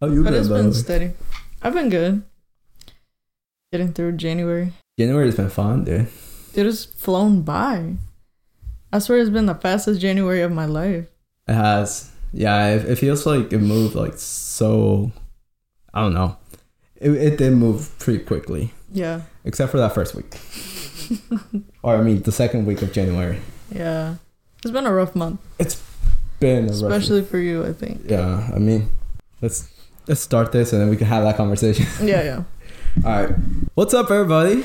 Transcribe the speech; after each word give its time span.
How 0.00 0.06
you 0.08 0.22
But 0.22 0.30
been, 0.30 0.38
it's 0.40 0.48
been 0.48 0.72
steady. 0.72 1.10
I've 1.62 1.74
been 1.74 1.88
good. 1.88 2.22
Getting 3.72 3.92
through 3.92 4.12
January. 4.12 4.72
January's 4.98 5.34
been 5.36 5.50
fun, 5.50 5.84
dude. 5.84 6.08
Dude, 6.54 6.66
it's 6.66 6.84
flown 6.84 7.42
by. 7.42 7.94
I 8.92 8.98
swear 9.00 9.18
it's 9.18 9.30
been 9.30 9.46
the 9.46 9.54
fastest 9.54 10.00
January 10.00 10.40
of 10.42 10.52
my 10.52 10.64
life. 10.66 11.06
It 11.46 11.54
has. 11.54 12.10
Yeah, 12.32 12.68
it, 12.74 12.84
it 12.86 12.96
feels 12.96 13.26
like 13.26 13.52
it 13.52 13.58
moved 13.58 13.94
like 13.94 14.14
so. 14.16 15.12
I 15.92 16.00
don't 16.02 16.14
know. 16.14 16.36
It, 16.96 17.10
it 17.10 17.38
did 17.38 17.52
move 17.54 17.96
pretty 17.98 18.24
quickly, 18.24 18.72
Yeah. 18.92 19.22
except 19.44 19.70
for 19.70 19.78
that 19.78 19.94
first 19.94 20.14
week. 20.14 20.36
or 21.82 21.96
I 21.96 22.02
mean, 22.02 22.22
the 22.22 22.32
second 22.32 22.66
week 22.66 22.82
of 22.82 22.92
January. 22.92 23.40
Yeah. 23.70 24.16
It's 24.62 24.70
been 24.72 24.86
a 24.86 24.92
rough 24.92 25.14
month. 25.14 25.40
It's 25.58 25.82
been 26.40 26.64
a 26.64 26.68
rough- 26.68 26.82
Especially 26.82 27.22
for 27.22 27.38
you, 27.38 27.64
I 27.64 27.72
think. 27.72 28.02
Yeah, 28.06 28.50
I 28.54 28.58
mean, 28.58 28.90
let's 29.40 29.68
let's 30.08 30.20
start 30.20 30.52
this 30.52 30.72
and 30.72 30.80
then 30.82 30.88
we 30.88 30.96
can 30.96 31.06
have 31.06 31.24
that 31.24 31.36
conversation. 31.36 31.86
Yeah, 32.06 32.22
yeah. 32.22 32.42
All 33.04 33.22
right. 33.26 33.34
What's 33.74 33.94
up, 33.94 34.10
everybody? 34.10 34.64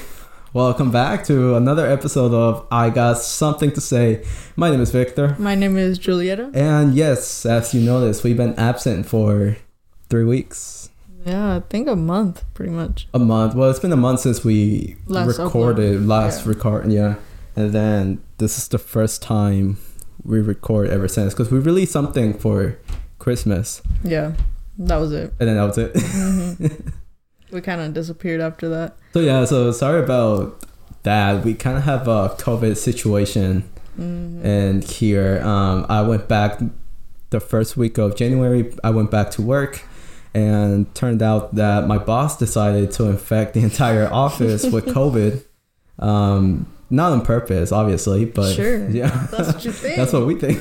Welcome 0.53 0.91
back 0.91 1.25
to 1.25 1.55
another 1.55 1.85
episode 1.89 2.31
of 2.33 2.65
I 2.71 2.89
Got 2.89 3.17
Something 3.17 3.71
to 3.71 3.81
Say. 3.81 4.23
My 4.55 4.69
name 4.69 4.81
is 4.81 4.91
Victor. 4.91 5.35
My 5.39 5.55
name 5.55 5.77
is 5.77 5.97
Julieta. 5.99 6.55
And 6.55 6.93
yes, 6.95 7.45
as 7.45 7.73
you 7.73 7.81
noticed, 7.81 8.23
we've 8.23 8.37
been 8.37 8.53
absent 8.55 9.05
for 9.07 9.57
three 10.09 10.23
weeks, 10.25 10.89
Yeah, 11.25 11.55
I 11.55 11.59
think 11.69 11.87
a 11.87 11.95
month, 11.95 12.43
pretty 12.53 12.71
much. 12.71 13.07
a 13.13 13.19
month. 13.19 13.55
Well, 13.55 13.69
it's 13.69 13.79
been 13.79 13.91
a 13.91 13.97
month 13.97 14.19
since 14.21 14.43
we 14.43 14.95
Last 15.07 15.39
recorded 15.39 16.05
last 16.07 16.43
Yeah. 16.45 16.49
record. 16.49 16.91
Yeah, 16.91 17.15
and 17.55 17.71
then 17.71 18.21
this 18.37 18.57
is 18.59 18.67
the 18.67 18.77
first 18.77 19.21
time 19.23 19.77
we 20.23 20.39
record 20.39 20.89
ever 20.89 21.07
since 21.07 21.33
because 21.33 21.51
we 21.51 21.59
released 21.59 21.91
something 21.91 22.33
for 22.33 22.77
Christmas, 23.19 23.81
Yeah. 24.03 24.33
That 24.77 24.97
was 24.97 25.11
it. 25.11 25.33
and 25.39 25.49
then 25.49 25.55
that 25.57 25.63
was 25.63 25.77
it. 25.77 25.91
hmm 25.95 26.65
we 27.51 27.61
kind 27.61 27.81
of 27.81 27.93
disappeared 27.93 28.41
after 28.41 28.67
that. 28.69 28.97
so 29.13 29.19
yeah, 29.19 29.45
so 29.45 29.71
sorry 29.71 30.03
about 30.03 30.63
that. 31.03 31.45
We 31.45 31.53
kind 31.53 31.77
of 31.77 31.83
have 31.83 32.07
a 32.07 32.29
COVID 32.39 32.75
situation. 32.77 33.63
hmm 33.95 34.41
and 34.43 34.83
here 34.83 35.39
um, 35.45 35.85
i 35.87 36.01
went 36.01 36.27
back 36.27 36.59
the 37.29 37.39
first 37.39 37.77
week 37.77 37.97
of 37.99 38.15
january 38.15 38.73
i 38.83 38.89
went 38.89 39.09
back 39.11 39.29
to 39.31 39.41
work 39.41 39.83
and 40.33 40.93
turned 40.95 41.21
out 41.21 41.53
that 41.55 41.85
my 41.87 41.97
boss 41.99 42.35
decided 42.37 42.91
to 42.91 43.03
infect 43.05 43.53
the 43.53 43.61
entire 43.61 44.11
office 44.11 44.65
with 44.65 44.85
covid 44.97 45.43
um, 45.99 46.65
not 46.89 47.11
on 47.13 47.21
purpose 47.21 47.71
obviously 47.71 48.25
but 48.25 48.51
Sure. 48.55 48.89
yeah 48.99 49.27
That's 49.31 49.53
what 49.53 49.63
you 49.65 49.71
think. 49.71 49.95
that's 49.99 50.11
what 50.13 50.25
we 50.25 50.35
think 50.41 50.57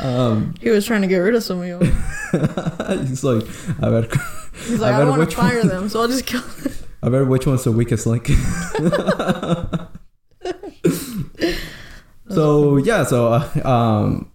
um, 0.00 0.54
He 0.60 0.70
was 0.70 0.86
trying 0.86 1.02
to 1.02 1.08
get 1.08 1.18
rid 1.18 1.34
of 1.34 1.42
some 1.42 1.60
of 1.60 1.66
you. 1.66 1.80
he's 3.06 3.24
like 3.24 3.42
i 3.82 3.90
better 3.90 4.08
He's 4.66 4.80
like, 4.80 4.92
I 4.92 4.96
I, 4.96 4.98
don't 5.04 5.18
want 5.18 5.30
to 5.30 5.36
fire 5.36 5.58
one? 5.58 5.68
them, 5.68 5.88
so 5.88 6.00
I'll 6.02 6.08
just 6.08 6.26
kill 6.26 6.40
them. 6.62 6.72
i 7.02 7.08
better 7.08 7.24
which 7.24 7.46
one's 7.46 7.64
the 7.64 7.72
weakest 7.72 8.06
link 8.06 8.26
so 12.30 12.76
yeah 12.76 13.04
so 13.04 13.32
uh, 13.32 13.68
um 13.68 14.30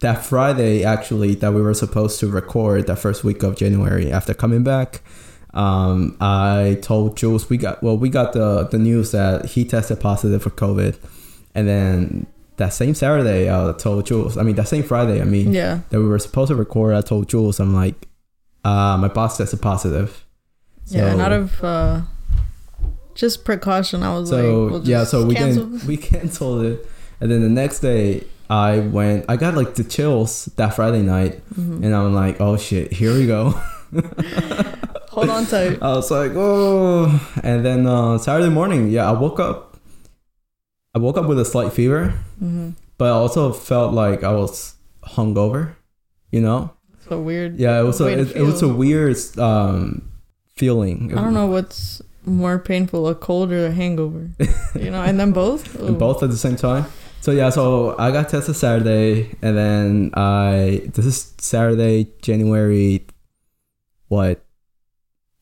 that 0.00 0.24
friday 0.24 0.84
actually 0.84 1.34
that 1.36 1.52
we 1.54 1.62
were 1.62 1.74
supposed 1.74 2.20
to 2.20 2.26
record 2.26 2.86
that 2.86 2.96
first 2.96 3.24
week 3.24 3.42
of 3.42 3.56
january 3.56 4.12
after 4.12 4.34
coming 4.34 4.62
back 4.62 5.00
um 5.54 6.16
i 6.20 6.78
told 6.82 7.16
jules 7.16 7.48
we 7.48 7.56
got 7.56 7.82
well 7.82 7.96
we 7.96 8.08
got 8.08 8.32
the 8.32 8.64
the 8.64 8.78
news 8.78 9.12
that 9.12 9.46
he 9.46 9.64
tested 9.64 10.00
positive 10.00 10.42
for 10.42 10.50
covid 10.50 10.98
and 11.54 11.68
then 11.68 12.26
that 12.58 12.72
same 12.72 12.94
saturday 12.94 13.50
i 13.50 13.72
told 13.78 14.04
jules 14.06 14.36
i 14.36 14.42
mean 14.42 14.54
that 14.56 14.68
same 14.68 14.82
friday 14.82 15.20
i 15.20 15.24
mean 15.24 15.52
Yeah. 15.52 15.80
that 15.90 15.98
we 15.98 16.06
were 16.06 16.18
supposed 16.18 16.48
to 16.50 16.54
record 16.56 16.94
i 16.94 17.00
told 17.00 17.28
jules 17.28 17.58
i'm 17.60 17.74
like 17.74 18.08
uh 18.64 18.96
my 18.98 19.08
boss 19.08 19.38
tested 19.38 19.60
positive 19.62 20.24
yeah, 20.86 21.12
and 21.12 21.20
out 21.20 21.32
of 21.32 21.62
uh, 21.64 22.00
just 23.14 23.44
precaution, 23.44 24.02
I 24.02 24.18
was 24.18 24.30
so 24.30 24.36
like, 24.64 24.72
we'll 24.72 24.88
yeah 24.88 25.04
so 25.04 25.24
we 25.24 25.34
cancel. 25.34 25.64
didn't 25.66 25.84
we 25.90 25.96
canceled 25.96 26.64
it 26.64 26.86
and 27.20 27.30
then 27.30 27.40
the 27.42 27.48
next 27.48 27.80
day 27.80 28.24
i 28.50 28.80
went 28.80 29.24
i 29.28 29.36
got 29.36 29.54
like 29.54 29.74
the 29.76 29.84
chills 29.84 30.46
that 30.56 30.74
friday 30.74 31.00
night 31.02 31.40
Mhm. 31.54 31.84
and 31.84 31.94
i'm 31.94 32.12
like 32.14 32.40
oh 32.40 32.56
shit 32.56 32.92
here 32.92 33.14
we 33.14 33.26
go 33.26 33.50
Hold 35.10 35.28
on 35.30 35.46
tight. 35.46 35.78
i 35.82 35.92
was 35.94 36.10
like 36.10 36.32
oh 36.34 37.06
and 37.42 37.64
then 37.64 37.86
uh 37.86 38.18
saturday 38.18 38.48
morning 38.50 38.90
yeah 38.90 39.08
i 39.08 39.12
woke 39.12 39.38
up 39.40 39.71
i 40.94 40.98
woke 40.98 41.16
up 41.16 41.26
with 41.26 41.38
a 41.38 41.44
slight 41.44 41.72
fever 41.72 42.14
hmm 42.38 42.70
but 42.98 43.06
i 43.06 43.10
also 43.10 43.52
felt 43.52 43.92
like 43.94 44.22
i 44.22 44.32
was 44.32 44.74
hungover 45.16 45.74
you 46.30 46.40
know 46.40 46.70
So 47.08 47.20
weird. 47.20 47.58
yeah 47.58 47.80
it 47.80 47.84
was 47.84 48.00
a 48.00 48.06
it, 48.06 48.36
it 48.36 48.42
was 48.42 48.62
a 48.62 48.68
weird 48.68 49.16
um 49.38 50.08
feeling 50.56 51.16
I 51.16 51.22
don't 51.22 51.34
know 51.34 51.46
what's 51.46 52.02
more 52.24 52.58
painful, 52.60 53.08
a 53.08 53.16
cold 53.16 53.50
or 53.50 53.66
a 53.66 53.72
hangover. 53.72 54.30
you 54.78 54.90
know, 54.92 55.02
and 55.02 55.18
then 55.18 55.32
both. 55.42 55.74
And 55.80 55.98
both 55.98 56.22
at 56.22 56.30
the 56.30 56.36
same 56.36 56.54
time. 56.54 56.84
So 57.20 57.32
yeah, 57.32 57.50
so 57.50 57.96
I 57.98 58.12
got 58.12 58.28
tested 58.28 58.54
Saturday, 58.54 59.34
and 59.42 59.56
then 59.56 60.10
I 60.14 60.82
this 60.94 61.04
is 61.04 61.34
Saturday, 61.38 62.12
January, 62.22 63.06
what? 64.06 64.44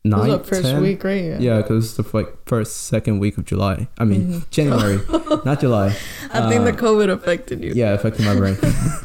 It 0.03 0.09
was 0.15 0.29
Nine, 0.29 0.43
first 0.45 0.63
10? 0.63 0.81
week, 0.83 1.05
right? 1.05 1.23
Yeah. 1.25 1.39
Yeah, 1.41 1.57
because 1.59 1.97
the 1.97 2.05
like 2.15 2.35
first, 2.47 2.87
second 2.87 3.19
week 3.19 3.37
of 3.37 3.45
July. 3.45 3.87
I 3.99 4.05
mean 4.07 4.33
Mhm. 4.33 4.51
January, 4.51 4.99
not 5.45 5.61
July. 5.61 5.95
I 6.33 6.49
think 6.49 6.65
the 6.65 6.73
Uh, 6.73 6.77
COVID 6.77 7.11
affected 7.11 7.63
you. 7.63 7.73
Yeah, 7.75 7.93
affected 7.93 8.25
my 8.25 8.35
brain. 8.35 8.57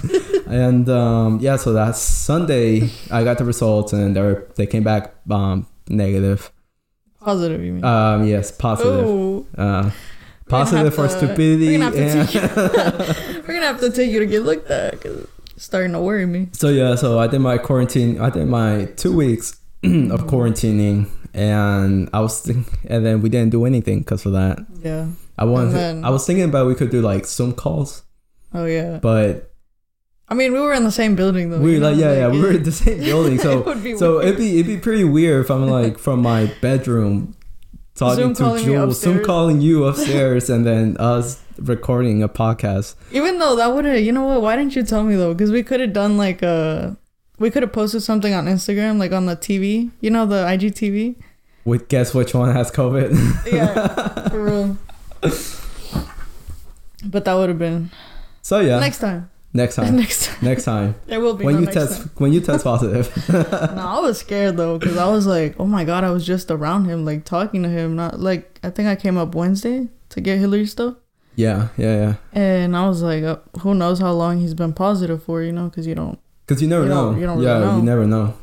and 0.48 0.88
um, 0.88 1.40
yeah, 1.42 1.58
so 1.58 1.74
that 1.74 1.98
Sunday 1.98 2.90
I 3.12 3.24
got 3.26 3.38
the 3.40 3.44
results, 3.44 3.92
and 3.92 4.16
they 4.16 4.22
were, 4.22 4.48
they 4.56 4.66
came 4.66 4.84
back 4.84 5.14
um, 5.30 5.68
negative. 5.90 6.50
Positive, 7.20 7.62
you 7.62 7.74
mean? 7.74 7.84
Um, 7.84 8.24
yes, 8.26 8.52
positive. 8.52 9.04
Oh, 9.06 9.46
Uh, 9.58 9.90
positive 10.48 10.94
for 10.96 11.08
to- 11.08 11.14
stupidity. 11.18 11.76
we're 11.78 11.90
gonna 11.92 11.92
have 11.92 12.32
to 12.32 12.40
and- 12.40 13.44
we're 13.48 13.54
gonna 13.56 13.66
have 13.68 13.82
to 13.82 13.90
take 13.92 14.12
you 14.12 14.20
to 14.20 14.26
get 14.28 14.44
looked 14.44 14.72
at 14.72 14.92
because 14.94 15.28
it's 15.56 15.64
starting 15.66 15.92
to 15.92 16.00
worry 16.00 16.26
me. 16.26 16.48
So 16.54 16.70
yeah, 16.70 16.96
so 16.96 17.20
I 17.20 17.28
did 17.28 17.40
my 17.40 17.58
quarantine. 17.58 18.22
I 18.22 18.30
did 18.30 18.48
my 18.48 18.86
two 18.96 19.12
weeks 19.12 19.58
of 20.12 20.22
quarantining, 20.28 21.08
and 21.34 22.10
I 22.14 22.20
was 22.22 22.42
think, 22.42 22.68
and 22.88 23.06
then 23.06 23.22
we 23.22 23.30
didn't 23.30 23.52
do 23.52 23.66
anything 23.66 24.00
because 24.00 24.26
of 24.26 24.34
that. 24.34 24.60
Yeah. 24.82 25.08
I 25.38 25.46
wanted. 25.46 25.68
And 25.68 25.76
then- 25.76 26.06
I 26.06 26.10
was 26.10 26.26
thinking 26.26 26.46
about 26.46 26.68
we 26.68 26.76
could 26.76 26.90
do 26.92 27.02
like 27.02 27.26
Zoom 27.26 27.54
calls, 27.54 28.04
Oh 28.54 28.66
yeah. 28.66 29.00
but 29.02 29.52
I 30.30 30.34
mean, 30.34 30.54
we 30.54 30.60
were 30.60 30.74
in 30.74 30.84
the 30.86 30.92
same 30.92 31.16
building 31.16 31.50
though. 31.50 31.60
we 31.60 31.74
you 31.76 31.80
were 31.82 31.88
like, 31.90 31.98
know, 31.98 32.12
yeah, 32.14 32.18
yeah, 32.20 32.28
we 32.30 32.40
were 32.42 32.52
in 32.52 32.64
the 32.64 32.72
same 32.72 33.00
building, 33.00 33.36
it 33.40 33.42
so 33.42 33.62
would 33.62 33.84
be 33.84 33.98
so 33.98 34.14
weird. 34.18 34.26
it'd 34.26 34.38
be 34.38 34.60
it'd 34.60 34.66
be 34.68 34.78
pretty 34.78 35.04
weird 35.04 35.44
if 35.46 35.52
I'm 35.52 35.68
like 35.80 35.98
from 36.00 36.22
my 36.22 36.52
bedroom 36.62 37.36
talking 37.96 38.16
Zoom 38.16 38.34
to 38.36 38.44
calling 38.44 38.66
me 38.66 38.74
Jules, 38.74 39.00
Zoom 39.02 39.12
upstairs. 39.18 39.26
calling 39.28 39.62
you 39.62 39.84
upstairs, 39.90 40.50
and 40.50 40.66
then 40.66 40.96
us 40.98 41.42
recording 41.60 42.24
a 42.24 42.28
podcast. 42.30 42.96
Even 43.12 43.40
though 43.40 43.56
that 43.56 43.74
would 43.74 43.86
have, 43.86 44.00
you 44.00 44.12
know 44.12 44.24
what? 44.26 44.42
Why 44.42 44.56
didn't 44.56 44.76
you 44.76 44.84
tell 44.84 45.04
me 45.04 45.16
though? 45.16 45.34
Because 45.34 45.52
we 45.52 45.64
could 45.64 45.80
have 45.80 45.94
done 45.94 46.18
like 46.18 46.42
a, 46.42 46.98
we 47.40 47.50
could 47.52 47.64
have 47.64 47.74
posted 47.74 48.04
something 48.04 48.34
on 48.34 48.46
Instagram, 48.46 48.98
like 48.98 49.12
on 49.12 49.26
the 49.26 49.36
TV. 49.36 49.92
You 50.02 50.10
know 50.12 50.26
the 50.26 50.44
IGTV. 50.46 51.16
With 51.66 51.88
guess 51.90 52.14
which 52.14 52.34
one 52.34 52.54
has 52.54 52.72
COVID? 52.72 53.12
Yeah, 53.52 54.30
for 54.30 54.44
real. 54.44 54.78
But 57.06 57.26
that 57.26 57.34
would 57.36 57.50
have 57.50 57.60
been 57.60 57.92
so 58.42 58.60
yeah, 58.60 58.80
next 58.80 59.00
time. 59.00 59.30
next 59.54 59.76
time, 59.76 59.96
next 60.04 60.26
time. 60.28 60.38
next 60.42 60.64
time 60.66 60.96
There 61.08 61.20
will 61.20 61.34
be 61.36 61.46
when 61.46 61.56
no 61.56 61.60
you 61.62 61.66
next 61.66 61.76
test 61.78 62.02
time. 62.02 62.10
when 62.18 62.34
you 62.34 62.42
test 62.42 62.64
positive. 62.64 63.12
No, 63.30 63.46
I 63.80 64.00
was 64.00 64.20
scared 64.20 64.58
though 64.58 64.78
because 64.80 64.98
I 64.98 65.08
was 65.10 65.26
like, 65.28 65.56
oh 65.60 65.66
my 65.66 65.84
god, 65.84 66.04
I 66.04 66.10
was 66.12 66.26
just 66.26 66.50
around 66.52 66.86
him, 66.86 67.06
like 67.06 67.26
talking 67.26 67.64
to 67.64 67.70
him. 67.70 67.96
Not 67.96 68.20
like 68.20 68.60
I 68.64 68.70
think 68.70 68.88
I 68.88 68.96
came 68.96 69.18
up 69.18 69.36
Wednesday 69.36 69.88
to 70.10 70.22
get 70.22 70.40
Hillary 70.40 70.66
stuff, 70.66 70.96
Yeah, 71.36 71.70
yeah, 71.78 71.96
yeah. 71.96 72.16
and 72.32 72.76
I 72.78 72.88
was 72.88 73.02
like, 73.02 73.24
uh, 73.24 73.38
who 73.60 73.76
knows 73.76 74.00
how 74.00 74.12
long 74.14 74.40
he's 74.40 74.54
been 74.54 74.74
positive 74.74 75.22
for, 75.24 75.42
you 75.44 75.52
know? 75.52 75.66
Because 75.66 75.86
you 75.88 75.94
don't. 75.96 76.18
Because 76.46 76.62
you 76.62 76.68
never 76.68 76.84
You 76.84 76.90
know. 76.90 77.16
you 77.16 77.26
don't 77.26 77.42
yeah, 77.42 77.54
really 77.54 77.66
know. 77.66 77.78
you 77.78 77.84
never 77.84 78.06
know. 78.06 78.34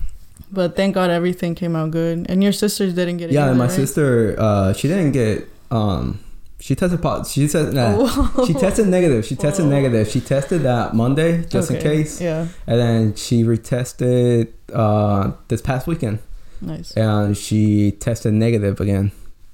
But 0.51 0.77
thank 0.77 0.95
God 0.95 1.09
everything 1.11 1.55
came 1.55 1.75
out 1.77 1.91
good, 1.93 2.27
and 2.29 2.43
your 2.43 2.53
sisters 2.53 2.95
didn't 2.95 3.17
get 3.19 3.31
it. 3.31 3.35
Yeah, 3.35 3.47
either, 3.47 3.55
my 3.55 3.65
right? 3.65 3.73
sister, 3.73 4.35
uh, 4.39 4.73
she 4.75 4.89
didn't 4.89 5.13
get. 5.13 5.49
Um, 5.71 6.21
she 6.61 6.75
tested 6.75 7.01
positive. 7.01 7.33
She 7.33 7.49
said 7.49 7.73
nah, 7.75 7.95
Oh. 7.97 8.45
she 8.47 8.53
tested 8.55 8.87
negative. 8.89 9.25
She 9.25 9.35
tested 9.35 9.65
Oh. 9.67 9.69
negative. 9.69 10.09
She 10.09 10.21
tested 10.21 10.63
that 10.63 10.95
Monday 10.95 11.45
just 11.47 11.71
in 11.71 11.81
case, 11.81 12.21
Yeah, 12.21 12.49
and 12.67 12.79
then 12.79 13.15
she 13.15 13.45
retested 13.45 14.49
uh, 14.73 15.33
this 15.49 15.61
past 15.63 15.87
weekend, 15.87 16.19
nice. 16.61 16.93
and 16.93 17.37
she 17.37 17.93
tested 17.93 18.35
negative 18.35 18.81
again. 18.81 19.13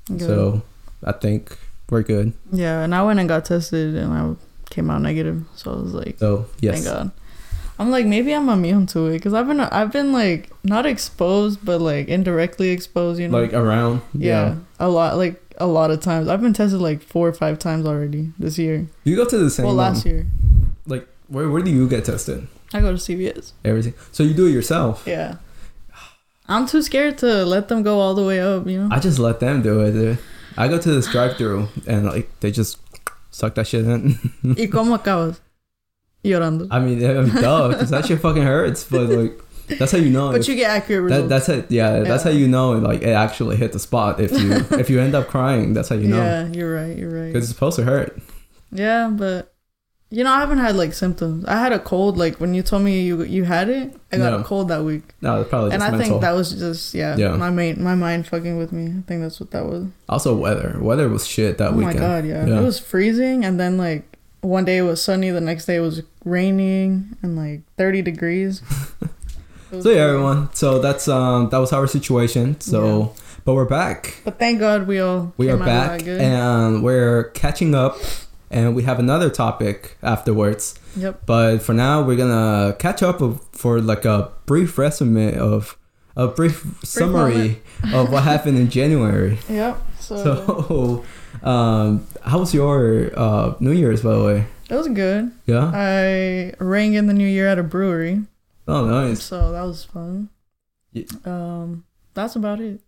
Good. 0.09 0.21
So 0.23 0.62
I 1.05 1.12
think 1.12 1.56
we're 1.91 2.03
good. 2.03 2.33
yeah, 2.53 2.83
and 2.83 2.95
I 2.95 3.03
went 3.05 3.21
and 3.21 3.29
got 3.29 3.45
tested, 3.45 3.95
and 3.95 4.12
I 4.12 4.35
came 4.71 4.91
out 4.91 5.00
negative. 5.03 5.45
So 5.55 5.73
I 5.73 5.77
was 5.77 5.95
like, 5.95 6.21
oh 6.23 6.47
yes, 6.61 6.83
thank 6.83 6.87
God. 6.87 7.11
I'm 7.79 7.91
like 7.91 8.07
maybe 8.07 8.35
I'm 8.35 8.49
immune 8.49 8.87
to 8.89 9.07
it 9.07 9.13
because 9.15 9.35
I've 9.35 9.47
been 9.47 9.61
I've 9.61 9.93
been 9.93 10.13
like 10.13 10.51
not 10.65 10.85
exposed 10.87 11.65
but 11.65 11.81
like 11.81 12.09
indirectly 12.09 12.71
exposed. 12.71 13.21
You 13.21 13.29
know, 13.29 13.41
like 13.41 13.53
around. 13.53 14.03
yeah, 14.15 14.57
a 14.81 14.89
lot 14.89 15.17
like 15.17 15.41
a 15.59 15.67
lot 15.67 15.91
of 15.91 16.01
times. 16.01 16.29
I've 16.29 16.41
been 16.41 16.53
tested 16.55 16.81
like 16.81 17.03
four 17.03 17.29
or 17.29 17.33
five 17.33 17.59
times 17.59 17.87
already 17.87 18.33
this 18.39 18.59
year. 18.59 18.87
You 19.05 19.17
go 19.17 19.25
to 19.25 19.39
the 19.39 19.51
same. 19.51 19.67
well, 19.67 19.75
last 19.75 20.05
year. 20.05 20.27
Like 20.87 21.07
where 21.29 21.49
where 21.49 21.63
do 21.63 21.71
you 21.71 21.89
get 21.89 22.05
tested? 22.05 22.49
I 22.73 22.81
go 22.81 22.91
to 22.91 22.99
CVS. 22.99 23.53
Everything. 23.65 23.95
So 24.13 24.23
you 24.23 24.35
do 24.35 24.47
it 24.47 24.51
yourself. 24.51 25.05
Yeah. 25.07 25.37
I'm 26.49 26.67
too 26.67 26.83
scared 26.83 27.19
to 27.19 27.45
let 27.45 27.69
them 27.69 27.83
go 27.83 28.01
all 28.01 28.15
the 28.15 28.25
way 28.25 28.41
up, 28.41 28.67
you 28.67 28.83
know? 28.83 28.89
I 28.91 29.01
just 29.01 29.19
let 29.19 29.39
them 29.39 29.61
do 29.63 29.81
it. 29.81 29.93
Dude. 29.93 30.19
I 30.57 30.67
go 30.67 30.79
to 30.79 30.91
this 30.91 31.07
drive-through 31.07 31.69
and 31.87 32.07
like 32.07 32.29
they 32.41 32.51
just 32.51 32.79
suck 33.31 33.55
that 33.55 33.67
shit 33.67 33.85
in. 33.85 34.19
¿Y 34.43 34.67
cómo 34.69 34.99
acabas? 34.99 35.41
I 36.25 36.29
mean, 36.31 36.70
I 36.70 36.79
mean, 36.81 37.35
duh, 37.35 37.69
because 37.69 37.91
that 37.91 38.06
shit 38.06 38.20
fucking 38.20 38.43
hurts. 38.43 38.85
But 38.85 39.09
like, 39.09 39.41
that's 39.79 39.93
how 39.93 39.99
you 39.99 40.11
know. 40.11 40.32
But 40.32 40.47
you 40.49 40.56
get 40.56 40.70
accurate 40.70 41.09
that, 41.11 41.23
results. 41.23 41.47
that's 41.47 41.49
it. 41.49 41.70
Yeah, 41.70 42.00
that's 42.00 42.23
how 42.25 42.31
you 42.31 42.49
know. 42.49 42.73
Like, 42.73 43.03
it 43.03 43.11
actually 43.11 43.56
hit 43.56 43.73
the 43.73 43.79
spot. 43.79 44.20
If 44.20 44.32
you 44.32 44.53
if 44.79 44.91
you 44.91 45.00
end 45.00 45.15
up 45.15 45.29
crying, 45.29 45.75
that's 45.75 45.88
how 45.88 45.97
you 45.97 46.09
know. 46.09 46.17
Yeah, 46.23 46.47
you're 46.49 46.75
right. 46.75 46.97
You're 46.97 47.11
right. 47.11 47.26
Because 47.32 47.44
it's 47.44 47.53
supposed 47.53 47.76
to 47.76 47.85
hurt. 47.85 48.19
Yeah, 48.73 49.09
but 49.12 49.55
you 50.11 50.25
know, 50.25 50.31
I 50.32 50.41
haven't 50.41 50.59
had 50.59 50.75
like 50.75 50.93
symptoms. 50.94 51.44
I 51.47 51.59
had 51.59 51.73
a 51.73 51.79
cold 51.79 52.17
like 52.19 52.41
when 52.41 52.55
you 52.55 52.62
told 52.62 52.82
me 52.82 53.03
you 53.03 53.23
you 53.25 53.44
had 53.44 53.69
it. 53.69 53.94
I 54.11 54.17
got 54.17 54.32
No. 54.32 54.38
a 54.38 54.43
cold 54.43 54.69
that 54.69 54.82
week, 54.85 55.03
No, 55.21 55.41
it's 55.43 55.50
probably 55.50 55.73
and 55.73 55.81
just 55.81 55.87
I 55.93 55.97
mental. 55.97 56.09
think 56.09 56.21
that 56.23 56.32
was 56.32 56.53
just 56.53 56.94
yeah, 56.94 57.17
Yeah. 57.17 57.37
my 57.37 57.50
main 57.50 57.82
my 57.82 57.94
mind 57.94 58.26
fucking 58.26 58.56
with 58.59 58.73
me. 58.73 58.87
I 58.87 59.03
think 59.06 59.21
that's 59.23 59.38
what 59.38 59.50
that 59.53 59.67
was. 59.67 59.87
also, 60.09 60.35
weather. 60.35 60.79
Weather 60.81 61.09
was 61.11 61.26
shit 61.26 61.59
that 61.59 61.73
oh 61.73 61.76
weekend. 61.76 61.94
my 61.94 62.00
god, 62.00 62.25
yeah. 62.26 62.47
Yeah. 62.47 62.61
it 62.61 62.62
was 62.64 62.79
freezing, 62.79 63.44
and 63.44 63.61
then 63.61 63.76
like 63.76 64.18
one 64.40 64.64
day 64.64 64.79
it 64.79 64.82
was 64.82 65.02
sunny, 65.02 65.31
the 65.31 65.40
next 65.40 65.67
day 65.67 65.76
it 65.76 65.81
was 65.81 66.02
raining 66.25 67.17
and 67.23 67.37
like 67.37 67.62
thirty 67.76 68.02
degrees. 68.02 68.62
So 69.82 69.90
yeah, 69.90 70.00
everyone. 70.05 70.49
So 70.55 70.79
that's 70.79 71.08
um 71.08 71.50
that 71.50 71.58
was 71.58 71.75
our 71.75 71.87
situation. 71.87 72.58
So, 72.58 73.12
but 73.44 73.52
we're 73.52 73.67
back. 73.67 74.17
But 74.25 74.38
thank 74.38 74.61
God 74.61 74.87
we 74.87 74.99
all 74.99 75.35
We 75.37 75.50
are 75.50 75.58
back, 75.58 76.06
and 76.06 76.82
we're 76.82 77.25
catching 77.35 77.75
up. 77.75 77.99
And 78.50 78.75
we 78.75 78.85
have 78.85 78.99
another 78.99 79.29
topic 79.29 79.99
afterwards. 80.02 80.75
yep. 80.96 81.20
But 81.26 81.58
for 81.58 81.75
now, 81.75 82.00
we're 82.00 82.17
gonna 82.17 82.75
catch 82.79 83.02
up 83.02 83.20
for 83.52 83.79
like 83.82 84.06
a 84.06 84.32
brief 84.46 84.79
resume 84.79 85.37
of 85.37 85.76
a 86.17 86.29
brief 86.29 86.64
summary 86.82 87.61
of 87.93 88.11
what 88.11 88.23
happened 88.23 88.56
in 88.56 88.70
January. 88.70 89.38
Yep. 89.50 89.76
So, 90.00 90.17
So, 90.25 91.05
um, 91.46 92.06
how 92.29 92.39
was 92.41 92.53
your 92.55 93.11
uh, 93.19 93.55
New 93.61 93.73
Year's, 93.73 94.03
by 94.03 94.15
the 94.15 94.25
way? 94.25 94.47
it 94.71 94.75
was 94.75 94.89
good. 94.89 95.33
Yeah. 95.47 95.71
I 95.75 96.53
rang 96.61 96.93
in 96.95 97.07
the 97.07 97.15
new 97.15 97.27
year 97.27 97.49
at 97.49 97.59
a 97.59 97.63
brewery. 97.63 98.23
Oh, 98.67 98.85
nice. 98.87 99.23
So 99.23 99.53
that 99.53 99.63
was 99.63 99.85
fun. 99.85 100.29
Yeah. 100.93 101.05
Um, 101.25 101.85
that's 102.13 102.37
about 102.37 102.61
it. 102.61 102.81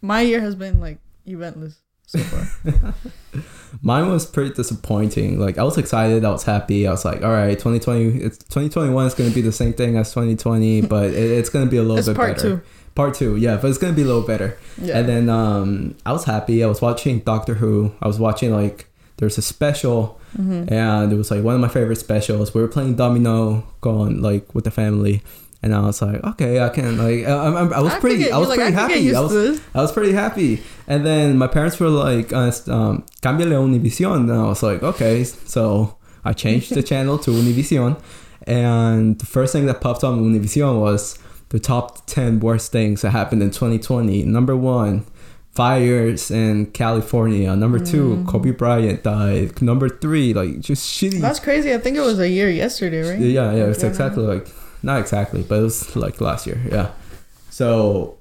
My 0.00 0.20
year 0.20 0.40
has 0.40 0.54
been 0.54 0.78
like 0.78 0.98
eventless 1.26 1.78
so 2.06 2.20
far. 2.20 2.94
Mine 3.82 4.08
was 4.08 4.24
pretty 4.24 4.54
disappointing. 4.54 5.40
Like 5.40 5.58
I 5.58 5.64
was 5.64 5.76
excited, 5.78 6.24
I 6.24 6.30
was 6.30 6.44
happy. 6.44 6.86
I 6.86 6.92
was 6.92 7.04
like, 7.04 7.22
all 7.22 7.32
right, 7.32 7.58
2020, 7.58 8.22
it's 8.22 8.38
2021 8.38 9.06
is 9.06 9.14
gonna 9.14 9.30
be 9.30 9.40
the 9.40 9.50
same 9.52 9.72
thing 9.72 9.96
as 9.96 10.10
2020, 10.10 10.82
but 10.82 11.06
it, 11.10 11.14
it's 11.14 11.48
gonna 11.48 11.66
be 11.66 11.78
a 11.78 11.82
little 11.82 11.98
it's 11.98 12.06
bit 12.06 12.16
part 12.16 12.36
better. 12.36 12.58
two. 12.58 12.62
Part 12.96 13.14
two, 13.14 13.36
yeah, 13.36 13.56
but 13.60 13.68
it's 13.68 13.78
gonna 13.78 13.92
be 13.92 14.02
a 14.02 14.06
little 14.06 14.26
better. 14.26 14.56
Yeah. 14.80 14.98
And 14.98 15.08
then 15.08 15.28
um, 15.28 15.94
I 16.04 16.12
was 16.12 16.24
happy. 16.24 16.64
I 16.64 16.66
was 16.66 16.80
watching 16.80 17.20
Doctor 17.20 17.54
Who. 17.54 17.92
I 18.02 18.06
was 18.08 18.18
watching 18.18 18.50
like 18.52 18.88
there's 19.18 19.38
a 19.38 19.42
special, 19.42 20.18
Mhm. 20.36 20.70
and 20.72 21.12
it 21.12 21.16
was 21.16 21.30
like 21.30 21.42
one 21.44 21.54
of 21.54 21.60
my 21.60 21.68
favorite 21.68 21.96
specials. 21.96 22.52
We 22.54 22.60
were 22.62 22.68
playing 22.68 22.96
domino, 22.96 23.64
going 23.82 24.20
like 24.22 24.54
with 24.54 24.64
the 24.64 24.70
family, 24.70 25.22
and 25.62 25.74
I 25.74 25.80
was 25.80 26.00
like, 26.00 26.24
okay, 26.24 26.60
I 26.60 26.70
can 26.70 26.96
like. 26.96 27.26
I, 27.26 27.32
I, 27.32 27.50
I 27.78 27.80
was 27.80 27.92
I 27.92 28.00
pretty. 28.00 28.16
get- 28.18 28.32
I 28.32 28.38
was 28.38 28.48
like, 28.48 28.58
pretty 28.60 28.72
happy. 28.82 29.14
I 29.14 29.20
was. 29.20 29.60
I 29.74 29.80
was 29.82 29.92
pretty 29.92 30.12
happy. 30.12 30.62
And 30.88 31.04
then 31.04 31.36
my 31.36 31.48
parents 31.48 31.78
were 31.78 31.88
like, 31.90 32.32
uh, 32.32 32.50
um, 32.68 33.04
"Cámbiale 33.22 33.56
a 33.56 33.60
Univision," 33.68 34.14
and 34.30 34.32
I 34.32 34.44
was 34.54 34.62
like, 34.62 34.82
okay. 34.82 35.22
So 35.24 35.96
I 36.24 36.32
changed 36.32 36.74
the 36.74 36.82
channel 36.82 37.18
to 37.24 37.30
Univision, 37.30 38.00
and 38.46 39.18
the 39.18 39.26
first 39.26 39.52
thing 39.52 39.66
that 39.66 39.80
popped 39.82 40.02
on 40.04 40.20
Univision 40.22 40.80
was 40.80 41.18
the 41.50 41.58
top 41.60 42.06
ten 42.06 42.40
worst 42.40 42.72
things 42.72 43.02
that 43.02 43.10
happened 43.10 43.42
in 43.42 43.50
2020. 43.50 44.24
Number 44.24 44.56
one. 44.56 45.04
Fires 45.52 46.30
in 46.30 46.66
California. 46.72 47.56
Number 47.56 47.78
two, 47.78 48.16
Mm. 48.16 48.26
Kobe 48.28 48.50
Bryant 48.50 49.02
died. 49.02 49.62
Number 49.62 49.88
three, 49.88 50.34
like 50.34 50.60
just 50.60 50.84
shitty. 50.86 51.18
That's 51.18 51.40
crazy. 51.40 51.72
I 51.72 51.78
think 51.78 51.96
it 51.96 52.02
was 52.02 52.18
a 52.20 52.28
year 52.28 52.50
yesterday, 52.50 53.00
right? 53.08 53.18
Yeah, 53.18 53.54
yeah, 53.54 53.64
it's 53.64 53.82
Yeah. 53.82 53.88
exactly 53.88 54.22
like 54.22 54.46
not 54.82 55.00
exactly, 55.00 55.42
but 55.48 55.60
it 55.60 55.62
was 55.62 55.96
like 55.96 56.20
last 56.20 56.46
year. 56.46 56.60
Yeah. 56.70 56.90
So 57.48 58.18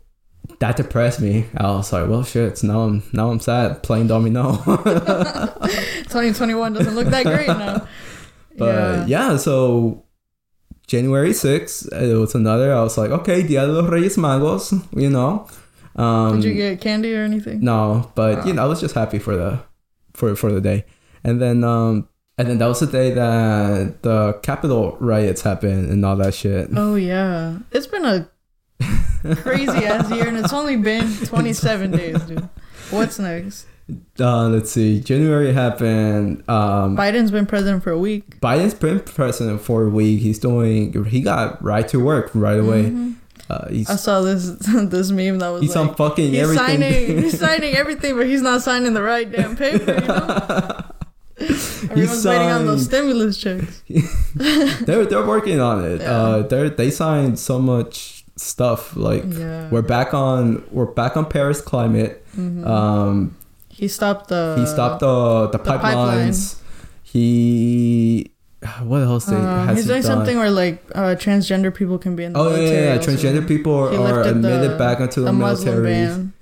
that 0.60 0.78
depressed 0.78 1.20
me. 1.20 1.48
I 1.58 1.72
was 1.72 1.92
like, 1.92 2.08
well, 2.08 2.24
shit. 2.24 2.64
Now 2.64 2.84
I'm 2.84 3.04
now 3.12 3.32
I'm 3.32 3.42
sad 3.42 3.84
playing 3.84 4.08
domino. 4.08 4.54
2021 6.08 6.72
doesn't 6.72 6.96
look 6.96 7.08
that 7.08 7.26
great 7.26 7.48
now. 7.48 7.86
but 8.58 9.10
yeah. 9.10 9.36
so 9.36 10.05
January 10.88 11.32
6th, 11.32 11.92
it 11.94 12.16
was 12.16 12.36
another. 12.36 12.74
I 12.74 12.82
was 12.84 12.98
like, 12.98 13.12
okay, 13.12 13.42
Dia 13.44 13.66
de 13.66 13.72
los 13.72 13.90
Reyes 13.90 14.18
Magos. 14.18 14.72
You 14.96 15.10
know. 15.10 15.48
Um, 15.96 16.42
Did 16.42 16.44
you 16.50 16.54
get 16.54 16.82
candy 16.82 17.16
or 17.16 17.24
anything? 17.24 17.62
No, 17.62 18.12
but 18.16 18.46
you 18.46 18.52
Ah. 18.52 18.56
know, 18.56 18.64
I 18.64 18.66
was 18.68 18.82
just 18.82 18.96
happy 18.96 19.18
for 19.20 19.36
the 19.36 19.60
for 20.14 20.36
for 20.36 20.52
the 20.52 20.60
day, 20.62 20.86
and 21.24 21.42
then 21.42 21.64
um 21.64 22.08
and 22.38 22.50
then 22.50 22.58
that 22.60 22.68
was 22.68 22.82
the 22.82 22.88
day 22.88 23.12
that 23.16 24.02
the 24.04 24.34
Capitol 24.44 24.98
riots 25.00 25.42
happened 25.42 25.90
and 25.90 26.04
all 26.06 26.18
that 26.18 26.34
shit. 26.34 26.68
Oh 26.76 26.96
yeah, 26.96 27.60
it's 27.72 27.88
been 27.88 28.04
a 28.04 28.28
crazy 29.36 29.72
ass 29.88 30.12
year, 30.12 30.28
and 30.28 30.38
it's 30.38 30.52
only 30.54 30.76
been 30.76 31.08
27 31.26 31.92
days, 31.92 32.22
dude. 32.24 32.50
What's 32.92 33.18
next? 33.18 33.66
Uh, 34.20 34.48
let's 34.50 34.72
see. 34.72 35.00
January 35.00 35.54
happened. 35.54 36.44
Um, 36.50 36.98
Biden's 36.98 37.30
been 37.32 37.46
president 37.46 37.84
for 37.84 37.92
a 37.92 38.00
week. 38.00 38.40
Biden's 38.40 38.74
been 38.74 39.00
president 39.02 39.62
for 39.62 39.84
a 39.86 39.90
week. 39.90 40.22
He's 40.22 40.40
doing. 40.40 41.06
He 41.06 41.22
got 41.22 41.62
right 41.64 41.88
to 41.90 42.00
work 42.04 42.32
right 42.34 42.60
away. 42.60 42.86
Mhm. 42.90 43.16
Uh, 43.48 43.68
he's 43.70 43.88
I 43.88 43.96
saw 43.96 44.22
this 44.22 44.50
this 44.90 45.12
meme 45.12 45.38
that 45.38 45.50
was 45.50 45.62
he's 45.62 45.76
like, 45.76 45.90
on 45.90 45.96
fucking 45.96 46.32
he's 46.32 46.40
everything. 46.42 46.66
signing 46.82 47.18
he's 47.24 47.40
signing 47.40 47.76
everything, 47.76 48.18
but 48.18 48.26
he's 48.26 48.42
not 48.42 48.64
signing 48.64 48.94
the 48.96 49.04
right 49.04 49.32
damn 49.32 49.56
paper. 49.56 49.94
You 49.94 50.08
know? 50.08 50.82
Everyone's 51.92 52.26
waiting 52.26 52.48
on 52.50 52.66
those 52.66 52.86
stimulus 52.86 53.38
checks. 53.38 53.84
they're 54.34 55.06
they're 55.06 55.26
working 55.28 55.60
on 55.60 55.84
it. 55.86 56.02
Yeah. 56.02 56.12
Uh, 56.12 56.42
they 56.48 56.70
they 56.70 56.90
signed 56.90 57.38
so 57.38 57.60
much 57.60 58.24
stuff. 58.36 58.96
Like 58.96 59.24
Yeah. 59.28 59.70
we're 59.70 59.82
back 59.84 60.14
on 60.14 60.64
we're 60.72 60.86
back 60.86 61.16
on 61.18 61.26
Paris 61.26 61.62
climate. 61.62 62.26
Mhm. 62.36 62.66
Um, 62.66 63.36
he 63.76 63.88
stopped 63.88 64.30
the. 64.30 64.56
he 64.60 64.66
stopped 64.66 65.00
the 65.02 65.48
the, 65.52 65.58
the 65.58 65.64
pipeline. 65.64 66.32
pipelines. 66.32 66.62
He 67.04 68.32
what 68.84 69.02
else? 69.04 69.26
They, 69.26 69.36
has 69.36 69.78
he's 69.78 69.86
he 69.86 69.90
doing 69.92 70.02
done? 70.02 70.12
something 70.12 70.38
where 70.38 70.50
like 70.52 70.84
uh, 70.96 71.16
transgender 71.16 71.74
people 71.74 71.98
can 71.98 72.16
be 72.16 72.24
in 72.24 72.34
the 72.34 72.40
Oh 72.40 72.50
yeah, 72.50 72.56
military. 72.58 72.76
yeah, 72.78 72.86
yeah. 72.94 72.98
also. 72.98 73.12
Transgender 73.12 73.48
people 73.48 73.90
He 73.92 73.98
are 73.98 74.22
admitted 74.24 74.72
the- 74.72 74.78
back 74.78 75.00
into 75.00 75.20
the, 75.22 75.26
the 75.28 75.34
military. 75.34 75.84
ban. 75.84 76.34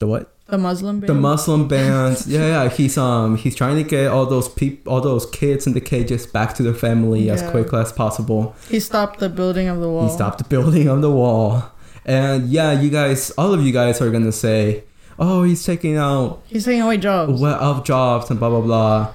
The 0.00 0.06
what? 0.06 0.34
The 0.46 0.58
Muslim 0.58 1.00
ban. 1.00 1.06
The 1.08 1.14
Muslim 1.14 1.68
bans. 1.68 2.26
yeah, 2.34 2.46
yeah. 2.64 2.68
He's 2.70 2.96
um 2.96 3.36
he's 3.36 3.54
trying 3.54 3.76
to 3.76 3.84
get 3.84 4.10
all 4.10 4.26
those 4.26 4.48
peop 4.48 4.86
all 4.86 5.00
those 5.00 5.26
kids 5.26 5.66
in 5.66 5.72
the 5.74 5.80
cages 5.80 6.26
back 6.26 6.54
to 6.54 6.62
their 6.62 6.74
family 6.74 7.30
as 7.30 7.42
Yeah. 7.42 7.50
quick 7.50 7.72
as 7.74 7.92
possible. 7.92 8.54
He 8.70 8.80
stopped 8.80 9.18
the 9.20 9.28
building 9.28 9.68
of 9.68 9.80
the 9.80 9.88
wall. 9.88 10.06
He 10.08 10.12
stopped 10.14 10.38
the 10.38 10.44
building 10.44 10.88
of 10.88 11.02
the 11.02 11.10
wall. 11.10 11.64
And 12.04 12.48
yeah, 12.48 12.72
you 12.80 12.88
guys, 12.90 13.30
all 13.32 13.52
of 13.52 13.60
you 13.62 13.72
guys 13.72 14.00
are 14.00 14.10
gonna 14.10 14.32
say, 14.32 14.84
"Oh, 15.18 15.42
he's 15.42 15.64
taking 15.64 15.96
out 15.96 16.42
He's 16.46 16.64
taking 16.64 16.82
away 16.82 16.96
jobs. 16.98 17.40
well 17.40 17.60
of 17.62 17.84
jobs 17.84 18.30
and 18.30 18.38
blah 18.38 18.50
blah 18.50 18.60
blah." 18.60 19.12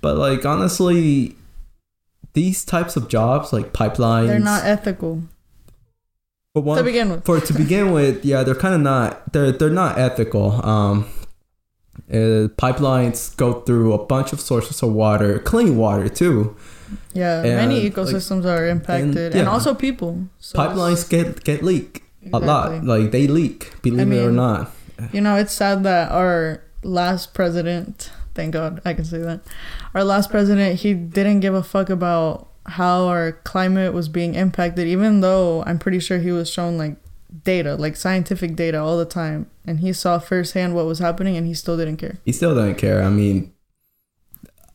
But 0.00 0.16
like 0.16 0.44
honestly, 0.44 1.36
these 2.34 2.64
types 2.64 2.96
of 2.96 3.08
jobs, 3.08 3.52
like 3.52 3.72
pipelines, 3.72 4.26
They're 4.28 4.38
not 4.38 4.64
ethical 4.64 5.22
for 6.52 6.62
one, 6.62 6.78
to 6.78 6.84
begin 6.84 7.10
with. 7.10 7.24
for 7.24 7.40
to 7.40 7.52
begin 7.52 7.92
with, 7.92 8.24
yeah, 8.24 8.42
they're 8.42 8.54
kind 8.54 8.74
of 8.74 8.80
not. 8.80 9.32
They're 9.32 9.52
they're 9.52 9.70
not 9.70 9.98
ethical. 9.98 10.64
Um, 10.64 11.06
uh, 12.10 12.50
pipelines 12.58 13.34
go 13.36 13.60
through 13.62 13.92
a 13.92 14.04
bunch 14.04 14.32
of 14.32 14.40
sources 14.40 14.82
of 14.82 14.92
water, 14.92 15.38
clean 15.38 15.76
water 15.76 16.08
too. 16.08 16.56
Yeah, 17.12 17.42
And, 17.42 17.56
many 17.56 17.82
like, 17.84 17.94
ecosystems 17.94 18.44
are 18.44 18.66
impacted, 18.68 19.32
and, 19.32 19.46
yeah. 19.46 19.50
also 19.50 19.74
people. 19.74 20.26
So 20.38 20.58
Pipelines 20.58 21.08
get 21.08 21.42
get 21.44 21.62
leak 21.62 22.02
a 22.32 22.38
lot. 22.38 22.84
Like 22.84 23.10
they 23.10 23.26
leak, 23.26 23.72
believe 23.82 24.10
it 24.12 24.22
or 24.22 24.30
not. 24.32 24.70
You 25.12 25.20
know, 25.20 25.36
it's 25.36 25.52
sad 25.52 25.82
that 25.84 26.10
our 26.10 26.62
last 26.82 27.34
president, 27.34 28.10
thank 28.34 28.52
God 28.52 28.80
I 28.84 28.94
can 28.94 29.04
say 29.04 29.18
that, 29.18 29.40
our 29.94 30.04
last 30.04 30.30
president, 30.30 30.80
he 30.80 30.94
didn't 30.94 31.40
give 31.40 31.54
a 31.54 31.62
fuck 31.62 31.90
about 31.90 32.48
how 32.66 33.06
our 33.06 33.32
climate 33.32 33.92
was 33.92 34.08
being 34.08 34.34
impacted, 34.34 34.86
even 34.86 35.20
though 35.20 35.62
I'm 35.66 35.78
pretty 35.78 36.00
sure 36.00 36.18
he 36.18 36.32
was 36.32 36.50
shown 36.50 36.78
like 36.78 36.96
data, 37.42 37.74
like 37.74 37.96
scientific 37.96 38.56
data 38.56 38.78
all 38.78 38.96
the 38.96 39.04
time. 39.04 39.50
And 39.66 39.80
he 39.80 39.92
saw 39.92 40.18
firsthand 40.18 40.74
what 40.74 40.86
was 40.86 40.98
happening 40.98 41.36
and 41.36 41.46
he 41.46 41.54
still 41.54 41.76
didn't 41.76 41.96
care. 41.96 42.18
He 42.24 42.32
still 42.32 42.54
didn't 42.54 42.76
care. 42.76 43.02
I 43.02 43.10
mean, 43.10 43.52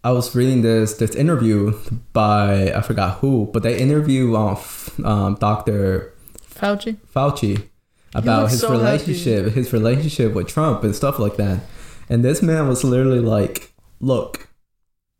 I 0.03 0.11
was 0.11 0.33
reading 0.33 0.61
this 0.61 0.93
this 0.93 1.13
interview 1.15 1.77
by 2.13 2.73
I 2.73 2.81
forgot 2.81 3.19
who, 3.19 3.49
but 3.51 3.63
they 3.63 3.77
interview 3.77 4.35
um, 4.35 4.57
um 5.03 5.35
Doctor 5.35 6.13
Fauci? 6.39 6.97
Fauci 7.13 7.68
about 8.13 8.49
his 8.49 8.61
so 8.61 8.71
relationship, 8.71 9.53
his 9.53 9.71
relationship 9.73 10.33
with 10.33 10.47
Trump 10.47 10.83
and 10.83 10.95
stuff 10.95 11.19
like 11.19 11.37
that. 11.37 11.61
And 12.09 12.23
this 12.23 12.41
man 12.41 12.67
was 12.67 12.83
literally 12.83 13.19
like, 13.19 13.71
"Look, 13.99 14.49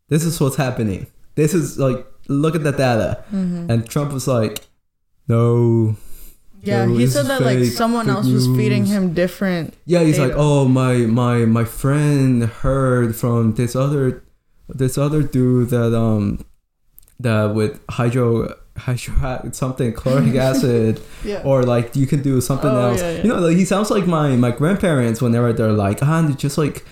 this 0.10 0.24
is 0.24 0.40
what's 0.40 0.56
happening. 0.56 1.08
This 1.36 1.54
is 1.54 1.78
like 1.78 2.06
look 2.30 2.56
at 2.56 2.64
the 2.64 2.72
data. 2.72 3.24
Mm-hmm. 3.34 3.70
And 3.70 3.90
Trump 3.90 4.14
was 4.14 4.28
like, 4.28 4.62
no. 5.28 5.96
Yeah, 6.62 6.86
No, 6.86 6.96
he 6.96 7.08
said 7.08 7.28
that 7.28 7.42
like 7.42 7.64
someone 7.64 8.10
else 8.10 8.28
was 8.28 8.46
feeding 8.48 8.86
him 8.86 9.14
different. 9.14 9.74
Yeah, 9.86 10.04
he's 10.04 10.20
like, 10.20 10.34
oh 10.36 10.66
my 10.66 10.98
my 10.98 11.46
my 11.46 11.64
friend 11.64 12.44
heard 12.44 13.16
from 13.16 13.56
this 13.56 13.76
other 13.76 14.24
this 14.68 14.98
other 14.98 15.24
dude 15.24 15.70
that 15.70 15.98
um 15.98 16.46
that 17.20 17.56
with 17.56 17.80
hydro 17.90 18.56
hydro 18.86 19.50
something 19.52 19.94
chloric 19.94 20.36
acid 20.50 21.00
Yeah. 21.24 21.42
or 21.46 21.64
like 21.64 21.96
you 21.96 22.08
can 22.08 22.22
do 22.22 22.40
something 22.42 22.70
Oh, 22.72 22.90
else. 22.90 23.02
yeah, 23.02 23.12
yeah. 23.12 23.22
You 23.24 23.30
know, 23.30 23.40
like 23.40 23.58
he 23.58 23.66
sounds 23.66 23.90
like 23.92 24.08
my 24.08 24.36
my 24.46 24.52
grandparents 24.52 25.22
whenever 25.22 25.54
they're 25.54 25.72
like, 25.86 26.00
ah, 26.02 26.22
just 26.38 26.58
like 26.58 26.86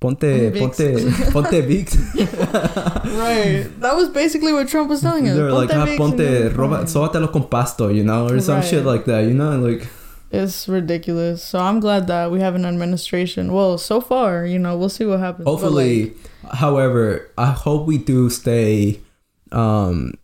ponte 0.00 0.20
ponte 0.58 0.86
ponte 1.32 1.58
Vicks. 1.70 1.94
right. 3.24 3.64
That 3.80 3.94
was 3.96 4.08
basically 4.10 4.52
what 4.52 4.68
Trump 4.68 4.88
was 4.90 5.00
telling 5.00 5.28
us. 5.28 5.36
They're 5.36 5.52
like, 5.52 5.70
ah, 5.72 5.86
Vicks 5.86 5.96
ponte 5.96 6.56
roba, 6.56 6.76
fine." 6.78 6.86
sóbatelo 6.86 7.32
con 7.32 7.44
pasto, 7.48 7.88
you 7.88 8.04
know, 8.04 8.28
or 8.28 8.40
some 8.40 8.62
shit 8.62 8.84
like 8.84 9.04
that. 9.06 9.20
You 9.24 9.34
know, 9.34 9.58
like 9.58 9.86
It's 10.30 10.66
ridiculous. 10.68 11.42
So 11.44 11.58
I'm 11.60 11.78
glad 11.80 12.06
that 12.08 12.30
we 12.32 12.40
have 12.40 12.54
an 12.56 12.64
administration. 12.66 13.52
Well, 13.52 13.78
so 13.78 14.00
far, 14.00 14.44
you 14.44 14.58
know, 14.58 14.76
we'll 14.76 14.88
see 14.90 15.06
what 15.06 15.20
happens. 15.20 15.46
Hopefully. 15.46 16.10
like, 16.42 16.54
however, 16.58 17.30
I 17.38 17.52
hope 17.52 17.86
we 17.86 17.98
do 17.98 18.28
stay. 18.30 18.98
Um, 19.52 20.14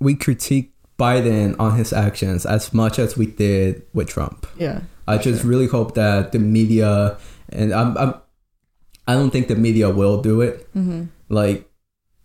we 0.00 0.14
critique 0.14 0.72
Biden 0.98 1.54
on 1.58 1.76
his 1.76 1.92
actions 1.92 2.44
as 2.46 2.72
much 2.74 2.98
as 2.98 3.16
we 3.16 3.26
did 3.26 3.82
with 3.94 4.08
Trump. 4.08 4.46
yeah. 4.58 4.80
I 5.06 5.16
just 5.16 5.40
Sure. 5.40 5.50
really 5.50 5.66
hope 5.66 5.94
that 5.94 6.32
the 6.32 6.38
media 6.38 7.16
and 7.48 7.72
I'm, 7.72 7.96
I'm 7.96 8.14
I 9.06 9.14
don't 9.14 9.30
think 9.30 9.48
the 9.48 9.56
media 9.56 9.88
will 9.88 10.20
do 10.20 10.42
it. 10.42 10.68
hmm 10.74 11.04
Like 11.30 11.66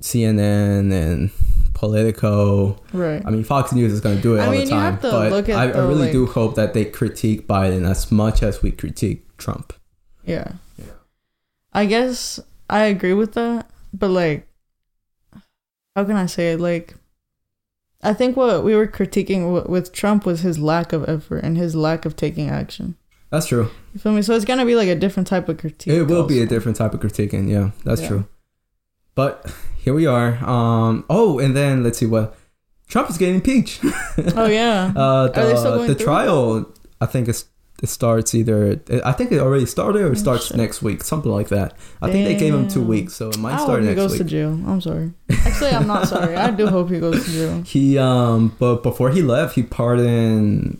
CNN 0.01 0.91
and 0.91 1.31
Politico. 1.73 2.77
Right. 2.91 3.21
I 3.25 3.29
mean, 3.31 3.45
Fox 3.45 3.71
News 3.71 3.93
is 3.93 4.01
going 4.01 4.17
to 4.17 4.21
do 4.21 4.35
it 4.35 4.41
I 4.41 4.45
all 4.47 4.51
mean, 4.51 4.61
the 4.61 4.65
you 4.65 4.71
time, 4.71 4.91
have 4.93 5.01
to 5.01 5.11
but 5.11 5.31
look 5.31 5.47
at 5.49 5.55
I, 5.57 5.63
I 5.71 5.87
really 5.87 6.03
like- 6.07 6.11
do 6.11 6.25
hope 6.25 6.55
that 6.55 6.73
they 6.73 6.83
critique 6.85 7.47
Biden 7.47 7.89
as 7.89 8.11
much 8.11 8.43
as 8.43 8.61
we 8.61 8.71
critique 8.71 9.25
Trump. 9.37 9.71
Yeah. 10.25 10.51
Yeah. 10.77 10.85
I 11.71 11.85
guess 11.85 12.39
I 12.69 12.83
agree 12.85 13.13
with 13.13 13.31
that, 13.33 13.69
but 13.93 14.09
like, 14.09 14.47
how 15.95 16.03
can 16.03 16.15
I 16.17 16.25
say 16.25 16.51
it? 16.53 16.59
Like, 16.59 16.95
I 18.03 18.13
think 18.13 18.35
what 18.37 18.63
we 18.63 18.75
were 18.75 18.87
critiquing 18.87 19.67
with 19.67 19.93
Trump 19.93 20.25
was 20.25 20.41
his 20.41 20.59
lack 20.59 20.91
of 20.93 21.07
effort 21.07 21.37
and 21.43 21.57
his 21.57 21.75
lack 21.75 22.05
of 22.05 22.15
taking 22.15 22.49
action. 22.49 22.95
That's 23.29 23.47
true. 23.47 23.69
You 23.93 23.99
feel 23.99 24.11
me? 24.11 24.21
So 24.21 24.35
it's 24.35 24.45
gonna 24.45 24.65
be 24.65 24.75
like 24.75 24.89
a 24.89 24.95
different 24.95 25.27
type 25.27 25.49
of 25.49 25.57
critique. 25.57 25.93
It 25.93 26.03
will 26.03 26.25
be 26.25 26.41
a 26.41 26.45
different 26.45 26.77
type 26.77 26.93
of 26.93 26.99
critiquing. 26.99 27.49
Yeah, 27.49 27.71
that's 27.83 28.01
Yeah. 28.01 28.07
true. 28.09 28.25
But 29.15 29.51
here 29.77 29.93
we 29.93 30.05
are. 30.05 30.37
Um. 30.47 31.05
Oh, 31.09 31.39
and 31.39 31.55
then 31.55 31.83
let's 31.83 31.97
see 31.97 32.05
what 32.05 32.35
Trump 32.87 33.09
is 33.09 33.17
getting 33.17 33.35
impeached. 33.35 33.83
Oh 34.35 34.45
yeah. 34.47 34.91
Uh, 34.95 35.29
Are 35.35 35.45
they 35.47 35.55
still 35.55 35.79
the 35.81 35.93
the 35.93 36.03
trial. 36.03 36.71
I 37.01 37.05
think 37.05 37.27
it's, 37.27 37.45
it 37.83 37.89
starts 37.89 38.33
either. 38.33 38.79
I 39.05 39.11
think 39.11 39.31
it 39.33 39.39
already 39.39 39.65
started 39.67 40.01
or 40.01 40.07
it 40.07 40.11
Oh, 40.11 40.13
starts 40.25 40.53
next 40.53 40.81
week, 40.81 41.03
something 41.03 41.31
like 41.31 41.49
that. 41.49 41.75
I 42.01 42.09
think 42.11 42.25
they 42.25 42.35
gave 42.35 42.53
him 42.53 42.67
two 42.69 42.81
weeks, 42.81 43.13
so 43.13 43.29
it 43.29 43.37
might 43.37 43.53
I 43.55 43.57
start 43.63 43.81
hope 43.81 43.89
he 43.89 43.95
goes 43.95 44.11
week. 44.11 44.19
to 44.19 44.23
jail. 44.23 44.51
I'm 44.65 44.79
sorry. 44.81 45.11
Actually, 45.29 45.71
I'm 45.71 45.85
not 45.85 46.07
sorry. 46.07 46.35
I 46.35 46.49
do 46.51 46.65
hope 46.67 46.89
he 46.89 46.99
goes 46.99 47.25
to 47.25 47.31
jail. 47.31 47.61
He 47.63 47.97
um, 47.97 48.55
but 48.57 48.81
before 48.83 49.09
he 49.11 49.21
left, 49.21 49.55
he 49.55 49.63
pardoned. 49.63 50.79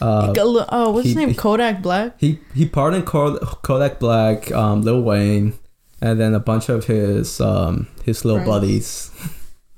Uh, 0.00 0.32
oh, 0.36 0.90
what's 0.90 1.06
his 1.06 1.16
name? 1.16 1.28
he- 1.30 1.34
Kodak 1.34 1.82
Black. 1.82 2.20
he 2.20 2.40
he 2.54 2.66
pardoned 2.66 3.06
Kodak 3.06 3.98
Black, 3.98 4.50
um, 4.52 4.82
Lil 4.82 5.02
Wayne, 5.02 5.54
and 6.00 6.18
then 6.20 6.34
a 6.34 6.40
bunch 6.40 6.68
of 6.68 6.86
his 6.86 7.40
um 7.40 7.86
his 8.04 8.24
little 8.24 8.40
Friends. 8.40 8.50
buddies. 8.50 9.10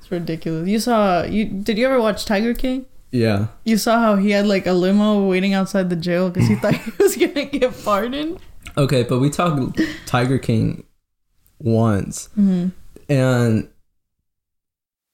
It's 0.00 0.10
ridiculous. 0.10 0.68
You 0.68 0.78
saw 0.80 1.24
you 1.24 1.44
did 1.46 1.76
you 1.78 1.86
ever 1.86 2.00
watch 2.00 2.24
Tiger 2.24 2.54
King? 2.54 2.86
Yeah, 3.16 3.46
You 3.64 3.76
saw 3.78 3.98
how 3.98 4.16
he 4.16 4.30
had 4.30 4.46
like 4.46 4.66
a 4.66 4.72
limo 4.72 5.26
waiting 5.28 5.54
outside 5.54 5.90
the 5.90 5.96
jail 5.96 6.30
because 6.30 6.48
he 6.48 6.54
thought 6.56 6.74
he 6.74 6.90
was 6.98 7.16
gonna 7.20 7.44
get 7.46 7.84
pardoned. 7.84 8.38
okay, 8.76 9.02
but 9.04 9.18
we 9.20 9.30
talked 9.30 9.80
Tiger 10.06 10.38
King 10.38 10.84
once, 11.58 12.28
Mm-hmm. 12.38 12.68
and 13.12 13.68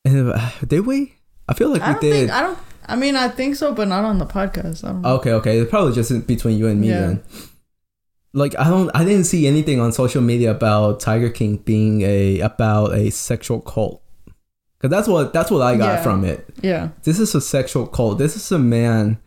and 0.05 0.33
uh, 0.33 0.51
did 0.67 0.87
we? 0.87 1.15
I 1.49 1.55
feel 1.55 1.71
like 1.71 1.83
I 1.83 1.93
we 1.95 2.01
did. 2.01 2.13
think 2.13 2.31
I 2.31 2.41
don't. 2.43 2.59
I 2.87 2.97
mean, 2.97 3.15
I 3.15 3.29
think 3.29 3.55
so, 3.57 3.73
but 3.73 3.87
not 3.87 4.05
on 4.05 4.19
the 4.19 4.27
podcast. 4.27 4.83
Don't 4.83 5.03
know. 5.03 5.15
Okay, 5.17 5.33
okay. 5.35 5.59
It's 5.59 5.71
probably 5.71 5.93
just 5.95 6.27
between 6.27 6.59
you 6.59 6.67
and 6.67 6.81
me 6.81 6.89
Yeah. 6.89 7.01
then. 7.01 7.23
Like 8.35 8.59
I 8.59 8.65
don't 8.65 8.91
I 8.95 9.05
didn't 9.05 9.25
see 9.25 9.47
anything 9.47 9.79
on 9.79 9.93
social 9.93 10.23
media 10.23 10.51
about 10.51 10.99
Tiger 11.01 11.29
King 11.31 11.59
being 11.59 12.01
a 12.03 12.41
about 12.41 12.95
a 12.95 13.11
sexual 13.11 13.61
cult. 13.61 14.02
Cuz 14.83 14.91
that's 14.91 15.09
what 15.09 15.33
that's 15.33 15.51
what 15.51 15.62
I 15.62 15.77
got 15.77 15.95
Yeah. 15.99 16.03
from 16.03 16.25
it. 16.25 16.45
Yeah, 16.61 16.89
This 17.05 17.19
is 17.19 17.35
a 17.35 17.41
sexual 17.41 17.87
cult. 17.87 18.19
This 18.19 18.37
is 18.37 18.51
a 18.53 18.59
man 18.59 19.19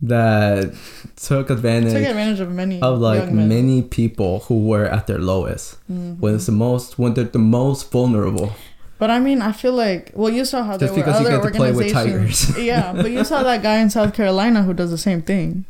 that 0.00 0.72
took 1.16 1.50
advantage, 1.50 1.92
took 1.92 2.04
advantage 2.04 2.38
of 2.40 2.52
many 2.52 2.80
of 2.80 3.00
like 3.00 3.32
many 3.32 3.82
people 3.82 4.40
who 4.46 4.64
were 4.64 4.84
at 4.84 5.06
their 5.08 5.18
lowest. 5.18 5.76
Mhm. 5.90 6.18
When 6.20 6.34
it's 6.36 6.46
the 6.46 6.52
most 6.52 6.98
when 6.98 7.14
they're 7.14 7.24
the 7.24 7.38
most 7.40 7.90
vulnerable. 7.90 8.52
But 9.00 9.10
I 9.10 9.18
mean, 9.18 9.40
I 9.42 9.52
feel 9.52 9.72
like 9.72 10.12
well, 10.14 10.30
you 10.32 10.44
saw 10.44 10.62
how 10.62 10.76
Just 10.76 10.80
there 10.80 10.90
were 10.90 10.96
because 10.96 11.20
you 11.20 11.26
other 11.28 11.36
get 11.42 11.52
to 11.52 11.56
play 11.58 11.72
with 11.72 11.86
organizations. 11.94 12.46
tigers. 12.54 12.58
yeah, 12.72 12.92
but 12.92 13.10
you 13.10 13.24
saw 13.24 13.42
that 13.42 13.62
guy 13.62 13.78
in 13.78 13.90
South 13.90 14.12
Carolina 14.14 14.62
who 14.62 14.74
does 14.74 14.90
the 14.90 14.98
same 14.98 15.22
thing, 15.22 15.64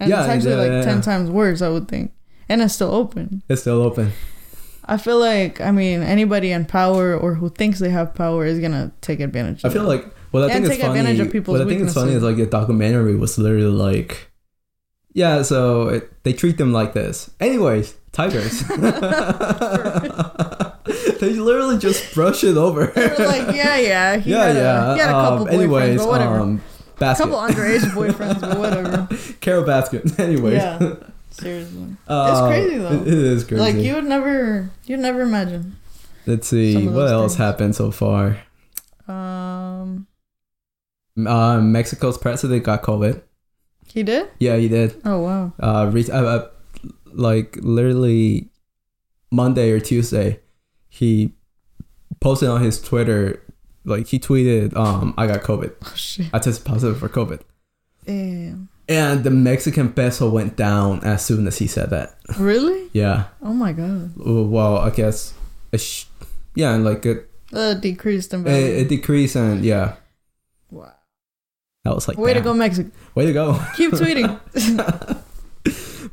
and 0.00 0.08
Yeah, 0.10 0.20
it's 0.20 0.28
actually 0.30 0.50
yeah, 0.68 0.76
like 0.76 0.84
ten 0.84 1.00
times 1.02 1.28
worse, 1.30 1.60
I 1.62 1.68
would 1.68 1.88
think, 1.88 2.12
and 2.48 2.62
it's 2.62 2.74
still 2.74 2.94
open. 2.94 3.42
It's 3.48 3.62
still 3.62 3.80
open. 3.82 4.12
I 4.86 4.96
feel 4.96 5.18
like 5.18 5.60
I 5.60 5.70
mean 5.72 6.02
anybody 6.02 6.52
in 6.52 6.64
power 6.64 7.16
or 7.16 7.34
who 7.34 7.48
thinks 7.48 7.78
they 7.78 7.90
have 7.90 8.14
power 8.14 8.46
is 8.46 8.58
gonna 8.60 8.92
take 9.00 9.20
advantage. 9.20 9.64
I 9.64 9.68
feel 9.68 9.90
it. 9.90 9.94
like 9.94 10.14
what 10.30 10.44
I 10.44 10.52
think 10.52 10.66
take 10.66 10.80
funny. 10.80 10.98
advantage 10.98 11.20
of 11.20 11.32
people's 11.32 11.58
what 11.58 11.66
I 11.66 11.70
think 11.70 11.82
is 11.82 11.94
funny 11.94 12.12
is 12.12 12.22
like 12.22 12.36
the 12.36 12.46
documentary 12.46 13.16
was 13.16 13.38
literally 13.38 13.66
like, 13.66 14.30
yeah. 15.12 15.42
So 15.42 15.88
it, 15.88 16.22
they 16.24 16.32
treat 16.32 16.58
them 16.58 16.72
like 16.72 16.92
this. 16.92 17.30
Anyways, 17.40 17.94
tigers. 18.12 18.60
they 21.20 21.32
literally 21.34 21.78
just 21.78 22.14
brush 22.14 22.44
it 22.44 22.56
over. 22.56 22.86
They 22.86 23.08
were 23.08 23.26
like, 23.26 23.56
yeah, 23.56 23.76
yeah, 23.76 24.16
he 24.18 24.30
yeah, 24.30 24.44
had 24.46 24.56
yeah. 24.56 24.90
A, 24.90 24.94
he 24.94 25.00
had 25.00 25.08
a 25.08 25.12
couple 25.12 25.48
um, 25.48 25.54
anyways, 25.54 25.98
but 25.98 26.08
whatever. 26.08 26.38
um, 26.40 26.62
a 27.00 27.14
couple 27.14 27.38
underage 27.38 27.80
boyfriends, 27.90 28.40
but 28.40 28.58
whatever. 28.58 29.08
Carole 29.40 29.64
Baskin. 29.64 30.18
Anyways. 30.18 30.54
Yeah, 30.54 30.96
seriously. 31.30 31.96
Uh, 32.08 32.48
crazy, 32.48 32.78
though. 32.78 32.92
It, 32.92 33.08
it 33.08 33.14
is 33.14 33.44
crazy. 33.44 33.60
Like 33.62 33.76
you 33.76 33.94
would 33.94 34.04
never, 34.04 34.70
you'd 34.84 35.00
never 35.00 35.22
imagine. 35.22 35.76
Let's 36.26 36.48
see 36.48 36.86
what 36.86 36.92
those 36.94 37.10
else 37.12 37.32
things. 37.32 37.38
happened 37.38 37.76
so 37.76 37.90
far. 37.90 38.38
Um, 39.08 40.06
Uh, 41.16 41.60
Mexico's 41.60 42.18
president 42.18 42.64
got 42.64 42.82
COVID. 42.82 43.22
he 43.86 44.02
did. 44.02 44.28
Yeah, 44.38 44.56
he 44.56 44.68
did. 44.68 45.00
Oh 45.04 45.20
wow. 45.20 45.52
uh, 45.60 45.88
re- 45.92 46.10
uh, 46.10 46.22
uh 46.22 46.48
like 47.12 47.56
literally 47.62 48.50
Monday 49.30 49.70
or 49.70 49.80
Tuesday, 49.80 50.40
he 50.88 51.32
posted 52.20 52.48
on 52.48 52.60
his 52.62 52.80
Twitter, 52.80 53.42
like 53.84 54.08
he 54.08 54.18
tweeted, 54.18 54.76
um, 54.76 55.14
I 55.16 55.26
got 55.26 55.42
COVID. 55.42 55.72
Oh 55.84 55.92
shit. 55.94 56.26
I 56.34 56.38
tested 56.40 56.66
positive 56.66 56.98
for 56.98 57.08
COVID. 57.08 57.40
Damn. 58.04 58.68
And 58.88 59.24
the 59.24 59.30
Mexican 59.30 59.92
peso 59.92 60.30
went 60.30 60.56
down 60.56 61.02
as 61.02 61.24
soon 61.24 61.46
as 61.48 61.58
he 61.58 61.66
said 61.66 61.90
that. 61.90 62.14
Really? 62.38 62.88
Yeah. 62.92 63.24
Oh 63.42 63.52
my 63.52 63.72
god. 63.72 64.12
Well, 64.16 64.78
I 64.78 64.90
guess, 64.90 65.34
it 65.72 65.80
sh- 65.80 66.04
yeah, 66.54 66.72
and 66.74 66.84
like 66.84 67.04
it, 67.04 67.28
Uh, 67.52 67.74
decreased 67.74 68.32
in 68.32 68.40
it, 68.40 68.44
value. 68.44 68.66
it 68.82 68.88
decreased 68.88 69.34
and 69.36 69.64
yeah, 69.64 69.96
wow. 70.70 70.92
I 71.84 71.90
was 71.90 72.06
like, 72.08 72.16
Way 72.18 72.34
to 72.34 72.40
go, 72.40 72.54
Mexico. 72.54 72.90
way 73.14 73.26
to 73.26 73.32
go. 73.32 73.58
Keep 73.76 73.92
tweeting. 73.92 74.38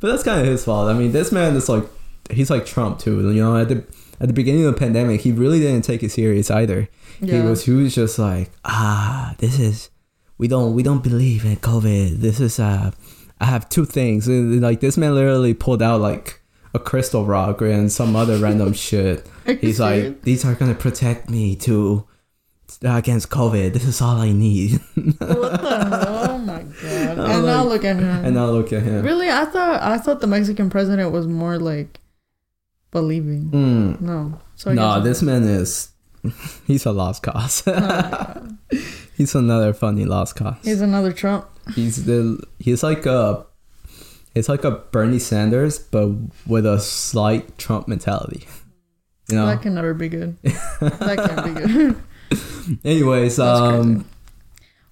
that's 0.08 0.22
kind 0.22 0.40
of 0.40 0.46
his 0.46 0.64
fault. 0.64 0.88
I 0.88 0.94
mean, 0.98 1.12
this 1.12 1.30
man 1.32 1.54
is 1.56 1.68
like, 1.68 1.84
he's 2.30 2.50
like 2.50 2.66
Trump 2.66 2.98
too. 2.98 3.30
You 3.32 3.42
know, 3.42 3.56
at 3.56 3.68
the 3.68 3.84
at 4.20 4.26
the 4.28 4.32
beginning 4.34 4.64
of 4.64 4.74
the 4.74 4.78
pandemic, 4.78 5.20
he 5.22 5.32
really 5.32 5.58
didn't 5.60 5.84
take 5.84 6.02
it 6.02 6.10
serious 6.10 6.50
either. 6.50 6.88
yeah. 7.20 7.34
He 7.42 7.48
was 7.48 7.64
he 7.64 7.72
was 7.72 7.94
just 7.94 8.18
like, 8.18 8.50
ah, 8.64 9.34
this 9.38 9.58
is 9.58 9.90
we 10.38 10.48
don't 10.48 10.74
we 10.74 10.82
don't 10.82 11.02
believe 11.02 11.44
in 11.44 11.56
COVID. 11.56 12.20
This 12.20 12.40
is 12.40 12.58
uh, 12.58 12.90
I 13.40 13.44
have 13.46 13.68
two 13.68 13.84
things. 13.84 14.28
Like 14.28 14.80
this 14.80 14.96
man 14.96 15.14
literally 15.14 15.54
pulled 15.54 15.82
out 15.82 16.00
like 16.00 16.40
a 16.72 16.78
crystal 16.78 17.24
rock 17.24 17.60
and 17.60 17.90
some 17.90 18.16
other 18.16 18.38
random 18.38 18.72
shit. 18.86 19.28
He's 19.60 19.78
like, 19.80 20.22
these 20.22 20.44
are 20.44 20.54
gonna 20.54 20.74
protect 20.74 21.30
me 21.30 21.54
to 21.56 22.06
against 22.82 23.30
COVID. 23.30 23.72
This 23.72 23.84
is 23.84 24.00
all 24.00 24.16
I 24.16 24.32
need. 24.32 24.80
what 24.94 25.18
the 25.18 26.00
hell? 26.04 26.30
Oh 26.30 26.38
my 26.38 26.62
god. 26.62 27.18
I'm 27.18 27.30
and 27.30 27.46
now 27.46 27.64
look 27.64 27.84
at 27.84 27.96
him. 27.96 28.24
and 28.24 28.34
now 28.34 28.46
look 28.46 28.72
at 28.72 28.82
him. 28.82 29.04
Really, 29.04 29.30
I 29.30 29.44
thought 29.44 29.82
I 29.82 29.98
thought 29.98 30.20
the 30.20 30.26
Mexican 30.26 30.70
president 30.70 31.12
was 31.12 31.26
more 31.26 31.58
like 31.58 32.00
believing. 32.90 33.50
Mm. 33.50 34.00
No. 34.00 34.40
So 34.56 34.72
No, 34.72 35.00
this 35.00 35.22
man 35.22 35.44
is 35.44 35.90
he's 36.66 36.86
a 36.86 36.92
lost 36.92 37.22
cause. 37.22 37.62
Oh. 37.66 38.48
He's 39.14 39.34
another 39.34 39.72
funny 39.72 40.04
lost 40.04 40.36
cause. 40.36 40.56
He's 40.62 40.80
another 40.80 41.12
Trump. 41.12 41.48
He's 41.74 42.04
the 42.04 42.42
he's 42.58 42.82
like 42.82 43.06
a 43.06 43.46
he's 44.34 44.48
like 44.48 44.64
a 44.64 44.70
Bernie 44.70 45.18
Sanders 45.18 45.78
but 45.78 46.10
with 46.46 46.66
a 46.66 46.80
slight 46.80 47.56
Trump 47.58 47.88
mentality. 47.88 48.46
You 49.28 49.36
know? 49.36 49.46
That 49.46 49.62
can 49.62 49.74
never 49.74 49.94
be 49.94 50.08
good. 50.08 50.36
that 50.42 51.16
can't 51.16 51.54
be 51.54 51.60
good. 51.60 52.80
Anyways, 52.84 53.36
That's 53.36 53.60
um, 53.60 53.94
crazy. 53.94 54.08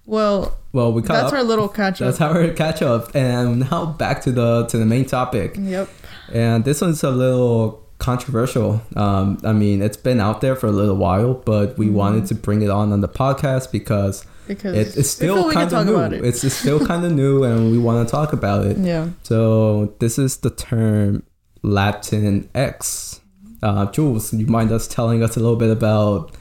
Well, 0.05 0.57
well, 0.73 0.91
we 0.91 1.01
caught 1.01 1.13
that's 1.13 1.27
up. 1.27 1.33
our 1.33 1.43
little 1.43 1.69
catch 1.69 2.01
up. 2.01 2.07
That's 2.07 2.21
our 2.21 2.49
catch 2.49 2.81
up, 2.81 3.15
and 3.15 3.69
now 3.71 3.85
back 3.85 4.21
to 4.23 4.31
the 4.31 4.65
to 4.65 4.77
the 4.77 4.85
main 4.85 5.05
topic. 5.05 5.55
Yep. 5.57 5.89
And 6.33 6.65
this 6.65 6.81
one's 6.81 7.03
a 7.03 7.11
little 7.11 7.82
controversial. 8.03 8.81
Um, 8.95 9.37
I 9.43 9.53
mean, 9.53 9.81
it's 9.81 9.97
been 9.97 10.19
out 10.19 10.41
there 10.41 10.55
for 10.55 10.67
a 10.67 10.71
little 10.71 10.95
while, 10.97 11.33
but 11.33 11.77
we 11.77 11.87
Mhm. 11.87 11.93
wanted 12.01 12.25
to 12.27 12.35
bring 12.35 12.61
it 12.61 12.69
on 12.69 12.91
on 12.91 12.99
the 13.01 13.07
podcast 13.23 13.71
because 13.71 14.25
Because 14.47 14.75
it, 14.75 14.97
it's 14.99 15.09
still 15.09 15.51
kind 15.51 15.71
of 15.73 15.85
new. 15.87 15.97
it. 15.99 16.13
It's, 16.29 16.43
it's 16.43 16.55
still 16.55 16.85
kind 16.85 17.03
of 17.05 17.11
new, 17.13 17.43
and 17.43 17.71
we 17.71 17.77
want 17.87 18.05
to 18.07 18.11
talk 18.11 18.33
about 18.33 18.65
it. 18.65 18.77
Yeah. 18.77 19.07
So 19.23 19.93
this 19.99 20.19
is 20.19 20.37
the 20.37 20.49
term 20.49 21.23
Latin 21.63 22.49
X. 22.53 23.21
Uh, 23.61 23.85
Jules, 23.95 24.33
you 24.33 24.45
mind 24.47 24.71
us 24.71 24.87
telling 24.87 25.23
us 25.23 25.37
a 25.37 25.39
little 25.39 25.55
bit 25.55 25.71
about 25.71 26.31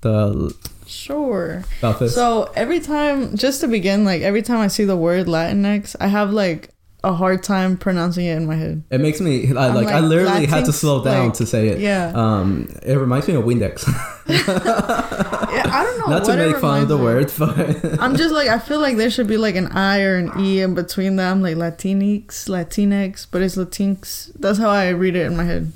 the 0.00 0.54
Sure. 0.86 1.62
about 1.80 1.98
this? 2.00 2.14
So 2.14 2.50
every 2.56 2.80
time, 2.80 3.36
just 3.36 3.60
to 3.60 3.68
begin, 3.68 4.04
like 4.04 4.22
every 4.22 4.42
time 4.42 4.60
I 4.60 4.68
see 4.68 4.84
the 4.84 4.96
word 4.96 5.26
Latinx, 5.26 5.94
I 6.00 6.06
have 6.08 6.30
like 6.32 6.70
a 7.04 7.12
hard 7.12 7.42
time 7.42 7.76
pronouncing 7.76 8.26
it 8.26 8.36
in 8.36 8.46
my 8.46 8.56
head. 8.56 8.82
it 8.90 9.00
makes 9.00 9.20
me 9.20 9.46
I, 9.54 9.68
I'm 9.68 9.74
like, 9.74 9.88
I 9.88 10.00
like, 10.00 10.08
literally 10.08 10.46
had 10.46 10.64
to 10.64 10.72
slow 10.72 11.04
down 11.04 11.26
like, 11.26 11.34
to 11.34 11.46
say 11.46 11.68
it. 11.68 11.78
Yeah. 11.80 12.12
Um, 12.14 12.68
it 12.82 12.94
reminds 12.94 13.28
me 13.28 13.34
of 13.34 13.44
Windex. 13.44 13.86
yeah 14.26 15.62
I 15.66 15.84
don't 15.84 15.98
know. 15.98 16.16
Not 16.16 16.24
to 16.24 16.36
make 16.36 16.56
fun 16.56 16.82
of 16.82 16.88
the 16.88 16.96
me 16.96 17.04
word, 17.04 17.32
but 17.38 18.00
I'm 18.00 18.16
just 18.16 18.34
like 18.34 18.48
I 18.48 18.58
feel 18.58 18.80
like 18.80 18.96
there 18.96 19.10
should 19.10 19.26
be 19.26 19.36
like 19.36 19.54
an 19.54 19.68
I 19.68 20.02
or 20.02 20.16
an 20.16 20.32
E 20.40 20.60
in 20.60 20.74
between 20.74 21.16
them, 21.16 21.42
like 21.42 21.56
Latinx, 21.56 22.26
Latinx, 22.48 23.26
but 23.30 23.42
it's 23.42 23.56
Latinx. 23.56 24.32
That's 24.38 24.58
how 24.58 24.70
I 24.70 24.88
read 24.90 25.16
it 25.16 25.26
in 25.26 25.36
my 25.36 25.44
head. 25.44 25.72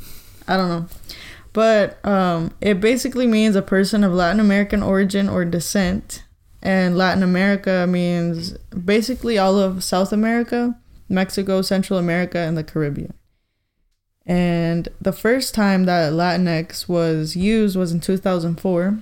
I 0.46 0.56
don't 0.56 0.68
know. 0.68 0.86
But 1.52 2.04
um, 2.06 2.52
it 2.60 2.80
basically 2.80 3.26
means 3.26 3.56
a 3.56 3.62
person 3.62 4.04
of 4.04 4.12
Latin 4.12 4.40
American 4.40 4.82
origin 4.82 5.28
or 5.28 5.44
descent. 5.44 6.24
And 6.62 6.96
Latin 6.98 7.22
America 7.22 7.86
means 7.88 8.52
basically 8.70 9.38
all 9.38 9.58
of 9.58 9.84
South 9.84 10.12
America, 10.12 10.76
Mexico, 11.08 11.62
Central 11.62 11.98
America, 11.98 12.38
and 12.38 12.56
the 12.56 12.64
Caribbean. 12.64 13.14
And 14.26 14.88
the 15.00 15.12
first 15.12 15.54
time 15.54 15.84
that 15.84 16.12
Latinx 16.12 16.88
was 16.88 17.34
used 17.34 17.76
was 17.76 17.92
in 17.92 18.00
2004. 18.00 18.98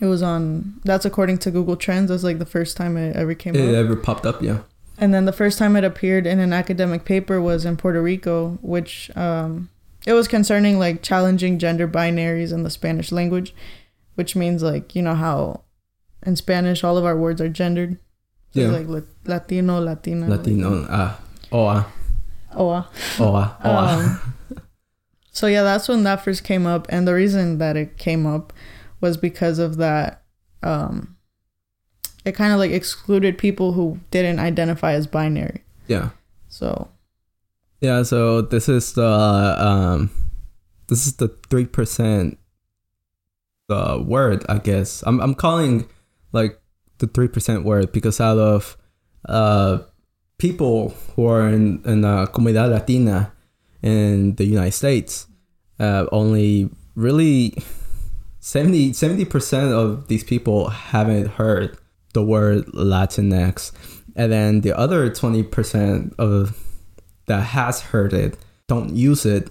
It 0.00 0.06
was 0.06 0.22
on, 0.22 0.80
that's 0.84 1.04
according 1.04 1.38
to 1.38 1.50
Google 1.50 1.76
Trends. 1.76 2.10
That's 2.10 2.24
like 2.24 2.38
the 2.38 2.46
first 2.46 2.76
time 2.76 2.96
it 2.96 3.14
ever 3.14 3.34
came 3.34 3.54
it 3.54 3.68
up. 3.68 3.74
ever 3.74 3.96
popped 3.96 4.26
up, 4.26 4.42
yeah. 4.42 4.60
And 4.98 5.14
then 5.14 5.26
the 5.26 5.32
first 5.32 5.58
time 5.58 5.76
it 5.76 5.84
appeared 5.84 6.26
in 6.26 6.40
an 6.40 6.52
academic 6.52 7.04
paper 7.04 7.40
was 7.40 7.64
in 7.64 7.76
Puerto 7.76 8.02
Rico, 8.02 8.58
which 8.62 9.16
um, 9.16 9.70
it 10.04 10.12
was 10.12 10.26
concerning 10.26 10.78
like 10.78 11.02
challenging 11.02 11.58
gender 11.58 11.86
binaries 11.86 12.52
in 12.52 12.64
the 12.64 12.70
Spanish 12.70 13.12
language, 13.12 13.54
which 14.16 14.34
means 14.34 14.62
like 14.62 14.96
you 14.96 15.02
know 15.02 15.14
how 15.14 15.62
in 16.24 16.34
Spanish 16.34 16.82
all 16.82 16.98
of 16.98 17.04
our 17.04 17.16
words 17.16 17.40
are 17.40 17.48
gendered. 17.48 17.98
So 18.54 18.60
Yeah. 18.60 18.68
Like 18.68 19.04
Latino, 19.24 19.80
Latina. 19.80 20.28
Latino, 20.28 20.86
ah, 20.90 21.20
oa, 21.52 21.86
Oa. 22.54 22.88
oa, 23.20 23.56
oa. 23.64 23.86
Um, 23.88 24.34
so 25.32 25.46
yeah, 25.46 25.62
that's 25.62 25.88
when 25.88 26.02
that 26.04 26.24
first 26.24 26.44
came 26.44 26.66
up, 26.66 26.86
and 26.88 27.06
the 27.06 27.14
reason 27.14 27.58
that 27.58 27.76
it 27.76 27.96
came 27.98 28.26
up 28.26 28.52
was 29.00 29.16
because 29.16 29.58
of 29.58 29.76
that. 29.76 30.22
Um, 30.62 31.16
it 32.24 32.32
kind 32.34 32.52
of 32.52 32.58
like 32.58 32.72
excluded 32.72 33.38
people 33.38 33.72
who 33.72 33.98
didn't 34.10 34.38
identify 34.40 34.92
as 34.92 35.06
binary. 35.06 35.62
yeah. 35.86 36.10
So 36.48 36.88
Yeah, 37.80 38.02
so 38.02 38.42
this 38.42 38.68
is 38.68 38.94
the 38.94 39.06
um 39.06 40.10
this 40.88 41.06
is 41.06 41.16
the 41.16 41.28
three 41.48 41.66
percent 41.66 42.38
the 43.68 44.02
word, 44.04 44.44
I 44.48 44.58
guess. 44.58 45.04
I'm 45.06 45.20
I'm 45.20 45.34
calling 45.34 45.88
like 46.32 46.60
the 46.98 47.06
three 47.06 47.28
percent 47.28 47.64
word 47.64 47.92
because 47.92 48.20
out 48.20 48.38
of 48.38 48.76
uh 49.28 49.78
people 50.38 50.94
who 51.14 51.26
are 51.26 51.48
in, 51.48 51.82
in 51.84 52.04
uh 52.04 52.26
comunidad 52.26 52.70
latina 52.70 53.32
in 53.82 54.34
the 54.36 54.44
United 54.44 54.72
States, 54.72 55.26
uh 55.80 56.06
only 56.12 56.70
really 56.94 57.54
70 58.40 59.24
percent 59.26 59.72
of 59.72 60.08
these 60.08 60.24
people 60.24 60.70
haven't 60.70 61.26
heard 61.26 61.76
the 62.14 62.22
word 62.22 62.66
Latinx. 62.66 63.72
And 64.16 64.32
then 64.32 64.62
the 64.62 64.76
other 64.76 65.10
twenty 65.10 65.42
percent 65.42 66.14
of 66.18 66.56
that 67.26 67.42
has 67.54 67.82
heard 67.82 68.12
it 68.12 68.36
don't 68.68 68.94
use 68.94 69.26
it. 69.26 69.48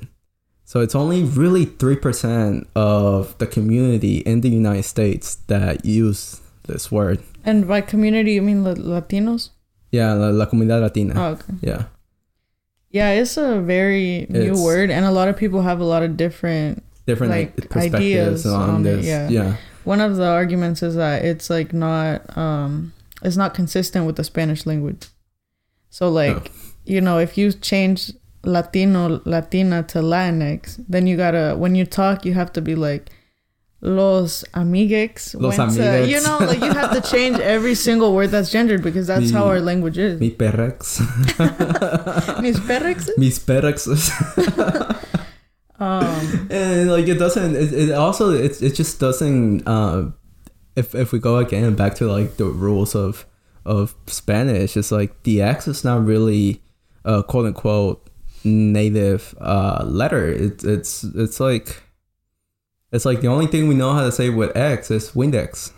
So 0.63 0.81
it's 0.81 0.95
only 0.95 1.23
really 1.23 1.65
3% 1.65 2.67
of 2.75 3.37
the 3.37 3.47
community 3.47 4.17
in 4.17 4.41
the 4.41 4.49
United 4.49 4.83
States 4.83 5.35
that 5.47 5.85
use 5.85 6.41
this 6.63 6.91
word. 6.91 7.23
And 7.45 7.67
by 7.67 7.79
community, 7.81 8.33
you 8.33 8.41
mean 8.41 8.65
la- 8.65 8.73
Latinos? 8.73 9.51
Yeah, 9.91 10.13
la, 10.13 10.29
la 10.29 10.45
comunidad 10.47 10.81
latina. 10.81 11.13
Oh, 11.15 11.31
okay. 11.33 11.53
Yeah. 11.61 11.83
Yeah, 12.89 13.11
it's 13.11 13.37
a 13.37 13.59
very 13.61 14.25
new 14.29 14.41
It's- 14.53 14.59
word, 14.63 14.89
and 14.89 15.05
a 15.05 15.11
lot 15.11 15.27
of 15.27 15.37
people 15.37 15.61
have 15.61 15.79
a 15.79 15.83
lot 15.85 16.03
of 16.03 16.17
different. 16.17 16.83
Different 17.05 17.31
Like, 17.31 17.55
perspectives 17.69 17.95
ideas 17.95 18.45
on, 18.45 18.69
on 18.69 18.85
it, 18.85 19.03
yeah. 19.05 19.29
yeah. 19.29 19.55
One 19.85 20.01
of 20.01 20.17
the 20.17 20.25
arguments 20.27 20.83
is 20.83 20.95
that 20.95 21.23
it's 21.23 21.49
like 21.49 21.71
not, 21.73 22.37
um, 22.37 22.91
it's 23.23 23.37
not 23.37 23.53
consistent 23.53 24.05
with 24.05 24.17
the 24.17 24.25
Spanish 24.25 24.65
language. 24.65 25.07
So 25.89 26.09
like, 26.09 26.51
you 26.85 26.99
know, 26.99 27.17
if 27.17 27.37
you 27.37 27.53
change 27.53 28.11
Latino 28.43 29.21
Latina 29.23 29.83
to 29.83 29.99
Latinx, 29.99 30.83
then 30.89 31.07
you 31.07 31.15
gotta 31.15 31.55
when 31.57 31.75
you 31.75 31.85
talk, 31.85 32.25
you 32.25 32.33
have 32.33 32.51
to 32.53 32.61
be 32.61 32.75
like. 32.75 33.09
Los 33.81 34.43
amigues. 34.55 35.35
Los 35.35 35.57
went 35.57 35.73
to- 35.75 36.07
you 36.07 36.19
know, 36.21 36.37
like 36.39 36.59
you 36.59 36.71
have 36.73 36.91
to 36.99 37.01
change 37.09 37.37
every 37.39 37.75
single 37.87 38.13
word 38.15 38.31
that's 38.31 38.49
gendered 38.51 38.81
because 38.81 39.05
that's 39.07 39.29
how 39.31 39.45
our 39.45 39.59
language 39.59 39.97
is. 39.99 40.19
Mi 40.19 40.31
perrex. 40.31 40.99
Mis 42.41 42.59
perrex? 42.59 43.09
Mis 43.17 43.39
perrex. 43.39 43.87
Um, 45.79 46.47
and 46.49 46.89
like 46.89 47.07
it 47.07 47.19
doesn't 47.19 47.55
it, 47.55 47.71
it 47.71 47.91
also 47.91 48.31
it, 48.31 48.59
it 48.63 48.73
just 48.73 48.99
doesn't 48.99 49.61
uh 49.67 50.09
if 50.75 50.95
if 50.95 51.11
we 51.11 51.19
go 51.19 51.37
again 51.37 51.75
back 51.75 51.93
to 52.01 52.07
like 52.11 52.37
the 52.37 52.45
rules 52.45 52.95
of 52.95 53.27
of 53.63 53.93
spanish 54.07 54.75
it's 54.75 54.91
like 54.91 55.21
the 55.21 55.39
x 55.43 55.67
is 55.67 55.83
not 55.83 56.03
really 56.03 56.63
a 57.05 57.21
quote 57.21 57.45
unquote 57.45 58.09
native 58.43 59.35
uh 59.39 59.83
letter 59.85 60.27
it's 60.27 60.63
it's 60.63 61.03
it's 61.13 61.39
like 61.39 61.83
it's 62.97 63.05
like 63.09 63.19
the 63.21 63.27
only 63.35 63.47
thing 63.47 63.67
we 63.71 63.75
know 63.81 63.91
how 63.97 64.03
to 64.09 64.11
say 64.19 64.27
with 64.39 64.51
x 64.57 64.89
is 64.97 65.11
windex 65.19 65.71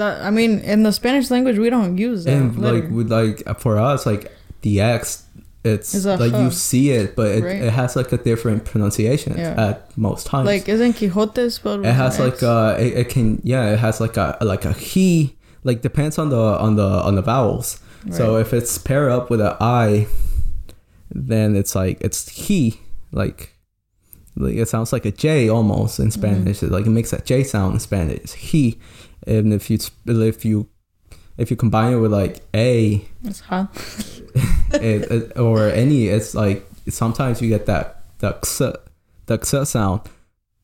that 0.00 0.14
I 0.22 0.30
mean, 0.38 0.52
in 0.72 0.82
the 0.86 0.92
Spanish 0.92 1.30
language, 1.34 1.58
we 1.58 1.68
don't 1.76 1.96
use 1.98 2.20
that. 2.24 2.34
and 2.36 2.56
letter. 2.58 2.80
like 2.82 2.86
with 2.96 3.08
like 3.18 3.38
for 3.64 3.74
us 3.90 4.00
like 4.10 4.22
the 4.64 4.80
x 4.80 5.24
it's 5.64 5.94
It's 5.94 6.04
a 6.06 6.16
like 6.16 6.32
you 6.42 6.50
see 6.50 6.86
it 7.00 7.16
but 7.18 7.28
it, 7.36 7.42
Right. 7.44 7.62
it 7.68 7.72
has 7.80 7.90
like 8.00 8.10
a 8.12 8.20
different 8.30 8.60
pronunciation 8.70 9.32
Yeah. 9.36 9.68
at 9.68 9.76
most 10.08 10.22
times 10.26 10.46
Like, 10.52 10.68
isn't 10.74 10.94
Quixote 10.98 11.44
spelled? 11.50 11.84
it 11.84 11.92
has 12.04 12.18
like 12.26 12.34
X? 12.40 12.42
uh 12.54 12.76
it, 12.84 12.90
it 13.00 13.08
can 13.14 13.26
yeah 13.52 13.72
it 13.74 13.78
has 13.86 14.00
like 14.04 14.16
a 14.16 14.26
like 14.52 14.64
a 14.64 14.72
he 14.90 15.36
like 15.68 15.78
depends 15.88 16.16
on 16.22 16.26
the 16.34 16.44
on 16.66 16.72
the 16.80 16.90
on 17.08 17.14
the 17.18 17.22
vowels 17.32 17.68
so 18.18 18.24
if 18.44 18.48
it's 18.58 18.72
paired 18.88 19.10
up 19.16 19.24
with 19.30 19.40
an 19.48 19.54
i 19.60 20.06
then 21.32 21.56
it's 21.60 21.74
like 21.74 21.96
it's 22.06 22.20
he 22.46 22.80
like 23.12 23.54
like 24.40 24.56
it 24.56 24.68
sounds 24.68 24.92
like 24.92 25.04
a 25.04 25.10
j 25.12 25.48
almost 25.48 25.98
in 25.98 26.06
Mm-hmm. 26.08 26.20
spanish 26.20 26.62
It, 26.62 26.70
like 26.70 26.86
it 26.86 26.90
makes 26.90 27.10
that 27.10 27.24
j 27.26 27.42
sound 27.44 27.74
in 27.74 27.80
spanish 27.80 28.18
it's 28.24 28.32
he 28.34 28.78
and 29.26 29.52
if 29.52 29.70
you 29.70 29.78
if 30.06 30.44
you 30.44 30.68
if 31.38 31.50
you 31.50 31.56
combine 31.56 31.92
it 31.94 31.96
with 31.96 32.12
like 32.12 32.40
a 32.54 33.02
It's 33.24 33.42
it, 34.72 35.10
it, 35.10 35.38
or 35.38 35.68
any 35.68 36.08
it's 36.08 36.34
like 36.34 36.66
sometimes 36.88 37.40
you 37.42 37.48
get 37.48 37.66
that 37.66 38.02
the 38.18 38.28
x 38.36 38.58
the 38.58 38.80
x 39.34 39.54
sound 39.68 40.00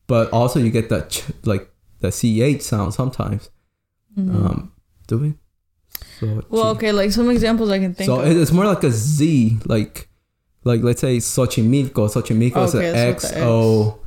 but 0.07 0.31
also 0.31 0.59
you 0.59 0.69
get 0.71 0.89
that 0.89 1.09
ch, 1.09 1.23
like 1.45 1.69
the 1.99 2.11
ch 2.11 2.61
sound 2.61 2.93
sometimes 2.93 3.49
um 4.17 4.71
do 5.07 5.17
we 5.17 5.33
so 6.19 6.25
Mm-hmm. 6.27 6.39
well, 6.55 6.69
okay, 6.69 6.91
like 6.91 7.11
some 7.11 7.29
examples 7.29 7.69
I 7.69 7.77
can 7.79 7.93
think 7.93 8.07
so 8.07 8.19
of. 8.21 8.27
it's 8.35 8.51
more 8.51 8.65
like 8.65 8.83
a 8.83 8.91
z 8.91 9.57
like 9.65 10.06
like 10.67 10.81
let's 10.87 11.01
say 11.01 11.17
Xochimilco 11.17 12.03
Xochimilco 12.13 12.61
is 12.67 12.75
Okay, 12.75 12.89
an 12.89 12.95
so 12.95 13.09
x 13.13 13.33
o 13.37 13.99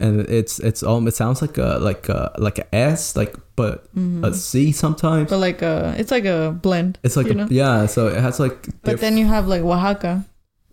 and 0.00 0.20
it's 0.38 0.58
it's 0.68 0.82
um 0.82 1.06
it 1.10 1.14
sounds 1.14 1.42
like 1.42 1.56
a 1.58 1.78
like 1.88 2.08
a 2.08 2.32
like 2.38 2.58
a 2.58 2.66
s 2.74 3.16
like 3.20 3.34
but 3.56 3.76
Mhm. 3.94 4.24
a 4.24 4.30
z 4.32 4.72
sometimes 4.72 5.28
but 5.30 5.38
like 5.48 5.60
a, 5.62 5.94
it's 5.98 6.10
like 6.16 6.24
a 6.24 6.54
blend. 6.64 6.98
it's 7.02 7.16
like 7.20 7.26
a, 7.34 7.46
yeah 7.50 7.86
so 7.86 8.06
it 8.06 8.20
has 8.26 8.38
like 8.38 8.58
But 8.82 8.92
diff- 8.92 9.00
then 9.04 9.18
you 9.18 9.26
have 9.26 9.44
like 9.54 9.62
Oaxaca. 9.62 10.24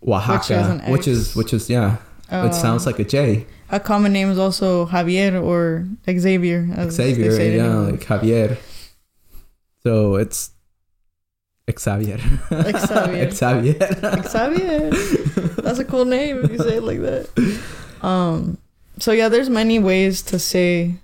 Oaxaca 0.08 0.80
an 0.86 0.92
which 0.94 1.08
is 1.08 1.36
which 1.36 1.52
is 1.58 1.70
yeah 1.70 1.98
Um, 2.30 2.48
it 2.50 2.54
sounds 2.58 2.86
like 2.90 2.98
a 2.98 3.06
J. 3.06 3.46
a 3.70 3.80
common 3.80 4.12
name 4.14 4.30
is 4.34 4.40
also 4.46 4.86
Javier 4.94 5.38
or 5.50 5.86
Xavier. 6.10 6.66
Xavier, 6.90 7.30
say 7.38 7.48
it 7.54 7.60
in 7.62 7.66
yeah, 7.66 7.78
like 7.94 8.02
Javier. 8.10 8.58
So 9.86 10.16
it's 10.18 10.50
Xavier. 11.72 12.18
Xavier. 12.50 13.32
Xavier. 13.32 13.74
Xavier. 14.24 14.90
That's 15.62 15.80
a 15.80 15.86
cool 15.86 16.06
name 16.06 16.46
if 16.46 16.52
you 16.52 16.58
say 16.60 16.78
it 16.78 16.84
like 16.84 17.02
that. 17.02 17.30
Um. 18.02 18.58
So 19.00 19.12
yeah, 19.12 19.30
there's 19.30 19.50
many 19.50 19.80
ways 19.80 20.22
to 20.24 20.40
say 20.40 20.96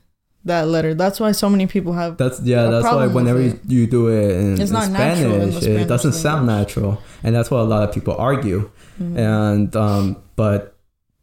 that 0.45 0.67
letter. 0.67 0.93
That's 0.93 1.19
why 1.19 1.31
so 1.31 1.49
many 1.49 1.67
people 1.67 1.93
have. 1.93 2.17
That's 2.17 2.39
yeah. 2.41 2.69
That's 2.69 2.85
why 2.85 3.07
whenever 3.07 3.41
you, 3.41 3.59
you 3.67 3.87
do 3.87 4.07
it 4.07 4.31
in, 4.37 4.61
It's 4.61 4.69
in 4.69 4.73
not 4.73 4.91
natural 4.91 5.41
in 5.41 5.51
Spanish, 5.51 5.81
it 5.81 5.87
doesn't 5.87 6.13
sound 6.13 6.45
natural, 6.47 7.01
and 7.23 7.35
that's 7.35 7.49
what 7.51 7.61
a 7.61 7.63
lot 7.63 7.87
of 7.87 7.93
people 7.93 8.15
argue. 8.17 8.69
Mhm. 9.01 9.17
And 9.17 9.75
um, 9.75 10.17
but 10.35 10.75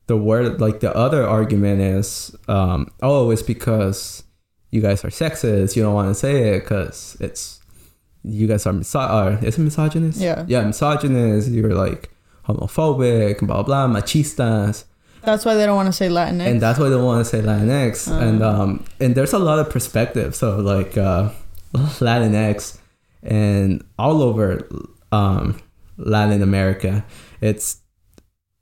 the 0.09 0.17
word 0.17 0.61
like 0.61 0.81
the 0.81 0.95
other 0.97 1.27
argument 1.27 1.81
is 1.81 2.35
um, 2.49 2.91
oh, 3.03 3.31
it's 3.31 3.43
because 3.43 4.25
you 4.71 4.81
guys 4.81 5.05
are 5.05 5.11
sexist. 5.11 5.77
You 5.77 5.83
don't 5.85 5.95
want 5.95 6.09
to 6.09 6.15
say 6.15 6.55
it 6.55 6.61
because 6.61 7.17
it's 7.21 7.61
you 8.29 8.47
guys 8.47 8.67
are 8.67 8.73
miso- 8.73 9.09
uh, 9.09 9.45
is 9.47 9.59
it 9.59 9.63
misogynist? 9.63 10.21
Yeah. 10.21 10.45
yeah, 10.49 10.63
misogynist. 10.63 11.51
You're 11.51 11.75
like 11.75 12.11
homophobic, 12.47 13.47
blah 13.47 13.63
blah, 13.63 13.87
machistas. 13.87 14.85
That's 15.23 15.45
why 15.45 15.55
they 15.55 15.67
don't 15.67 15.77
want 15.77 15.87
to 15.89 15.93
say 15.93 16.09
Latinx. 16.09 16.47
and 16.47 16.61
that's 16.61 16.79
why 16.79 16.89
they 16.89 16.95
don't 16.95 17.05
want 17.05 17.25
to 17.25 17.31
say 17.31 17.41
Latinx. 17.41 18.11
Uh. 18.11 18.19
and 18.25 18.43
um, 18.43 18.85
and 19.01 19.15
there's 19.15 19.33
a 19.33 19.39
lot 19.39 19.59
of 19.59 19.71
perspective. 19.71 20.35
So 20.35 20.59
like 20.59 20.97
uh, 20.97 21.31
Latinx 21.75 22.79
and 23.23 23.85
all 23.99 24.23
over 24.23 24.69
um, 25.13 25.61
Latin 25.97 26.43
America, 26.43 27.05
it's 27.41 27.81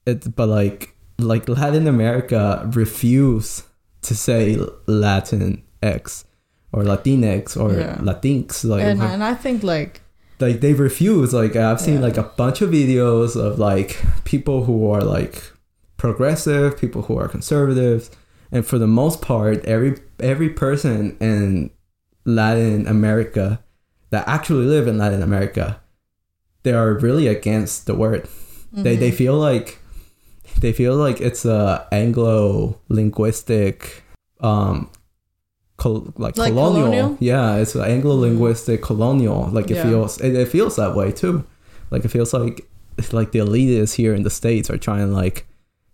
it's 0.06 0.26
but 0.28 0.48
like 0.48 0.94
like 1.18 1.48
Latin 1.48 1.86
America 1.86 2.68
refuse 2.74 3.62
to 4.02 4.14
say 4.14 4.58
Latin 4.86 5.62
X 5.82 6.24
or 6.76 6.82
Latinx 6.84 7.56
or 7.56 7.72
Yeah. 7.72 7.96
Latinx 7.96 8.64
like 8.64 8.84
and, 8.84 9.02
and 9.02 9.24
I 9.24 9.34
think 9.34 9.62
like 9.62 10.02
like 10.38 10.60
they 10.60 10.74
refuse 10.74 11.32
like 11.32 11.56
i've 11.56 11.80
seen 11.80 11.94
Yeah. 11.94 12.00
like 12.00 12.16
a 12.18 12.22
bunch 12.22 12.60
of 12.60 12.70
videos 12.70 13.36
of 13.36 13.58
like 13.58 13.98
people 14.24 14.64
who 14.64 14.90
are 14.90 15.02
like 15.02 15.42
progressive 15.96 16.78
people 16.78 17.02
who 17.02 17.16
are 17.18 17.28
conservatives 17.28 18.10
and 18.52 18.66
for 18.66 18.78
the 18.78 18.86
most 18.86 19.22
part 19.22 19.64
every 19.64 19.96
every 20.20 20.50
person 20.50 21.16
in 21.20 21.70
latin 22.26 22.86
america 22.86 23.62
that 24.10 24.28
actually 24.28 24.66
live 24.66 24.86
in 24.86 24.98
latin 24.98 25.22
america 25.22 25.80
they 26.64 26.72
are 26.72 26.92
really 26.98 27.26
against 27.26 27.86
the 27.86 27.94
word 27.94 28.28
they 28.72 28.94
they 28.96 29.10
mhm. 29.10 29.14
feel 29.14 29.38
like 29.38 29.78
they 30.60 30.72
feel 30.72 30.96
like 30.96 31.20
it's 31.20 31.44
a 31.46 31.86
anglo 31.92 32.78
linguistic 32.88 34.02
um 34.40 34.90
col- 35.76 36.12
like, 36.16 36.36
Like 36.38 36.52
colonial. 36.52 36.84
colonial? 36.84 37.16
yeah 37.20 37.56
it's 37.56 37.74
anglo 37.76 38.14
linguistic 38.14 38.82
colonial 38.82 39.48
like 39.52 39.70
it 39.70 39.74
Yeah. 39.76 39.82
feels 39.88 40.20
it, 40.20 40.34
it 40.34 40.48
feels 40.48 40.76
that 40.76 40.94
way 40.96 41.12
too 41.12 41.44
like 41.90 42.04
it 42.04 42.08
feels 42.08 42.32
like 42.32 42.66
it's 42.98 43.12
like 43.12 43.32
the 43.32 43.40
elitists 43.40 43.94
here 43.94 44.14
in 44.14 44.22
the 44.22 44.30
states 44.30 44.70
are 44.70 44.78
trying 44.78 45.12
like 45.12 45.46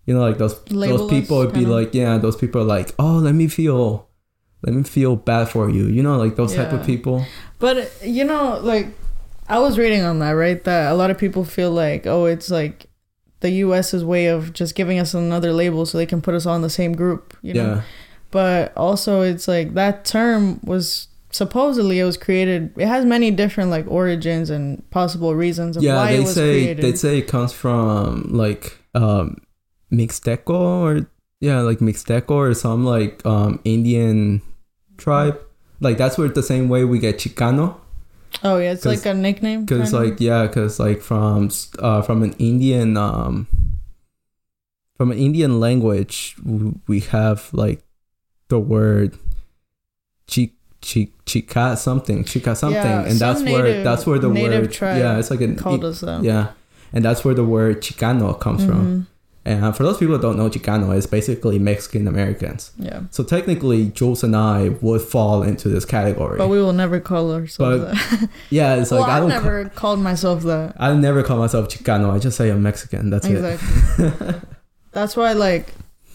you 0.07 0.15
know 0.15 0.21
like 0.21 0.39
those 0.39 0.55
Label 0.71 0.99
those 0.99 1.11
people 1.11 1.39
would 1.39 1.53
be 1.53 1.61
kinda. 1.61 1.75
like 1.75 1.95
yeah 1.95 2.17
those 2.19 2.37
people 2.37 2.61
are 2.63 2.65
like 2.79 2.95
oh 2.99 3.17
let 3.17 3.35
me 3.35 3.49
feel 3.49 4.09
let 4.65 4.75
me 4.75 4.83
feel 4.85 5.17
bad 5.17 5.49
for 5.49 5.69
you 5.69 5.87
you 5.87 6.03
know 6.03 6.17
like 6.17 6.37
those 6.37 6.55
type 6.55 6.73
of 6.73 6.87
people 6.87 7.25
But 7.59 7.91
you 8.05 8.25
know, 8.25 8.59
like 8.63 8.87
I 9.49 9.59
was 9.59 9.77
reading 9.79 10.03
on 10.03 10.19
that, 10.21 10.31
right? 10.33 10.63
That 10.65 10.91
a 10.91 10.95
lot 10.95 11.11
of 11.11 11.19
people 11.19 11.45
feel 11.45 11.71
like, 11.73 12.07
oh, 12.07 12.25
it's 12.27 12.49
like 12.51 12.87
the 13.41 13.51
U.S.'s 13.67 14.05
way 14.05 14.27
of 14.27 14.53
just 14.53 14.75
giving 14.75 14.99
us 14.99 15.15
another 15.15 15.53
label 15.53 15.85
so 15.85 15.99
they 15.99 16.07
can 16.07 16.21
put 16.23 16.35
us 16.35 16.47
all 16.47 16.57
in 16.57 16.63
the 16.63 16.71
same 16.71 16.93
group, 16.95 17.37
you 17.43 17.55
know. 17.55 17.75
yeah 17.75 17.83
But 18.33 18.73
also, 18.77 19.21
it's 19.21 19.47
like 19.47 19.75
that 19.75 20.05
term 20.05 20.59
was 20.65 21.07
supposedly 21.31 22.01
it 22.01 22.05
was 22.05 22.17
created. 22.17 22.73
It 22.77 22.89
has 22.89 23.05
many 23.05 23.31
different 23.31 23.71
like 23.71 23.87
origins 23.87 24.51
and 24.51 24.89
possible 24.91 25.35
reasons 25.35 25.77
of 25.77 25.83
yeah 25.83 25.97
why 25.97 26.13
they 26.13 26.17
it 26.17 26.21
was 26.21 26.35
say 26.35 26.63
created. 26.65 26.85
they 26.85 26.97
say 26.97 27.19
it 27.19 27.29
comes 27.29 27.53
from 27.53 28.33
like 28.33 28.79
um 28.95 29.37
mixteco 29.93 30.51
or 30.51 31.07
yeah 31.41 31.61
like 31.61 31.79
mixteco 31.79 32.31
or 32.31 32.55
some 32.55 32.85
like 32.85 33.25
um 33.27 33.61
indian 33.65 34.41
tribe 34.97 35.39
like 35.81 35.99
that's 35.99 36.17
where 36.17 36.29
the 36.29 36.43
same 36.43 36.69
way 36.69 36.85
we 36.85 36.99
get 36.99 37.19
chicano 37.19 37.77
oh 38.45 38.57
yeah, 38.57 38.73
it's 38.73 38.87
like 38.87 39.05
a 39.05 39.13
nickname. 39.13 39.65
because 39.67 39.91
kinda? 39.91 40.09
like 40.09 40.21
yeah 40.21 40.47
because 40.47 40.81
like 40.81 41.03
from 41.03 41.51
uh 41.81 42.01
from 42.01 42.23
an 42.23 42.33
indian 42.39 42.97
um 42.97 43.47
from 44.97 45.13
an 45.13 45.19
indian 45.19 45.61
language 45.61 46.37
we 46.87 47.01
have 47.01 47.51
like 47.53 47.83
the 48.53 48.59
word 48.75 49.11
chi 50.33 50.45
chi 50.87 51.03
chica 51.31 51.77
something 51.77 52.19
chica 52.25 52.53
something 52.63 52.91
Yeah, 52.97 53.09
and 53.09 53.17
that's 53.25 53.41
some 53.41 53.51
where 53.53 53.83
that's 53.89 54.05
where 54.09 54.19
the 54.19 54.29
word 54.29 54.69
yeah 54.81 55.19
it's 55.19 55.31
like 55.33 55.41
an 55.49 55.57
called 55.57 55.85
us 55.91 56.01
that. 56.01 56.23
yeah 56.31 56.45
and 56.95 57.01
that's 57.07 57.25
where 57.25 57.35
the 57.41 57.45
word 57.57 57.75
chicano 57.85 58.29
comes 58.47 58.63
from 58.69 58.83
Mhm. 58.85 59.07
and 59.51 59.77
for 59.77 59.83
those 59.87 59.99
people 60.01 60.17
who 60.17 60.23
don't 60.27 60.37
know 60.41 60.49
chicano 60.57 60.87
it's 60.99 61.07
basically 61.19 61.59
mexican 61.71 62.07
americans 62.15 62.73
Yeah, 62.89 63.01
so 63.17 63.21
technically 63.37 63.81
jules 63.99 64.21
and 64.27 64.35
i 64.37 64.59
would 64.87 65.03
fall 65.15 65.39
into 65.51 65.67
this 65.75 65.85
category 65.97 66.37
but 66.43 66.49
we 66.55 66.59
will 66.65 66.77
never 66.85 66.99
call 67.11 67.27
ourselves 67.39 67.59
But 67.59 67.79
that. 67.95 68.29
yeah 68.59 68.75
it's 68.81 68.91
like 68.93 69.01
well, 69.03 69.11
i 69.11 69.15
I've 69.17 69.23
don't 69.23 69.29
never 69.39 69.57
called 69.81 70.01
myself 70.11 70.39
that. 70.53 70.69
I 70.79 70.93
never 71.09 71.21
call 71.29 71.39
myself 71.45 71.65
Chicano. 71.73 72.07
I 72.17 72.19
just 72.27 72.37
say 72.37 72.47
I'm 72.53 72.63
Mexican. 72.71 73.03
That's 73.13 73.27
Exactly. 73.27 74.35
That's 74.97 75.15
why, 75.17 75.31
like, 75.49 75.67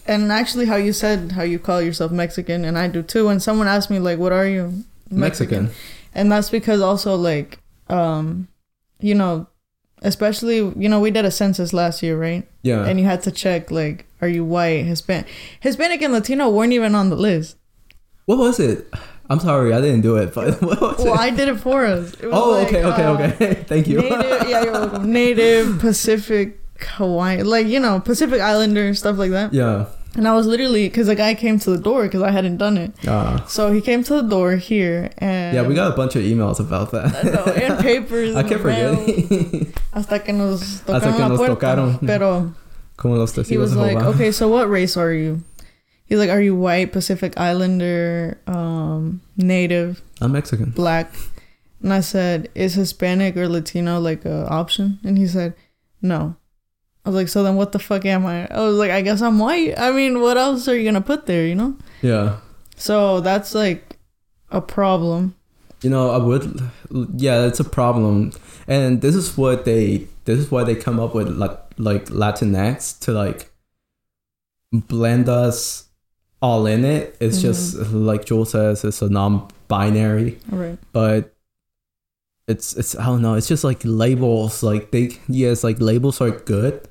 and 0.08 0.32
actually, 0.32 0.66
how 0.66 0.76
you 0.76 0.94
said 0.94 1.34
how 1.34 1.44
you 1.44 1.60
call 1.60 1.82
yourself 1.82 2.12
Mexican, 2.12 2.66
and 2.66 2.78
I 2.78 2.88
do 2.88 3.04
too. 3.04 3.26
When 3.28 3.40
someone 3.40 3.68
asked 3.68 3.90
me, 3.90 4.00
like, 4.00 4.18
"What 4.20 4.32
are 4.32 4.48
you?" 4.48 4.84
it. 5.10 5.16
Mexican. 5.16 5.70
and 6.14 6.32
that's 6.32 6.50
because 6.50 6.82
also, 6.82 7.16
like, 7.16 7.60
um, 7.90 8.48
you 9.00 9.16
know, 9.16 9.48
especially, 10.02 10.58
you 10.58 10.90
know, 10.90 11.00
we 11.00 11.12
did 11.12 11.26
a 11.26 11.32
census 11.32 11.74
last 11.74 12.04
year, 12.04 12.18
right? 12.18 12.48
Yeah. 12.64 12.86
And 12.86 13.00
you 13.00 13.06
had 13.06 13.22
to 13.24 13.32
check, 13.32 13.72
like, 13.72 14.06
are 14.22 14.28
you 14.28 14.44
white, 14.44 14.84
Hispanic? 14.86 15.28
Hispanic 15.60 16.02
and 16.02 16.14
Latino 16.14 16.50
weren't 16.50 16.74
even 16.74 16.94
on 16.96 17.10
the 17.10 17.16
list. 17.16 17.56
what 18.26 18.38
was 18.38 18.60
it? 18.60 18.88
I'm 19.30 19.40
sorry, 19.40 19.74
I 19.74 19.82
didn't 19.82 20.02
do 20.02 20.16
it. 20.18 20.34
But 20.34 20.62
what 20.62 20.80
was 20.82 20.98
Well, 21.00 21.14
it? 21.14 21.20
I 21.20 21.30
did 21.30 21.48
it 21.50 21.60
for 21.60 21.86
us. 21.86 22.14
It 22.16 22.30
oh, 22.32 22.52
like, 22.52 22.68
okay, 22.68 22.84
okay, 22.84 23.04
uh, 23.04 23.14
okay. 23.14 23.54
Thank 23.68 23.88
you. 23.88 24.02
Native, 24.02 24.50
yeah, 24.50 24.64
you're 24.64 24.72
welcome. 24.74 25.12
Native, 25.12 25.80
Pacific, 25.80 26.60
Hawaiian, 26.80 27.46
like 27.48 27.68
you 27.68 27.80
know, 27.80 28.00
Pacific 28.00 28.40
Islander 28.42 28.94
stuff 28.94 29.18
like 29.18 29.32
that. 29.32 29.54
yeah. 29.54 29.86
And 30.18 30.28
I 30.28 30.34
was 30.36 30.48
literally 30.48 30.90
because 30.90 31.08
the 31.08 31.16
guy 31.16 31.36
came 31.36 31.60
to 31.60 31.70
the 31.70 31.78
door 31.78 32.04
because 32.04 32.24
I 32.24 32.32
hadn't 32.32 32.58
done 32.58 32.78
it. 32.78 32.92
Uh, 33.08 33.46
So 33.46 33.72
he 33.72 33.82
came 33.82 34.04
to 34.04 34.16
the 34.16 34.24
door 34.28 34.56
here 34.58 35.12
and 35.20 35.56
yeah, 35.56 35.62
we 35.62 35.76
got 35.76 35.92
a 35.94 35.96
bunch 35.96 36.16
of 36.16 36.24
emails 36.24 36.60
about 36.60 36.92
that. 36.92 37.24
know, 37.24 37.46
and 37.54 37.80
papers. 37.86 38.36
I 38.36 38.42
kept 38.44 38.62
forgetting. 38.62 39.72
Hasta 39.94 40.20
que 40.20 40.34
nos 40.34 40.82
Hasta 40.82 40.94
tocaron 41.00 41.16
que 41.18 41.30
nos 41.30 41.38
puerta. 41.38 41.56
tocaron. 41.56 42.00
Pero 42.08 42.54
Como 42.98 43.16
los 43.16 43.36
he 43.48 43.58
was 43.60 43.76
like, 43.76 43.98
okay, 43.98 44.32
so 44.32 44.48
what 44.48 44.68
race 44.70 44.98
are 44.98 45.14
you? 45.14 45.44
He's 46.06 46.18
like, 46.18 46.32
are 46.32 46.42
you 46.42 46.56
white, 46.56 46.92
Pacific 46.94 47.38
Islander, 47.38 48.40
um, 48.48 49.22
Native, 49.36 50.02
I'm 50.20 50.32
Mexican. 50.32 50.72
black? 50.72 51.14
And 51.84 51.94
I 51.94 52.00
said, 52.00 52.50
is 52.56 52.74
Hispanic 52.74 53.38
or 53.38 53.48
Latino 53.48 54.00
like 54.00 54.26
an 54.26 54.48
option? 54.50 54.98
And 55.04 55.18
he 55.18 55.28
said, 55.28 55.54
no. 56.02 56.36
I 57.08 57.10
was 57.10 57.16
like, 57.16 57.30
so 57.30 57.42
then 57.42 57.56
what 57.56 57.72
the 57.72 57.80
fuck 57.80 58.04
am 58.04 58.26
I? 58.26 58.48
I 58.48 58.60
was 58.66 58.76
like, 58.76 58.92
I 58.92 59.02
guess 59.02 59.22
I'm 59.22 59.40
white. 59.40 59.80
I 59.80 59.94
mean, 59.94 60.20
what 60.20 60.36
else 60.36 60.68
are 60.68 60.76
you 60.76 60.84
gonna 60.84 61.00
put 61.00 61.26
there? 61.26 61.48
You 61.48 61.56
know? 61.56 61.78
Yeah. 62.02 62.40
So 62.76 63.22
that's 63.22 63.56
like 63.56 63.98
a 64.52 64.60
problem. 64.60 65.34
You 65.82 65.90
know, 65.90 66.10
I 66.10 66.18
would. 66.18 66.70
Yeah, 67.16 67.46
it's 67.46 67.62
a 67.62 67.64
problem, 67.64 68.34
and 68.68 69.00
this 69.02 69.16
is 69.16 69.38
what 69.38 69.64
they. 69.64 70.10
This 70.26 70.38
is 70.38 70.52
why 70.52 70.66
they 70.66 70.76
come 70.76 71.00
up 71.00 71.16
with 71.16 71.30
like 71.30 71.58
like 71.78 72.08
Latinx 72.08 73.00
to 73.06 73.14
like 73.14 73.54
blend 74.74 75.30
us 75.30 75.86
all 76.42 76.66
in 76.66 76.84
it. 76.84 77.16
It's 77.22 77.42
just 77.42 77.78
mm-hmm. 77.78 78.06
like 78.06 78.26
Joel 78.26 78.44
says, 78.44 78.84
it's 78.84 79.02
a 79.02 79.08
non-binary, 79.08 80.40
All 80.52 80.60
right. 80.60 80.78
but 80.92 81.34
it's 82.50 82.76
it's 82.76 82.98
I 82.98 83.06
don't 83.06 83.22
know. 83.22 83.36
It's 83.36 83.48
just 83.48 83.64
like 83.64 83.80
labels. 83.86 84.62
Like 84.62 84.92
they 84.92 85.12
yes, 85.30 85.64
like 85.64 85.80
labels 85.80 86.20
are 86.20 86.32
good, 86.32 86.86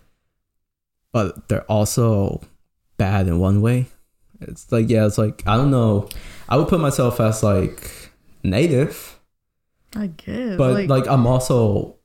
but 1.16 1.48
they're 1.48 1.64
also 1.64 2.42
bad 2.98 3.26
in 3.26 3.38
one 3.38 3.62
way. 3.62 3.86
It's 4.42 4.70
like 4.70 4.90
yeah, 4.90 5.06
it's 5.06 5.16
like 5.16 5.42
I 5.46 5.56
don't 5.56 5.70
know. 5.70 6.10
I 6.46 6.58
would 6.58 6.68
put 6.68 6.78
myself 6.78 7.20
as 7.20 7.42
like 7.42 7.90
native, 8.42 9.18
I 9.96 10.08
guess. 10.08 10.58
but 10.58 10.74
like, 10.74 10.90
like, 10.90 11.08
I'm 11.08 11.26
also 11.26 11.96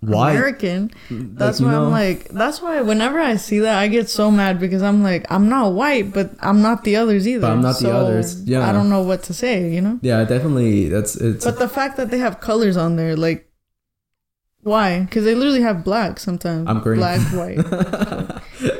white. 0.00 0.30
American. 0.30 0.92
That's 1.10 1.60
you 1.60 1.66
why 1.66 1.72
know? 1.72 1.84
I'm 1.84 1.90
like. 1.90 2.28
That's 2.30 2.62
why 2.62 2.80
whenever 2.80 3.20
I 3.20 3.36
see 3.36 3.58
that, 3.58 3.76
I 3.76 3.88
get 3.88 4.08
so 4.08 4.30
mad 4.30 4.58
because 4.58 4.80
I'm 4.82 5.02
like, 5.02 5.30
I'm 5.30 5.50
not 5.50 5.74
white, 5.74 6.14
but 6.14 6.30
I'm 6.40 6.62
not 6.62 6.84
the 6.84 6.96
others 6.96 7.28
either. 7.28 7.42
But 7.42 7.50
I'm 7.50 7.60
not 7.60 7.78
the 7.80 7.94
others, 7.94 8.48
yeah. 8.48 8.66
I 8.66 8.72
don't 8.72 8.88
know 8.88 9.02
what 9.02 9.24
to 9.24 9.34
say. 9.34 9.70
You 9.74 9.82
know. 9.82 9.98
Yeah, 10.00 10.24
definitely. 10.24 10.88
That's 10.88 11.16
it's. 11.16 11.44
But 11.44 11.58
the 11.58 11.68
fact 11.68 11.98
that 11.98 12.10
they 12.10 12.18
have 12.18 12.40
colors 12.40 12.78
on 12.78 12.96
there, 12.96 13.14
like, 13.14 13.46
why? 14.62 15.00
Because 15.00 15.26
they 15.26 15.34
literally 15.34 15.60
have 15.60 15.84
black 15.84 16.18
sometimes. 16.18 16.66
I'm 16.66 16.80
green. 16.80 16.96
Black, 16.98 17.20
white. 17.34 17.58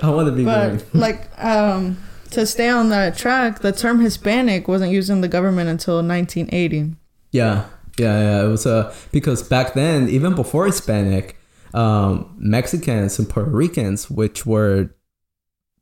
I 0.02 0.10
want 0.10 0.28
to 0.28 0.32
be 0.32 0.44
but 0.44 0.68
green. 0.70 0.82
like, 0.94 1.30
um, 1.42 1.98
to 2.30 2.46
stay 2.46 2.68
on 2.68 2.88
that 2.90 3.16
track, 3.16 3.60
the 3.60 3.72
term 3.72 4.00
Hispanic 4.00 4.68
wasn't 4.68 4.92
used 4.92 5.10
in 5.10 5.20
the 5.20 5.28
government 5.28 5.68
until 5.68 5.96
1980. 5.96 6.96
Yeah, 7.30 7.66
yeah, 7.98 8.20
yeah. 8.20 8.44
It 8.44 8.48
was 8.48 8.66
uh, 8.66 8.94
because 9.12 9.42
back 9.42 9.74
then, 9.74 10.08
even 10.08 10.34
before 10.34 10.66
Hispanic, 10.66 11.36
um, 11.72 12.34
Mexicans 12.38 13.18
and 13.18 13.28
Puerto 13.28 13.50
Ricans, 13.50 14.10
which 14.10 14.46
were 14.46 14.90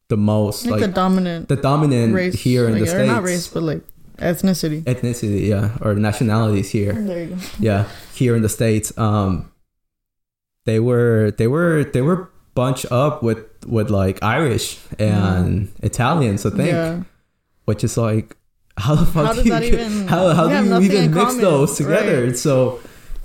the 0.08 0.16
most 0.16 0.66
Like, 0.66 0.72
like 0.72 0.90
the 0.90 0.94
dominant 0.94 1.48
the 1.48 1.56
dominant 1.56 2.14
race 2.14 2.34
here 2.34 2.66
in 2.66 2.72
like, 2.72 2.82
the 2.82 2.86
states. 2.88 3.08
not 3.08 3.22
race, 3.22 3.48
but 3.48 3.62
like 3.62 3.82
ethnicity. 4.18 4.82
ethnicity, 4.84 5.48
yeah, 5.48 5.76
or 5.80 5.94
nationalities 5.94 6.70
here. 6.70 6.92
There 6.92 7.24
you 7.24 7.36
go. 7.36 7.36
yeah 7.58 7.88
here 8.14 8.36
in 8.36 8.42
the 8.42 8.48
states 8.48 8.96
um 8.98 9.50
they 10.64 10.78
were 10.78 11.32
they 11.38 11.46
were 11.46 11.84
they 11.84 12.02
were 12.02 12.30
bunched 12.54 12.86
up 12.92 13.22
with 13.22 13.38
with 13.66 13.90
like 13.90 14.22
irish 14.22 14.78
and 14.98 15.68
mm. 15.68 15.84
italians 15.84 16.44
i 16.46 16.50
think 16.50 16.68
Yeah. 16.70 17.02
which 17.64 17.84
is 17.84 17.96
like 17.96 18.36
how 18.78 18.94
the 18.94 19.04
fuck 19.06 19.26
How 19.26 19.32
do 19.34 19.40
you 19.42 19.50
get- 19.50 19.62
even- 19.64 20.08
how, 20.08 20.28
how 20.34 20.48
do 20.48 20.54
you 20.54 20.80
even 20.80 21.10
mix 21.14 21.24
common, 21.26 21.40
those 21.42 21.76
together 21.76 22.24
right. 22.24 22.36
so, 22.36 22.80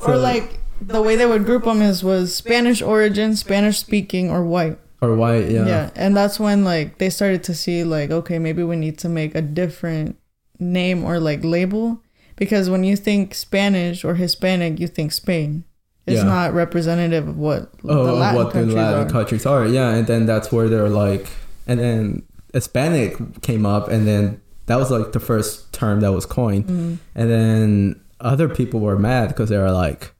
Or 0.06 0.18
like 0.18 0.60
the 0.82 1.02
way 1.02 1.16
they 1.16 1.26
would 1.26 1.46
group 1.46 1.64
them 1.64 1.82
is 1.82 2.04
was 2.04 2.36
Spanish 2.36 2.82
origin, 2.82 3.36
Spanish 3.36 3.80
speaking, 3.80 4.30
or 4.30 4.44
white. 4.44 4.78
or 5.02 5.16
white 5.16 5.50
yeah 5.50 5.66
Yeah. 5.66 5.90
And 5.96 6.16
that's 6.16 6.38
when 6.40 6.64
like 6.66 6.98
they 7.00 7.10
started 7.10 7.44
to 7.46 7.54
see 7.56 7.84
like 7.86 8.12
okay 8.12 8.40
maybe 8.40 8.62
we 8.62 8.76
need 8.76 8.98
to 9.00 9.10
make 9.10 9.36
a 9.36 9.42
different 9.42 10.18
name 10.60 11.04
or 11.06 11.20
like 11.20 11.44
label 11.44 12.02
because 12.36 12.70
when 12.70 12.84
you 12.84 12.96
think 12.98 13.34
Spanish 13.34 14.04
or 14.04 14.16
Hispanic 14.16 14.80
you 14.80 14.88
think 14.88 15.12
Spain. 15.14 15.64
It's 16.08 16.18
Yeah. 16.22 16.24
not 16.24 16.54
representative 16.54 17.28
of 17.28 17.38
what 17.38 17.70
oh, 17.84 18.06
the 18.06 18.14
Latin 18.14 18.36
what 18.38 18.46
the 18.48 18.52
countries 18.60 18.76
latin 18.76 19.08
are. 19.08 19.10
countries 19.10 19.46
are 19.46 19.66
yeah 19.68 19.90
and 19.96 20.08
then 20.08 20.26
that's 20.26 20.52
where 20.54 20.68
they're 20.70 20.90
like 20.90 21.28
and 21.68 21.80
then 21.80 22.24
hispanic 22.54 23.42
came 23.42 23.66
up 23.66 23.90
and 23.90 24.08
then 24.08 24.40
that 24.68 24.78
was 24.78 24.90
like 24.90 25.12
the 25.12 25.20
first 25.20 25.72
term 25.74 26.00
that 26.02 26.12
was 26.14 26.26
coined 26.26 26.66
Mm. 26.66 26.98
And 27.16 27.30
then 27.30 28.02
other 28.20 28.48
people 28.50 28.80
were 28.80 28.98
mad 28.98 29.28
because 29.30 29.50
they 29.50 29.58
were 29.58 29.72
like, 29.72 30.14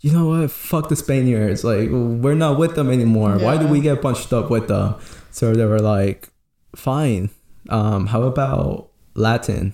you 0.00 0.10
know 0.12 0.26
what? 0.28 0.50
Fuck 0.50 0.88
the 0.88 0.96
Spaniards. 0.96 1.62
Like, 1.64 1.88
we're 1.90 2.34
not 2.34 2.58
with 2.58 2.74
them 2.74 2.90
anymore. 2.90 3.38
Why 3.38 3.56
do 3.56 3.66
we 3.66 3.80
get 3.80 4.00
bunched 4.02 4.32
up 4.32 4.50
with 4.50 4.68
them? 4.68 4.94
So 5.30 5.52
they 5.54 5.64
were 5.66 5.78
like, 5.80 6.28
fine. 6.76 7.30
Um, 7.68 8.06
how 8.08 8.22
about 8.22 8.88
Latin? 9.14 9.72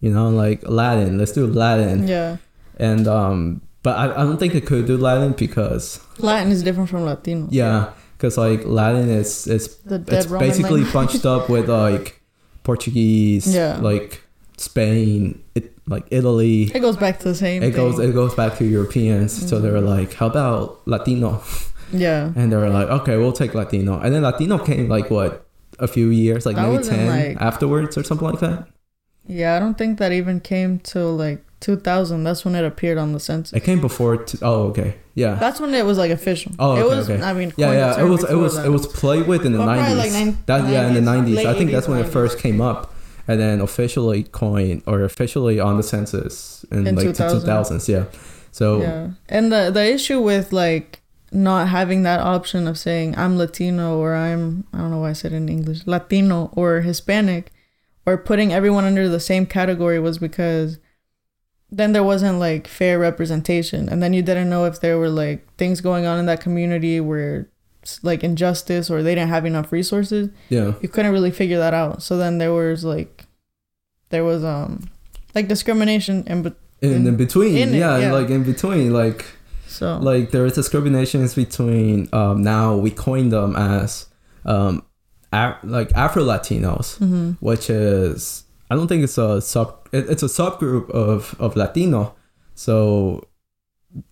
You 0.00 0.10
know, 0.12 0.28
like 0.30 0.60
Latin. 0.68 1.18
Let's 1.18 1.32
do 1.32 1.46
Latin. 1.46 2.06
Yeah. 2.06 2.36
And 2.78 3.06
um, 3.08 3.60
but 3.82 3.96
I, 3.96 4.04
I 4.12 4.24
don't 4.24 4.38
think 4.38 4.54
it 4.54 4.66
could 4.66 4.86
do 4.86 4.96
Latin 4.96 5.32
because 5.32 6.00
Latin 6.18 6.50
is 6.52 6.62
different 6.62 6.88
from 6.90 7.04
Latino. 7.04 7.48
yeah, 7.50 7.92
because 8.16 8.36
like 8.36 8.64
Latin 8.64 9.08
is 9.08 9.44
dead 9.44 10.04
it's 10.08 10.26
Roman 10.26 10.48
basically 10.48 10.82
language. 10.82 10.92
bunched 10.92 11.26
up 11.26 11.48
with 11.48 11.68
like 11.68 12.20
Portuguese, 12.64 13.54
Yeah. 13.54 13.78
like 13.78 14.22
Spain, 14.56 15.42
it, 15.54 15.72
like 15.86 16.04
Italy. 16.10 16.64
It 16.74 16.80
goes 16.80 16.96
back 16.96 17.18
to 17.20 17.28
the 17.28 17.34
same 17.34 17.62
it 17.62 17.72
thing. 17.72 17.76
goes 17.76 17.98
it 17.98 18.12
goes 18.12 18.34
back 18.34 18.58
to 18.58 18.64
Europeans. 18.64 19.32
So 19.48 19.60
they 19.60 19.70
were 19.70 19.80
mm. 19.80 19.88
like, 19.96 20.14
"How 20.14 20.26
about 20.26 20.86
Latino?" 20.86 21.42
yeah. 21.92 22.32
And 22.36 22.52
they 22.52 22.56
were 22.56 22.68
like, 22.68 22.88
"Okay, 22.88 23.16
we'll 23.16 23.32
take 23.32 23.54
Latino." 23.54 23.98
And 24.00 24.14
then 24.14 24.22
Latino 24.22 24.58
came 24.58 24.88
like 24.88 25.10
what 25.10 25.46
a 25.78 25.86
few 25.86 26.08
years, 26.10 26.44
like 26.44 26.56
That 26.56 26.68
maybe 26.68 26.82
ten 26.84 27.06
like- 27.06 27.40
afterwards 27.40 27.96
or 27.96 28.02
something 28.02 28.28
like 28.28 28.40
that. 28.40 28.68
Yeah, 29.26 29.56
I 29.56 29.58
don't 29.60 29.76
think 29.78 29.98
that 29.98 30.10
even 30.12 30.40
came 30.40 30.78
till 30.80 31.14
like 31.16 31.44
2000. 31.60 32.24
That's 32.24 32.44
when 32.44 32.54
it 32.54 32.64
appeared 32.64 32.98
on 32.98 33.12
the 33.12 33.20
census. 33.20 33.52
It 33.52 33.64
came 33.64 33.80
before. 33.80 34.16
T- 34.18 34.38
oh, 34.42 34.68
okay, 34.68 34.96
yeah, 35.14 35.34
That's 35.34 35.60
when 35.60 35.74
it 35.74 35.84
was 35.84 35.98
like 35.98 36.10
official. 36.10 36.52
Oh, 36.58 36.76
it 36.76 36.80
okay, 36.80 36.96
was. 36.96 37.10
okay. 37.10 37.22
I 37.22 37.32
mean, 37.32 37.52
yeah, 37.56 37.72
yeah. 37.72 38.00
It 38.00 38.08
was 38.08 38.24
it 38.24 38.34
was 38.36 38.56
it 38.56 38.68
was 38.70 38.86
played 38.86 39.26
with 39.26 39.44
in 39.44 39.52
the 39.52 39.58
Well, 39.58 39.66
nineties. 39.68 39.96
like, 39.98 40.12
nine- 40.12 40.38
that 40.46 40.70
yeah, 40.70 40.86
in 40.88 40.94
the 40.94 41.00
90s, 41.00 41.44
I 41.44 41.54
think 41.54 41.70
that's 41.70 41.86
80s, 41.86 41.90
when 41.90 41.98
it 42.00 42.08
first 42.08 42.38
came 42.38 42.60
up, 42.60 42.94
and 43.26 43.40
then 43.40 43.60
officially 43.60 44.22
coined 44.24 44.82
or 44.86 45.02
officially 45.02 45.58
on 45.60 45.76
the 45.76 45.82
census 45.82 46.64
in, 46.70 46.86
In 46.86 46.94
like 46.94 47.06
2000. 47.06 47.40
two 47.40 47.46
thousands. 47.46 47.88
Yeah. 47.88 48.04
So 48.52 48.80
Yeah, 48.80 49.08
and 49.28 49.50
the 49.52 49.70
the 49.70 49.84
issue 49.84 50.20
with 50.20 50.52
like 50.52 51.00
not 51.30 51.68
having 51.68 52.04
that 52.04 52.20
option 52.20 52.66
of 52.66 52.78
saying 52.78 53.14
I'm 53.18 53.36
Latino 53.36 53.98
or 53.98 54.14
I'm 54.14 54.64
I 54.72 54.78
don't 54.78 54.90
know 54.90 54.98
why 55.00 55.10
I 55.10 55.12
said 55.12 55.32
it 55.32 55.36
in 55.36 55.48
English 55.48 55.86
Latino 55.86 56.50
or 56.54 56.80
Hispanic, 56.80 57.50
or 58.06 58.16
putting 58.16 58.52
everyone 58.52 58.84
under 58.84 59.08
the 59.08 59.20
same 59.20 59.44
category 59.46 59.98
was 60.00 60.16
because 60.18 60.78
then 61.70 61.92
there 61.92 62.04
wasn't 62.04 62.38
like 62.38 62.66
fair 62.66 62.98
representation, 62.98 63.88
and 63.88 64.02
then 64.02 64.12
you 64.12 64.22
didn't 64.22 64.48
know 64.48 64.64
if 64.64 64.80
there 64.80 64.98
were 64.98 65.10
like 65.10 65.46
things 65.56 65.80
going 65.80 66.06
on 66.06 66.18
in 66.18 66.26
that 66.26 66.40
community 66.40 67.00
where 67.00 67.48
like 68.02 68.22
injustice 68.24 68.90
or 68.90 69.02
they 69.02 69.14
didn't 69.14 69.30
have 69.30 69.46
enough 69.46 69.72
resources. 69.72 70.28
yeah, 70.50 70.72
You 70.82 70.88
couldn't 70.88 71.12
really 71.12 71.30
figure 71.30 71.58
that 71.58 71.74
out. 71.74 72.02
So 72.02 72.16
then 72.18 72.38
there 72.38 72.52
was 72.52 72.84
like 72.84 73.24
there 74.10 74.24
was 74.24 74.44
um 74.44 74.88
like 75.34 75.48
discrimination 75.48 76.24
and 76.26 76.42
but 76.44 76.56
in, 76.80 76.92
In- 76.92 77.06
in 77.06 77.16
between, 77.16 77.56
in 77.56 77.74
it, 77.74 77.78
yeah, 77.78 77.98
yeah. 77.98 78.12
like 78.12 78.28
in 78.30 78.44
between, 78.44 78.92
like. 78.92 79.24
so 79.66 79.98
like 79.98 80.30
there 80.32 80.46
is 80.46 80.54
discriminations 80.54 81.34
between 81.34 82.08
um 82.12 82.42
now 82.42 82.74
we 82.76 82.90
coined 82.90 83.30
them 83.32 83.54
as 83.56 84.06
um 84.44 84.82
Af- 85.32 85.58
like 85.62 85.92
afro 85.92 86.24
latinos 86.24 86.96
mhm. 86.98 87.36
which 87.40 87.68
is 87.68 88.44
i 88.70 88.74
don't 88.74 88.88
think 88.88 89.02
it's 89.02 89.18
a 89.18 89.40
sub 89.40 89.88
it, 89.92 90.08
it's 90.10 90.22
a 90.22 90.26
subgroup 90.26 90.90
of 90.90 91.34
of 91.38 91.56
latino. 91.56 92.14
So 92.54 93.26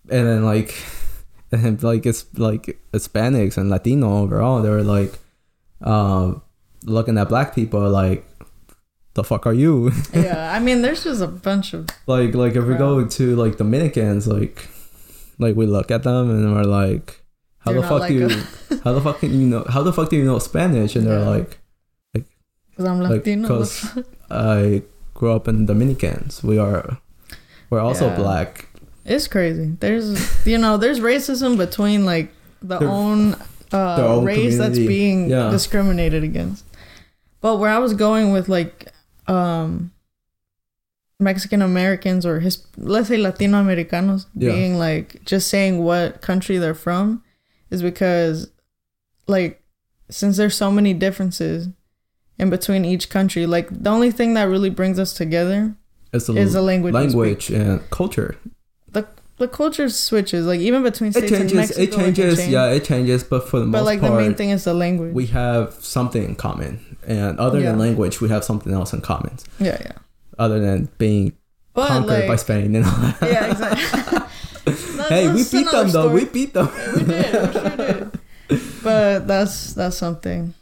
and 0.09 0.27
then 0.27 0.45
like 0.45 0.73
and 1.51 1.81
like 1.83 2.05
it's 2.05 2.25
like 2.37 2.79
hispanics 2.91 3.57
and 3.57 3.69
latino 3.69 4.23
overall 4.23 4.61
they're 4.61 4.83
like 4.83 5.19
um 5.81 6.41
looking 6.83 7.17
at 7.17 7.29
black 7.29 7.53
people 7.53 7.87
like 7.89 8.25
the 9.17 9.23
fuck 9.23 9.45
are 9.45 9.53
you? 9.53 9.91
Yeah, 10.13 10.53
I 10.53 10.59
mean, 10.59 10.81
there's 10.83 11.03
just 11.03 11.21
a 11.21 11.27
bunch 11.27 11.73
of 11.73 11.89
like 12.05 12.33
like 12.33 12.55
if 12.55 12.63
we 12.63 12.75
go 12.75 13.05
to 13.05 13.35
like 13.35 13.57
Dominicans, 13.57 14.27
like 14.27 14.69
like 15.39 15.55
we 15.55 15.65
look 15.65 15.91
at 15.91 16.03
them 16.03 16.29
and 16.29 16.53
we're 16.53 16.63
like, 16.63 17.21
how 17.59 17.73
the 17.73 17.81
fuck 17.81 18.07
do 18.07 18.13
you 18.13 18.27
like 18.29 18.83
how 18.83 18.93
the 18.93 19.01
fuck 19.01 19.19
can 19.19 19.33
you 19.41 19.47
know 19.47 19.65
how 19.67 19.83
the 19.83 19.91
fuck 19.91 20.09
do 20.09 20.15
you 20.15 20.23
know 20.23 20.39
Spanish? 20.39 20.95
And 20.95 21.05
they're 21.07 21.25
like, 21.25 21.57
because 22.77 22.85
I'm 22.85 22.99
Latino. 23.01 23.41
because 23.47 24.03
I 24.29 24.83
grew 25.13 25.31
up 25.31 25.47
in 25.47 25.65
Dominicans. 25.65 26.43
We 26.43 26.57
are 26.59 26.97
we're 27.69 27.79
also 27.81 28.07
Yeah. 28.07 28.15
black. 28.15 28.67
it's 29.05 29.27
crazy. 29.27 29.75
There's 29.79 30.45
you 30.45 30.57
know 30.57 30.77
there's 30.77 30.99
racism 30.99 31.57
between 31.57 32.05
like 32.05 32.31
the 32.61 32.77
Their- 32.79 32.89
own 32.89 33.33
uh, 33.71 33.97
their 33.97 34.05
own 34.05 34.25
race 34.25 34.57
that's 34.57 34.77
being 34.77 35.29
Yeah. 35.29 35.49
discriminated 35.49 36.23
against. 36.23 36.63
But 37.41 37.57
where 37.57 37.69
I 37.69 37.79
was 37.79 37.93
going 37.93 38.31
with 38.31 38.47
like 38.49 38.87
um 39.27 39.91
Mexican 41.19 41.61
Americans 41.63 42.25
or 42.25 42.39
his 42.39 42.65
let's 42.77 43.07
say 43.07 43.17
Latino 43.17 43.59
Americanos 43.59 44.27
Yeah. 44.35 44.51
being 44.51 44.77
like 44.77 45.23
just 45.25 45.47
saying 45.47 45.83
what 45.83 46.21
country 46.21 46.57
they're 46.59 46.75
from 46.75 47.23
is 47.71 47.81
because 47.81 48.49
like 49.27 49.61
since 50.09 50.37
there's 50.37 50.55
so 50.55 50.71
many 50.71 50.93
differences 50.93 51.67
in 52.39 52.49
between 52.49 52.85
each 52.85 53.09
country 53.09 53.45
like 53.45 53.67
the 53.71 53.89
only 53.89 54.11
thing 54.11 54.33
that 54.35 54.43
really 54.43 54.69
brings 54.69 54.99
us 54.99 55.13
together 55.13 55.75
the 56.11 56.33
is 56.35 56.53
the 56.53 56.61
language 56.61 56.93
language 56.93 57.49
and 57.49 57.81
culture. 57.89 58.37
the 59.39 59.47
culture 59.47 59.87
switches 59.87 60.47
like 60.47 60.59
even 60.59 60.81
between 60.81 61.09
It 61.09 61.13
states 61.13 61.31
and 61.31 61.41
changes. 61.49 61.55
Mexico 61.77 61.83
It 61.83 61.91
changes. 62.15 62.37
change. 62.39 62.51
Yeah, 62.51 62.71
it 62.71 62.83
changes. 62.85 63.23
But 63.23 63.47
for 63.47 63.59
the 63.59 63.65
but 63.67 63.79
most 63.79 63.85
like 63.85 63.99
part, 64.01 64.13
the 64.13 64.17
main 64.19 64.33
thing 64.33 64.49
is 64.49 64.63
the 64.63 64.73
language 64.73 65.13
we 65.13 65.27
have 65.27 65.73
something 65.75 66.23
in 66.23 66.33
common. 66.35 66.79
And 67.05 67.37
other 67.39 67.61
than 67.61 67.77
language, 67.77 68.19
we 68.19 68.29
have 68.29 68.43
something 68.43 68.73
else 68.73 68.93
in 68.93 69.01
common. 69.01 69.37
yeah 69.59 69.77
yeah 69.79 69.91
Other 70.39 70.59
than 70.59 70.89
being 70.97 71.33
but 71.75 71.87
conquered 71.87 72.19
like 72.25 72.27
by 72.27 72.35
Spain 72.35 72.75
and 72.77 72.85
all 72.85 72.91
that. 72.97 73.17
yeah 73.21 73.51
exactly 73.51 75.05
hey, 75.09 75.31
we 75.31 75.43
beat 75.45 75.69
them 75.69 75.89
though. 75.91 76.09
We 76.09 76.25
beat 76.25 76.53
them. 76.55 76.69
we 76.95 77.03
did 77.03 77.33
we 77.33 77.51
sure 77.53 77.77
did 77.77 78.19
but 78.83 79.27
that's 79.27 79.73
that's 79.77 79.97
something 79.97 80.53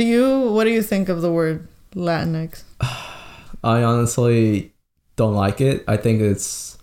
do 0.00 0.04
you 0.04 0.50
what 0.50 0.64
do 0.64 0.70
you 0.70 0.82
think 0.82 1.08
of 1.12 1.20
the 1.20 1.30
word 1.30 1.68
Latinx 1.94 2.64
I 3.62 3.82
honestly 3.84 4.72
don't 5.16 5.34
like 5.34 5.60
it. 5.60 5.84
I 5.86 5.98
think 6.00 6.22
it's 6.22 6.78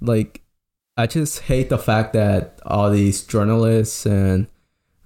like 0.00 0.42
I 0.96 1.08
just 1.10 1.40
hate 1.50 1.68
the 1.74 1.78
fact 1.78 2.12
that 2.14 2.60
all 2.64 2.88
these 2.90 3.26
journalists 3.26 4.06
and 4.06 4.46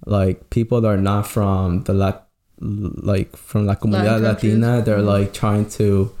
like 0.05 0.51
people 0.53 0.81
that 0.81 0.87
are 0.87 1.01
not 1.01 1.25
from 1.25 1.83
the 1.89 1.95
lat 1.97 2.27
like 2.61 3.35
from 3.35 3.65
la 3.65 3.73
comunidad 3.73 4.21
Latin 4.21 4.23
latina, 4.23 4.81
they're 4.85 4.99
Mhm. 5.01 5.15
like 5.17 5.33
trying 5.33 5.65
to. 5.81 6.13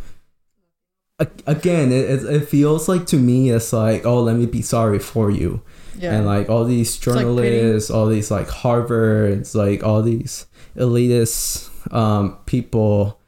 Again, 1.45 1.91
it, 1.91 2.23
it 2.23 2.47
feels 2.47 2.87
like 2.87 3.05
to 3.13 3.17
me 3.17 3.51
it's 3.51 3.73
like 3.73 4.05
oh 4.05 4.23
let 4.23 4.37
me 4.37 4.45
be 4.47 4.63
sorry 4.63 4.99
for 4.99 5.29
you 5.29 5.61
yeah 5.99 6.15
and 6.15 6.25
like 6.25 6.49
all 6.49 6.63
these 6.63 6.95
like 6.95 7.03
journalists, 7.03 7.91
all 7.91 8.07
these 8.07 8.31
like 8.31 8.47
Harvards, 8.47 9.53
like 9.53 9.83
all 9.83 10.01
these 10.01 10.45
elitist 10.79 11.69
um, 11.93 12.37
people, 12.45 13.19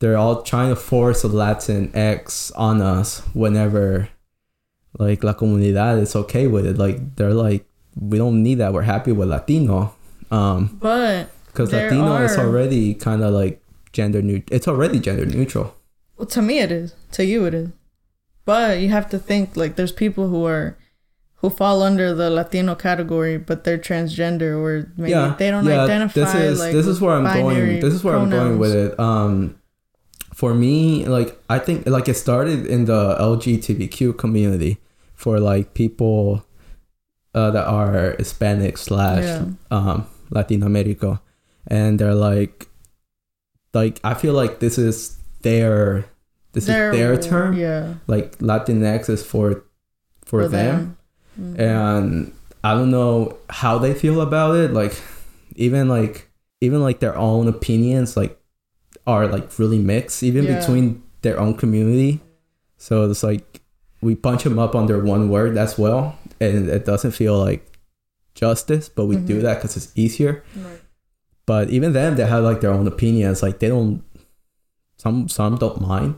they're 0.00 0.16
all 0.16 0.42
trying 0.42 0.68
to 0.68 0.76
force 0.76 1.24
a 1.24 1.28
Latin 1.28 1.90
X 1.94 2.50
on 2.52 2.80
us 2.82 3.20
whenever 3.34 4.08
like 4.98 5.22
La 5.24 5.34
Comunidad 5.34 6.00
is 6.00 6.14
okay 6.16 6.46
with 6.46 6.66
it. 6.66 6.76
Like 6.78 7.16
they're 7.16 7.34
like, 7.34 7.64
we 7.98 8.18
don't 8.18 8.42
need 8.42 8.56
that. 8.56 8.72
We're 8.72 8.82
happy 8.82 9.12
with 9.12 9.28
Latino. 9.28 9.94
Um, 10.30 10.78
but 10.80 11.30
because 11.46 11.72
Latino 11.72 12.16
is 12.16 12.36
already 12.36 12.94
kind 12.94 13.22
of 13.22 13.32
like 13.32 13.62
gender 13.92 14.20
neutral. 14.20 14.54
It's 14.54 14.68
already 14.68 15.00
gender 15.00 15.24
neutral. 15.24 15.74
well, 16.16 16.26
to 16.26 16.42
me 16.42 16.58
it 16.58 16.70
is 16.70 16.94
to 17.12 17.24
you 17.24 17.46
it 17.46 17.54
is 17.54 17.70
but 18.44 18.78
you 18.80 18.88
have 18.88 19.08
to 19.10 19.18
think 19.18 19.56
like 19.56 19.76
there's 19.76 19.92
people 19.92 20.28
who 20.28 20.44
are 20.46 20.76
who 21.40 21.50
fall 21.50 21.82
under 21.82 22.14
the 22.14 22.30
Latino 22.30 22.74
category, 22.74 23.38
but 23.38 23.64
they're 23.64 23.78
transgender 23.78 24.58
or 24.60 24.92
maybe 24.96 25.10
yeah, 25.12 25.34
they 25.38 25.50
don't 25.50 25.64
yeah, 25.64 25.84
identify 25.84 26.20
This 26.20 26.34
is 26.34 26.58
like 26.58 26.72
this 26.72 26.86
is 26.86 27.00
where 27.00 27.14
I'm 27.14 27.24
going. 27.24 27.80
This 27.80 27.94
is 27.94 28.02
where 28.02 28.16
I'm 28.16 28.30
going 28.30 28.58
with 28.58 28.74
it. 28.74 28.98
Um, 28.98 29.58
for 30.34 30.54
me, 30.54 31.06
like 31.06 31.40
I 31.48 31.58
think 31.58 31.86
like 31.86 32.08
it 32.08 32.14
started 32.14 32.66
in 32.66 32.84
the 32.86 33.16
LGBTQ 33.20 34.18
community 34.18 34.78
for 35.14 35.38
like 35.40 35.74
people 35.74 36.44
uh, 37.34 37.50
that 37.50 37.66
are 37.66 38.14
Hispanic 38.18 38.76
slash 38.78 39.24
Yeah. 39.24 39.44
um, 39.70 40.06
Latin 40.30 40.62
America, 40.62 41.20
and 41.66 41.98
they're 41.98 42.14
like, 42.14 42.66
like 43.74 44.00
I 44.02 44.14
feel 44.14 44.34
like 44.34 44.58
this 44.58 44.78
is 44.78 45.18
their 45.42 46.04
this 46.52 46.66
Their- 46.66 46.92
is 46.92 46.98
their 46.98 47.16
term. 47.22 47.54
Yeah. 47.54 47.94
Like 48.06 48.38
Latinx 48.38 49.08
is 49.08 49.24
for 49.24 49.64
for, 50.24 50.46
them, 50.46 50.97
Mhm. 51.38 51.58
and 51.58 52.32
I 52.64 52.74
don't 52.74 52.90
know 52.90 53.36
how 53.48 53.78
they 53.78 53.94
feel 53.94 54.20
about 54.20 54.56
it. 54.56 54.72
Like 54.72 54.94
even 55.56 55.88
like 55.88 56.28
even 56.60 56.82
like 56.82 56.98
their 57.00 57.16
own 57.16 57.46
opinions 57.48 58.16
like 58.16 58.36
are 59.06 59.26
like 59.28 59.58
really 59.58 59.78
mixed 59.78 60.22
even 60.22 60.44
Yeah. 60.44 60.58
between 60.58 61.02
their 61.22 61.38
own 61.38 61.54
community. 61.54 62.20
So 62.76 63.08
it's 63.10 63.22
like 63.22 63.60
we 64.02 64.14
punch 64.14 64.44
them 64.44 64.58
up 64.58 64.74
under 64.74 65.02
one 65.02 65.28
word 65.28 65.56
as 65.56 65.78
well, 65.78 66.14
and 66.40 66.68
it 66.68 66.84
doesn't 66.84 67.12
feel 67.12 67.38
like 67.38 67.62
justice, 68.34 68.88
but 68.88 69.06
we 69.06 69.16
do 69.16 69.38
Mhm. 69.38 69.42
that 69.42 69.54
because 69.58 69.76
it's 69.76 69.90
easier. 69.96 70.42
Right. 70.56 70.80
But 71.46 71.70
even 71.70 71.92
them, 71.92 72.14
they 72.16 72.26
have 72.26 72.44
like 72.44 72.60
their 72.60 72.70
own 72.72 72.86
opinions. 72.86 73.42
Like 73.42 73.58
they 73.58 73.68
don't. 73.68 74.02
Some 74.98 75.28
some 75.28 75.56
don't 75.56 75.80
mind. 75.80 76.14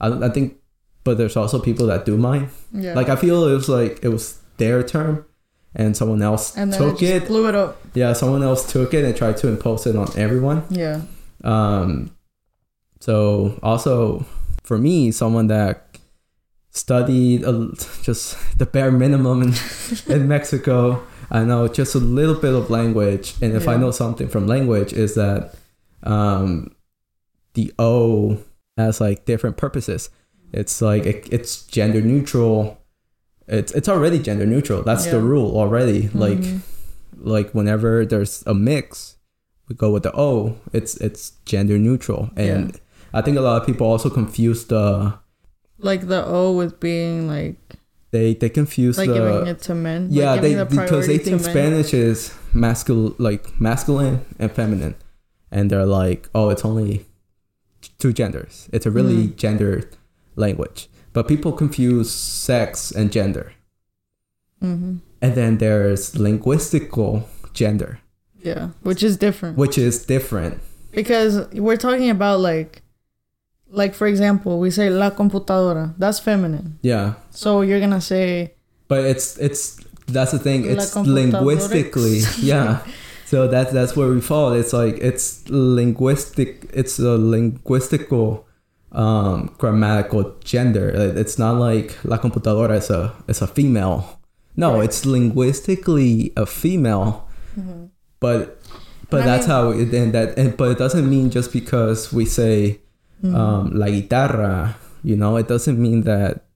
I 0.00 0.08
I 0.08 0.28
think, 0.28 0.56
but 1.04 1.16
there's 1.18 1.36
also 1.36 1.58
people 1.58 1.86
that 1.88 2.04
do 2.04 2.16
mind. 2.16 2.48
Yeah. 2.72 2.94
Like 2.94 3.08
I 3.08 3.16
feel 3.16 3.48
it 3.48 3.54
was 3.54 3.68
like 3.68 3.98
it 4.04 4.08
was 4.08 4.39
their 4.60 4.84
term, 4.84 5.26
and 5.74 5.96
someone 5.96 6.22
else 6.22 6.56
and 6.56 6.72
took 6.72 7.02
it, 7.02 7.22
it. 7.22 7.26
blew 7.26 7.48
it 7.48 7.56
up. 7.56 7.82
Yeah, 7.94 8.12
someone 8.12 8.44
else 8.44 8.70
took 8.70 8.94
it 8.94 9.04
and 9.04 9.16
tried 9.16 9.36
to 9.38 9.48
impose 9.48 9.86
it 9.86 9.96
on 9.96 10.16
everyone. 10.16 10.62
Yeah. 10.70 11.02
Um, 11.42 12.14
so 13.00 13.58
also 13.62 14.24
for 14.62 14.78
me, 14.78 15.10
someone 15.10 15.48
that 15.48 15.98
studied 16.70 17.42
a, 17.42 17.72
just 18.02 18.36
the 18.58 18.66
bare 18.66 18.92
minimum 18.92 19.42
in, 19.42 19.54
in 20.06 20.28
Mexico, 20.28 21.04
I 21.30 21.44
know 21.44 21.68
just 21.68 21.94
a 21.94 21.98
little 21.98 22.34
bit 22.34 22.54
of 22.54 22.70
language, 22.70 23.34
and 23.40 23.52
if 23.52 23.68
I 23.68 23.76
know 23.76 23.90
something 23.90 24.28
from 24.28 24.46
language, 24.46 24.92
is 24.92 25.14
that 25.14 25.54
um, 26.02 26.74
the 27.54 27.72
O 27.78 28.38
has 28.76 29.00
like 29.00 29.24
different 29.24 29.56
purposes. 29.56 30.10
It's 30.52 30.82
like 30.82 31.06
it, 31.06 31.28
it's 31.30 31.64
gender 31.66 32.00
neutral. 32.00 32.79
It's 33.50 33.72
it's 33.72 33.88
already 33.88 34.18
gender 34.18 34.46
neutral. 34.46 34.82
That's 34.82 35.06
the 35.06 35.20
rule 35.20 35.56
already. 35.58 36.08
Like 36.14 36.38
Mhm. 36.38 36.60
like 37.20 37.50
whenever 37.52 38.06
there's 38.06 38.42
a 38.46 38.54
mix, 38.54 39.16
we 39.68 39.74
go 39.74 39.90
with 39.90 40.04
the 40.04 40.14
O. 40.16 40.56
It's 40.72 40.96
it's 40.98 41.32
gender 41.44 41.76
neutral, 41.78 42.30
and 42.36 42.78
I 43.12 43.20
think 43.22 43.36
a 43.36 43.40
lot 43.40 43.60
of 43.60 43.66
people 43.66 43.86
also 43.86 44.08
confuse 44.08 44.64
the 44.66 45.14
like 45.78 46.06
the 46.06 46.24
O 46.24 46.52
with 46.52 46.78
being 46.78 47.26
like 47.26 47.56
they 48.12 48.34
they 48.34 48.48
confuse 48.50 48.98
like 48.98 49.08
the 49.08 49.14
giving 49.14 49.46
it 49.48 49.60
to 49.62 49.74
men. 49.74 50.08
yeah 50.10 50.34
giving 50.36 50.56
they 50.58 50.64
the 50.64 50.66
because 50.66 51.06
they 51.06 51.18
think 51.18 51.40
men. 51.42 51.50
Spanish 51.50 51.94
is 51.94 52.34
masculine 52.52 53.14
like 53.18 53.48
masculine 53.60 54.20
and 54.38 54.52
feminine, 54.52 54.94
and 55.50 55.70
they're 55.70 55.86
like 55.86 56.28
oh 56.34 56.50
it's 56.50 56.64
only 56.64 57.06
two 57.98 58.12
genders. 58.12 58.68
It's 58.72 58.84
a 58.86 58.90
really 58.90 59.28
Mhm. 59.28 59.36
gendered 59.36 59.86
language, 60.36 60.89
but 61.12 61.26
people 61.28 61.52
confuse 61.52 62.10
sex 62.10 62.90
and 62.92 63.10
gender, 63.12 63.52
Mhm. 64.62 65.00
and 65.22 65.34
then 65.34 65.58
there's 65.58 66.12
linguistical 66.14 67.24
gender, 67.52 67.98
Yeah, 68.42 68.68
which 68.82 69.02
is 69.02 69.16
different 69.16 69.56
which 69.58 69.76
is 69.78 70.04
different. 70.06 70.60
because 70.92 71.46
we're 71.52 71.76
talking 71.76 72.10
about 72.10 72.40
like, 72.40 72.82
like 73.70 73.94
for 73.94 74.06
example, 74.06 74.58
we 74.60 74.70
say 74.70 74.90
la 74.90 75.10
computadora. 75.10 75.94
That's 75.98 76.18
feminine. 76.18 76.78
Yeah. 76.82 77.14
So 77.30 77.62
you're 77.62 77.80
gonna 77.80 78.00
say 78.00 78.54
But 78.88 79.04
it's 79.04 79.38
it's 79.38 79.76
that's 80.08 80.32
the 80.32 80.38
thing. 80.38 80.64
It's 80.66 80.96
linguistically, 80.96 82.20
yeah. 82.42 82.80
So 83.26 83.46
that's 83.46 83.72
that's 83.72 83.94
where 83.96 84.08
we 84.08 84.20
fall. 84.20 84.52
It's 84.54 84.72
like 84.72 84.98
it's 84.98 85.44
linguistic. 85.48 86.68
It's 86.74 86.98
a 86.98 87.14
linguistical, 87.16 88.42
um, 88.92 89.54
grammatical 89.58 90.34
gender. 90.44 90.88
It's 91.16 91.38
not 91.38 91.56
like 91.58 91.96
la 92.04 92.18
computadora 92.18 92.76
is 92.78 92.90
a 92.90 93.12
is 93.28 93.40
a 93.42 93.46
female. 93.46 94.18
No, 94.56 94.74
Right. 94.74 94.84
it's 94.84 95.06
linguistically 95.06 96.32
a 96.36 96.44
female, 96.46 97.28
but 98.20 98.58
but 99.10 99.22
And 99.22 99.30
I 99.30 99.36
that's 99.36 99.46
mean- 99.46 99.56
how 99.56 99.70
it, 99.70 99.94
and 99.94 100.12
that 100.14 100.38
and, 100.38 100.56
but 100.56 100.70
it 100.72 100.78
doesn't 100.78 101.08
mean 101.08 101.30
just 101.30 101.52
because 101.52 102.12
we 102.12 102.24
say 102.24 102.80
Mm-hmm. 103.22 103.36
um, 103.36 103.70
la 103.76 103.84
guitarra, 103.86 104.76
you 105.04 105.14
know, 105.14 105.36
it 105.36 105.46
doesn't 105.46 105.76
mean 105.78 106.04
that 106.08 106.46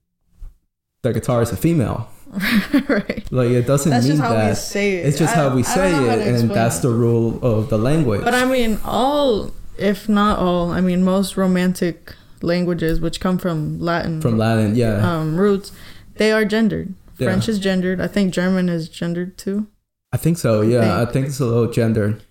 the 1.02 1.12
guitar 1.12 1.42
is 1.42 1.52
a 1.52 1.58
female. 1.58 2.08
right. 2.88 3.20
Like 3.30 3.50
it 3.50 3.66
doesn't 3.66 3.90
That's 3.90 4.06
mean 4.08 4.16
just 4.16 4.22
how 4.22 4.30
we 4.30 4.36
that. 4.48 4.56
say 4.56 4.96
it. 4.96 5.06
It's 5.06 5.18
just 5.18 5.36
I- 5.36 5.40
how 5.44 5.54
we 5.54 5.60
I 5.60 5.64
say 5.76 5.92
it, 5.92 6.20
and 6.26 6.50
that's 6.50 6.78
it. 6.78 6.82
the 6.82 6.88
rule 6.88 7.38
of 7.44 7.68
the 7.68 7.76
language. 7.76 8.24
But 8.24 8.32
I 8.32 8.46
mean, 8.46 8.80
all, 8.82 9.52
if 9.76 10.08
not 10.08 10.38
all, 10.38 10.70
I 10.72 10.80
mean, 10.80 11.04
most 11.04 11.36
romantic 11.36 12.14
languages, 12.44 13.00
which 13.00 13.20
come 13.20 13.38
from 13.38 13.78
Latin 13.80 14.20
From 14.20 14.36
Latin, 14.38 14.74
yeah, 14.76 14.96
um, 15.08 15.36
roots, 15.36 15.72
they 16.16 16.30
are 16.32 16.44
gendered. 16.44 16.94
Yeah. 17.18 17.28
French 17.28 17.48
is 17.48 17.58
gendered. 17.58 18.00
I 18.00 18.06
think 18.08 18.32
German 18.34 18.68
is 18.68 18.88
gendered 18.88 19.36
too. 19.38 19.66
I 20.12 20.16
think 20.16 20.36
so. 20.38 20.60
Yeah, 20.62 20.94
I 20.96 20.98
think- 21.00 21.12
think 21.12 21.26
it's 21.26 21.40
a 21.40 21.46
little 21.46 21.70
gendered. 21.70 22.22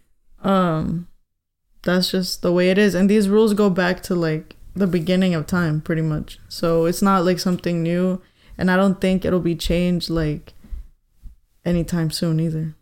Um, 0.44 1.08
that's 1.84 2.12
just 2.12 2.42
the 2.42 2.52
way 2.52 2.70
it 2.70 2.78
is, 2.78 2.96
and 2.96 3.10
these 3.10 3.28
rules 3.30 3.54
go 3.54 3.70
back 3.70 4.02
to 4.04 4.16
like 4.16 4.56
the 4.76 4.88
beginning 4.88 5.36
of 5.36 5.46
time, 5.48 5.82
pretty 5.82 6.02
much. 6.02 6.40
So 6.50 6.86
it's 6.86 7.02
not 7.02 7.24
like 7.26 7.40
something 7.40 7.82
new, 7.84 8.22
and 8.58 8.70
I 8.72 8.76
don't 8.76 9.00
think 9.00 9.24
it'll 9.26 9.40
be 9.40 9.56
changed 9.56 10.10
like 10.10 10.54
anytime 11.66 12.10
soon 12.12 12.40
either. 12.40 12.76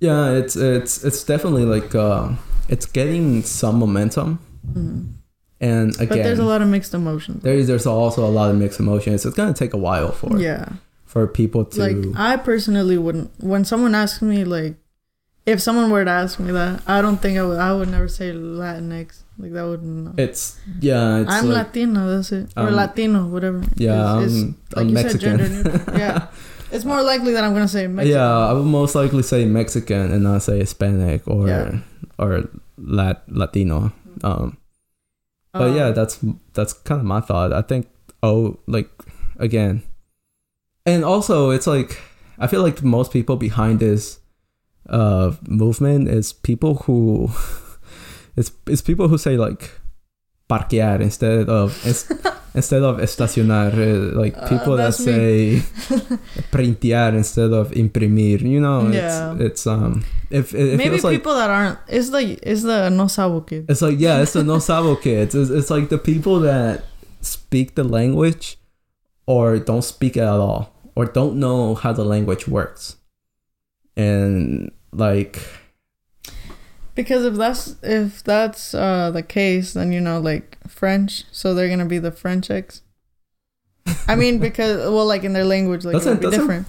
Yeah, 0.00 0.30
it's 0.32 0.56
it's 0.56 1.04
it's 1.04 1.22
definitely 1.24 1.64
like 1.64 1.94
uh, 1.94 2.32
it's 2.68 2.86
getting 2.86 3.42
some 3.42 3.78
momentum, 3.78 4.38
Mhm. 4.72 5.14
And 5.60 5.94
again, 5.96 6.08
But 6.08 6.22
there's 6.22 6.38
a 6.38 6.44
lot 6.44 6.62
of 6.62 6.68
mixed 6.68 6.94
emotions. 6.94 7.42
there's 7.42 7.66
there's 7.66 7.86
also 7.86 8.24
a 8.26 8.30
lot 8.32 8.50
of 8.50 8.56
mixed 8.56 8.80
emotions. 8.80 9.24
It's 9.26 9.36
gonna 9.36 9.54
take 9.54 9.74
a 9.74 9.78
while 9.78 10.12
for 10.12 10.38
Yeah. 10.38 10.68
for 11.06 11.26
people 11.26 11.64
to. 11.64 11.80
like 11.80 11.96
I 12.16 12.36
personally 12.36 12.96
wouldn't. 12.98 13.30
When 13.40 13.64
someone 13.64 13.94
asks 13.94 14.22
me, 14.22 14.44
like, 14.44 14.76
if 15.46 15.60
someone 15.60 15.90
were 15.90 16.04
to 16.04 16.10
ask 16.10 16.38
me 16.38 16.52
that, 16.52 16.82
I 16.86 17.02
don't 17.02 17.18
think 17.20 17.38
I 17.38 17.42
would. 17.42 17.58
I 17.58 17.72
would 17.72 17.88
never 17.88 18.08
say 18.08 18.32
Latinx. 18.32 19.22
Like 19.38 19.52
that 19.54 19.66
wouldn't. 19.66 20.18
it's 20.20 20.56
yeah, 20.80 21.20
it's 21.24 21.32
I'm 21.32 21.48
like, 21.48 21.68
Latino. 21.72 22.06
That's 22.16 22.30
it. 22.32 22.52
Or 22.56 22.68
Um, 22.68 22.74
Latino, 22.76 23.26
whatever. 23.26 23.62
yeah, 23.76 24.20
It's- 24.20 24.36
I'm, 24.36 24.48
it's- 24.48 24.76
I'm 24.76 24.88
you 24.88 24.96
said, 24.96 25.04
Mexican. 25.04 25.20
gender 25.38 25.48
neutral. 25.48 25.96
Yeah. 25.98 26.26
It's 26.70 26.84
more 26.84 27.02
likely 27.02 27.32
that 27.32 27.42
I'm 27.42 27.52
gonna 27.54 27.66
say 27.66 27.88
Mexican. 27.88 28.20
Yeah, 28.20 28.30
I 28.30 28.52
would 28.52 28.64
most 28.68 28.94
likely 28.94 29.24
say 29.24 29.44
Mexican 29.46 30.12
and 30.12 30.22
not 30.22 30.42
say 30.44 30.60
Hispanic 30.60 31.26
or 31.26 31.48
Yeah. 31.48 31.80
or 32.20 32.44
Lat 32.78 33.24
Latino. 33.26 33.90
Um, 34.22 34.56
but 35.52 35.70
Um, 35.70 35.76
yeah, 35.76 35.90
that's 35.90 36.18
that's 36.54 36.72
kind 36.72 37.00
of 37.00 37.06
my 37.06 37.20
thought. 37.20 37.52
I 37.52 37.62
think 37.62 37.88
oh, 38.22 38.58
like 38.66 38.90
again, 39.38 39.82
and 40.86 41.04
also 41.04 41.50
it's 41.50 41.66
like 41.66 42.00
I 42.38 42.46
feel 42.46 42.62
like 42.62 42.82
most 42.82 43.12
people 43.12 43.36
behind 43.36 43.80
this 43.80 44.18
uh 44.88 45.32
movement 45.46 46.08
is 46.08 46.32
people 46.32 46.74
who 46.86 47.30
it's 48.36 48.52
it's 48.66 48.82
people 48.82 49.08
who 49.08 49.18
say 49.18 49.36
like 49.36 49.70
parquear 50.48 51.00
instead 51.00 51.48
of 51.48 51.78
es, 51.86 52.10
instead 52.54 52.82
of 52.82 52.98
estacionar 52.98 53.70
uh, 53.72 54.18
like 54.20 54.34
Uh, 54.36 54.48
people 54.48 54.74
that 54.76 54.94
say 54.94 55.62
printear 56.52 57.14
instead 57.14 57.52
of 57.52 57.70
imprimir 57.72 58.40
you 58.42 58.60
know 58.60 58.88
Yeah. 58.90 59.34
it's 59.34 59.40
it's 59.46 59.66
um 59.66 60.02
if 60.30 60.54
it 60.54 60.76
Maybe 60.78 60.90
feels 60.90 61.04
like 61.04 61.18
people 61.18 61.34
that 61.34 61.50
aren't. 61.50 61.78
It's 61.88 62.10
the 62.10 62.38
it's 62.42 62.62
the 62.62 62.88
no 62.90 63.06
sabo 63.08 63.40
kid. 63.42 63.66
it's 63.68 63.82
like 63.82 63.98
yeah, 63.98 64.22
it's 64.22 64.32
the 64.38 64.44
no 64.44 64.58
sabo 64.70 64.94
kids. 64.94 65.34
It's, 65.34 65.50
it's 65.50 65.70
like 65.74 65.88
the 65.90 65.98
people 65.98 66.38
that 66.46 66.84
speak 67.20 67.74
the 67.74 67.82
language 67.82 68.56
or 69.26 69.58
don't 69.58 69.82
speak 69.82 70.16
it 70.16 70.22
at 70.22 70.38
all 70.38 70.70
or 70.94 71.04
don't 71.04 71.34
know 71.42 71.74
how 71.74 71.92
the 71.92 72.04
language 72.06 72.46
works. 72.46 72.94
And 73.96 74.70
like 74.92 75.42
Because 76.94 77.24
if 77.24 77.34
that's 77.34 77.76
if 77.82 78.22
that's 78.24 78.74
uh 78.74 79.10
the 79.10 79.22
case, 79.22 79.72
then 79.74 79.92
you 79.92 80.00
know 80.00 80.20
like 80.20 80.58
French, 80.68 81.24
so 81.32 81.54
they're 81.54 81.68
gonna 81.68 81.86
be 81.86 81.98
the 81.98 82.12
French 82.12 82.50
I 84.06 84.14
mean, 84.16 84.38
because 84.46 84.78
well, 84.78 85.06
like 85.06 85.24
in 85.24 85.32
their 85.32 85.44
language, 85.44 85.84
like 85.84 85.92
Doesn't- 85.94 86.18
it'll 86.18 86.30
be 86.30 86.36
different. 86.36 86.66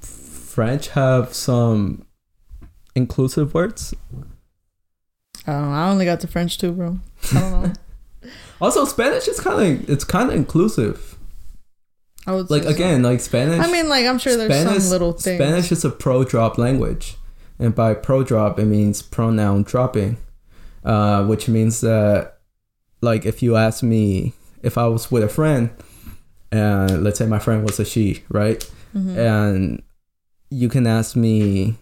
French 0.00 0.88
have 0.88 1.32
some 1.32 2.04
inclusive 2.94 3.54
words. 3.54 3.94
I 5.46 5.52
don't 5.52 5.62
know. 5.70 5.74
I 5.74 5.88
only 5.88 6.04
got 6.04 6.20
to 6.20 6.26
French 6.26 6.58
too, 6.58 6.72
bro. 6.72 6.98
I 7.32 7.40
don't 7.40 7.62
know. 7.62 7.72
Also 8.60 8.84
Spanish 8.84 9.26
is 9.26 9.40
kind 9.40 9.80
of 9.80 9.88
it's 9.88 10.04
kind 10.04 10.28
of 10.28 10.36
inclusive. 10.36 11.16
I 12.26 12.32
would 12.34 12.50
Like 12.50 12.64
say 12.64 12.68
so. 12.68 12.74
again, 12.74 13.02
like 13.02 13.20
Spanish 13.20 13.58
I 13.58 13.72
mean, 13.72 13.88
like 13.88 14.04
I'm 14.04 14.18
sure 14.18 14.36
there's 14.36 14.52
Spanish, 14.52 14.82
some 14.82 14.90
little 14.90 15.12
things. 15.14 15.40
Spanish 15.42 15.72
is 15.72 15.82
a 15.82 15.88
pro 15.90 16.24
drop 16.24 16.58
language. 16.58 17.16
And 17.60 17.74
by 17.74 17.94
pro 17.94 18.24
drop, 18.24 18.58
it 18.58 18.64
means 18.64 19.02
pronoun 19.02 19.62
dropping, 19.64 20.16
uh, 20.84 21.24
which 21.26 21.46
means 21.48 21.80
that 21.82 22.38
like 23.02 23.24
if 23.26 23.42
you 23.42 23.56
ask 23.56 23.82
me 23.82 24.32
if 24.62 24.76
I 24.78 24.86
was 24.88 25.10
with 25.10 25.22
a 25.22 25.28
friend 25.28 25.70
and 26.52 27.04
let's 27.04 27.18
say 27.18 27.26
my 27.26 27.38
friend 27.38 27.62
was 27.64 27.78
a 27.78 27.84
she, 27.84 28.22
right? 28.28 28.68
Mhm. 28.94 29.16
And 29.16 29.82
you 30.50 30.68
can 30.68 30.86
ask 30.86 31.14
me 31.16 31.76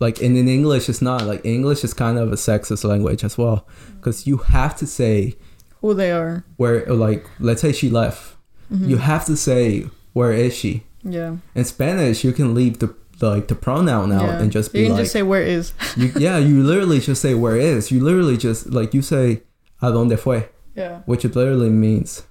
like 0.00 0.22
and 0.22 0.36
in 0.36 0.48
English 0.48 0.88
it's 0.88 1.02
not 1.02 1.22
like 1.26 1.44
English 1.44 1.84
is 1.84 1.92
kind 1.92 2.16
of 2.18 2.32
a 2.32 2.36
sexist 2.36 2.84
language 2.84 3.22
as 3.24 3.36
well 3.36 3.66
because 3.96 4.26
you 4.26 4.36
have 4.38 4.76
to 4.78 4.86
say 4.86 5.36
Who 5.80 5.92
they 5.94 6.10
are. 6.12 6.44
where 6.56 6.86
like 6.86 7.26
let's 7.40 7.60
say 7.60 7.72
she 7.72 7.90
left. 7.90 8.36
Mhm. 8.72 8.88
You 8.88 8.96
have 8.98 9.26
to 9.26 9.36
say 9.36 9.86
where 10.12 10.32
is 10.32 10.54
she? 10.54 10.84
Yeah. 11.04 11.36
In 11.54 11.64
Spanish 11.64 12.24
you 12.24 12.32
can 12.32 12.54
leave 12.54 12.78
the 12.78 12.94
like 13.20 13.48
the 13.48 13.54
pronoun 13.54 14.12
out 14.12 14.22
yeah. 14.22 14.38
and 14.40 14.52
just 14.52 14.72
be 14.72 14.80
you 14.80 14.86
can 14.86 14.94
like 14.94 15.02
just 15.02 15.12
say 15.12 15.22
where 15.22 15.42
is. 15.42 15.72
you, 15.96 16.12
yeah, 16.18 16.38
you 16.38 16.62
literally 16.62 17.00
just 17.00 17.20
say 17.22 17.34
where 17.34 17.56
is. 17.56 17.90
You 17.90 18.02
literally 18.02 18.36
just 18.36 18.70
like 18.70 18.94
you 18.94 19.02
say 19.02 19.42
a 19.82 19.90
donde 19.92 20.18
fue, 20.18 20.44
Yeah. 20.74 21.00
which 21.06 21.24
it 21.24 21.34
literally 21.36 21.70
means 21.70 22.22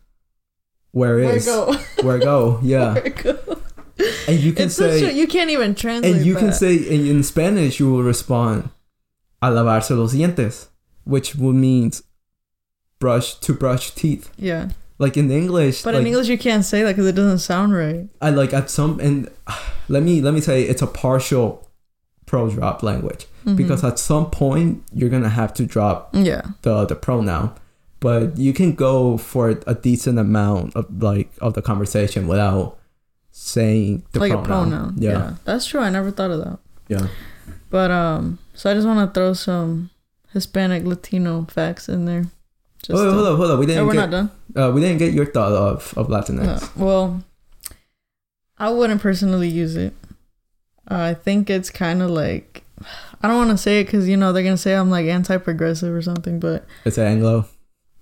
where 0.92 1.16
Where 1.18 1.36
is 1.36 1.46
go? 1.46 1.74
where 2.02 2.20
go. 2.20 2.60
Yeah, 2.64 2.94
Where 2.94 3.10
go? 3.10 3.38
and 4.28 4.40
you 4.40 4.54
can 4.54 4.66
It's 4.68 4.76
say 4.76 5.04
a, 5.10 5.12
you 5.12 5.28
can't 5.28 5.50
even 5.50 5.76
translate. 5.76 6.16
and 6.18 6.26
you 6.26 6.36
can 6.36 6.54
say 6.54 6.76
in, 6.76 7.06
in 7.08 7.24
Spanish 7.24 7.80
you 7.80 7.92
will 7.92 8.04
respond 8.04 8.70
a 9.42 9.50
lavarse 9.52 9.90
los 9.92 10.14
dientes, 10.14 10.68
which 11.04 11.36
would 11.36 11.56
means 11.56 12.04
brush 13.00 13.36
to 13.36 13.54
brush 13.54 13.92
teeth. 13.92 14.30
yeah. 14.38 14.70
Like 15.00 15.16
in 15.16 15.30
English, 15.30 15.84
But 15.84 15.94
like, 15.94 16.02
in 16.02 16.08
English 16.08 16.28
you 16.28 16.38
can't 16.40 16.66
say 16.66 16.82
that 16.84 16.94
because 16.96 17.06
it 17.08 17.14
doesn't 17.16 17.40
sound 17.40 17.74
right. 17.74 18.08
I 18.22 18.32
like 18.32 18.54
at 18.54 18.70
some 18.70 19.00
and 19.00 19.30
let 19.90 20.02
me 20.04 20.22
let 20.22 20.34
me 20.34 20.42
say 20.42 20.64
it's 20.64 20.82
a 20.82 20.88
partial 20.88 21.68
pro 22.26 22.50
drop 22.50 22.84
language 22.84 23.26
Mhm. 23.46 23.56
because 23.56 23.84
at 23.84 24.00
some 24.00 24.30
point 24.32 24.84
you're 24.94 25.10
gonna 25.10 25.30
have 25.30 25.54
to 25.54 25.66
drop 25.66 26.10
yeah. 26.14 26.42
the 26.64 26.86
the 26.86 26.96
pronoun 26.96 27.52
but 28.02 28.38
you 28.38 28.54
can 28.54 28.74
go 28.74 29.18
for 29.18 29.58
a 29.66 29.74
decent 29.76 30.20
amount 30.20 30.76
of 30.76 30.86
like 31.02 31.30
of 31.42 31.54
the 31.54 31.62
conversation 31.62 32.28
without 32.28 32.78
saying 33.32 34.04
the 34.12 34.20
like 34.20 34.32
pronoun. 34.32 34.44
a 34.44 34.48
pronoun. 34.48 34.96
yeah 34.98 35.34
That's 35.46 35.66
true. 35.68 35.80
I 35.82 35.90
never 35.90 36.12
thought 36.12 36.32
of 36.32 36.40
that. 36.44 36.60
yeah 36.90 37.08
But 37.70 37.92
um, 37.92 38.40
so 38.54 38.70
I 38.72 38.74
just 38.74 38.88
want 38.88 39.00
to 39.08 39.14
throw 39.18 39.34
some 39.34 39.90
Hispanic 40.34 40.84
Latino 40.86 41.46
facts 41.50 41.88
in 41.90 42.06
there. 42.06 42.26
Just 42.88 42.92
oh, 43.02 43.06
to- 43.06 43.12
hold 43.12 43.28
up 43.28 43.38
hold 43.38 43.52
up 43.52 43.60
we 43.60 43.66
Oh, 43.66 43.68
didn't 43.68 43.88
we're 43.88 43.94
not 43.94 44.10
get 44.10 44.12
done. 44.12 44.32
uh, 44.56 44.72
we 44.72 44.80
didn't 44.82 44.98
get 45.00 45.14
your 45.14 45.26
thought 45.26 45.52
of 45.52 45.94
of 45.98 46.08
latinx. 46.08 46.76
Well, 46.78 47.22
I 48.58 48.70
wouldn't 48.70 49.02
personally 49.02 49.50
use 49.50 49.76
it. 49.76 49.94
Uh, 50.90 50.96
I 51.00 51.14
think 51.14 51.50
it's 51.50 51.70
kind 51.70 52.02
of 52.02 52.10
like 52.10 52.64
I 53.22 53.28
don't 53.28 53.38
want 53.38 53.50
to 53.52 53.58
say 53.58 53.82
it 53.82 53.86
because 53.86 54.08
you 54.08 54.16
know 54.18 54.32
they're 54.32 54.44
gonna 54.44 54.58
say 54.58 54.74
I'm 54.74 54.90
like 54.90 55.06
anti-progressive 55.06 55.94
or 55.94 56.02
something, 56.02 56.40
but 56.40 56.66
it's 56.86 56.98
an 56.98 57.08
anglo 57.08 57.46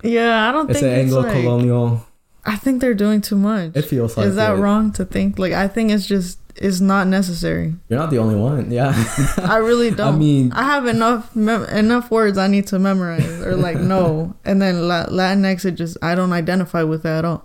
yeah, 0.03 0.47
I 0.47 0.51
don't 0.51 0.69
it's 0.69 0.79
think 0.81 0.91
an 0.93 0.99
it's 0.99 1.03
anglo 1.15 1.21
like, 1.21 1.31
colonial 1.33 2.05
I 2.45 2.57
think 2.57 2.79
they're 2.79 2.93
doing 2.93 3.21
too 3.21 3.37
much. 3.37 3.71
it 3.75 3.83
feels 3.85 4.15
like 4.17 4.27
Is 4.27 4.35
that 4.35 4.53
it. 4.55 4.59
wrong 4.61 4.91
to 4.93 5.05
think? 5.05 5.39
Like 5.39 5.53
I 5.53 5.67
think 5.67 5.89
it's 5.91 6.05
just 6.05 6.37
it's 6.57 6.79
not 6.79 7.07
necessary. 7.07 7.75
you're 7.89 7.99
not 7.99 8.09
the 8.09 8.17
only 8.17 8.35
one 8.35 8.71
yeah 8.71 8.93
I 9.37 9.57
really 9.57 9.91
don't. 9.91 10.15
i 10.15 10.17
mean 10.17 10.51
I 10.53 10.63
have 10.63 10.85
enough 10.87 11.35
mem- 11.35 11.65
enough 11.69 12.09
words 12.11 12.37
I 12.37 12.47
need 12.47 12.67
to 12.67 12.79
memorize 12.79 13.27
or 13.41 13.55
like 13.55 13.77
know, 13.91 14.35
and 14.45 14.61
then 14.61 14.87
La- 14.87 15.07
Latinx 15.07 15.65
it 15.65 15.75
just 15.75 15.97
I 16.01 16.15
don't 16.15 16.31
identify 16.33 16.83
with 16.83 17.03
that 17.03 17.19
at 17.19 17.25
all. 17.25 17.43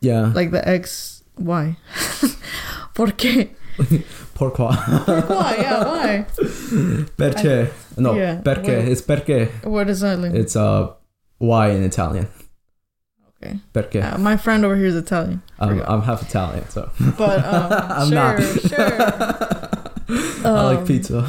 yeah 0.00 0.32
Like 0.34 0.50
the 0.50 0.60
X 0.68 1.22
why? 1.36 1.76
¿Por 2.94 3.08
qué? 3.16 3.48
pourquoi 4.34 4.68
Why? 5.28 5.56
Yeah, 5.58 5.84
why? 5.88 6.26
perché 7.16 7.70
no 7.96 8.14
Yeah, 8.14 8.40
perché 8.42 8.86
it's 8.88 9.00
perché 9.02 9.48
What 9.64 9.86
does 9.86 10.00
that 10.00 10.18
mean? 10.18 10.36
it's 10.36 10.56
uh 10.56 10.92
why 11.38 11.70
in 11.70 11.82
italian 11.82 12.28
Okay. 13.42 13.58
perché 13.74 13.98
Uh, 14.02 14.18
my 14.18 14.36
friend 14.36 14.64
over 14.64 14.76
here 14.76 14.86
is 14.86 14.94
Italian, 14.94 15.42
I'm. 15.58 15.80
I'm 15.82 16.02
half 16.02 16.22
italian 16.22 16.62
so 16.70 16.90
but 17.18 17.42
um, 17.44 17.72
I'm 17.98 18.08
sure, 18.08 18.14
not. 18.14 18.40
sure. 18.70 18.96
i 20.44 20.62
like 20.70 20.78
Um, 20.78 20.86
pizza 20.86 21.18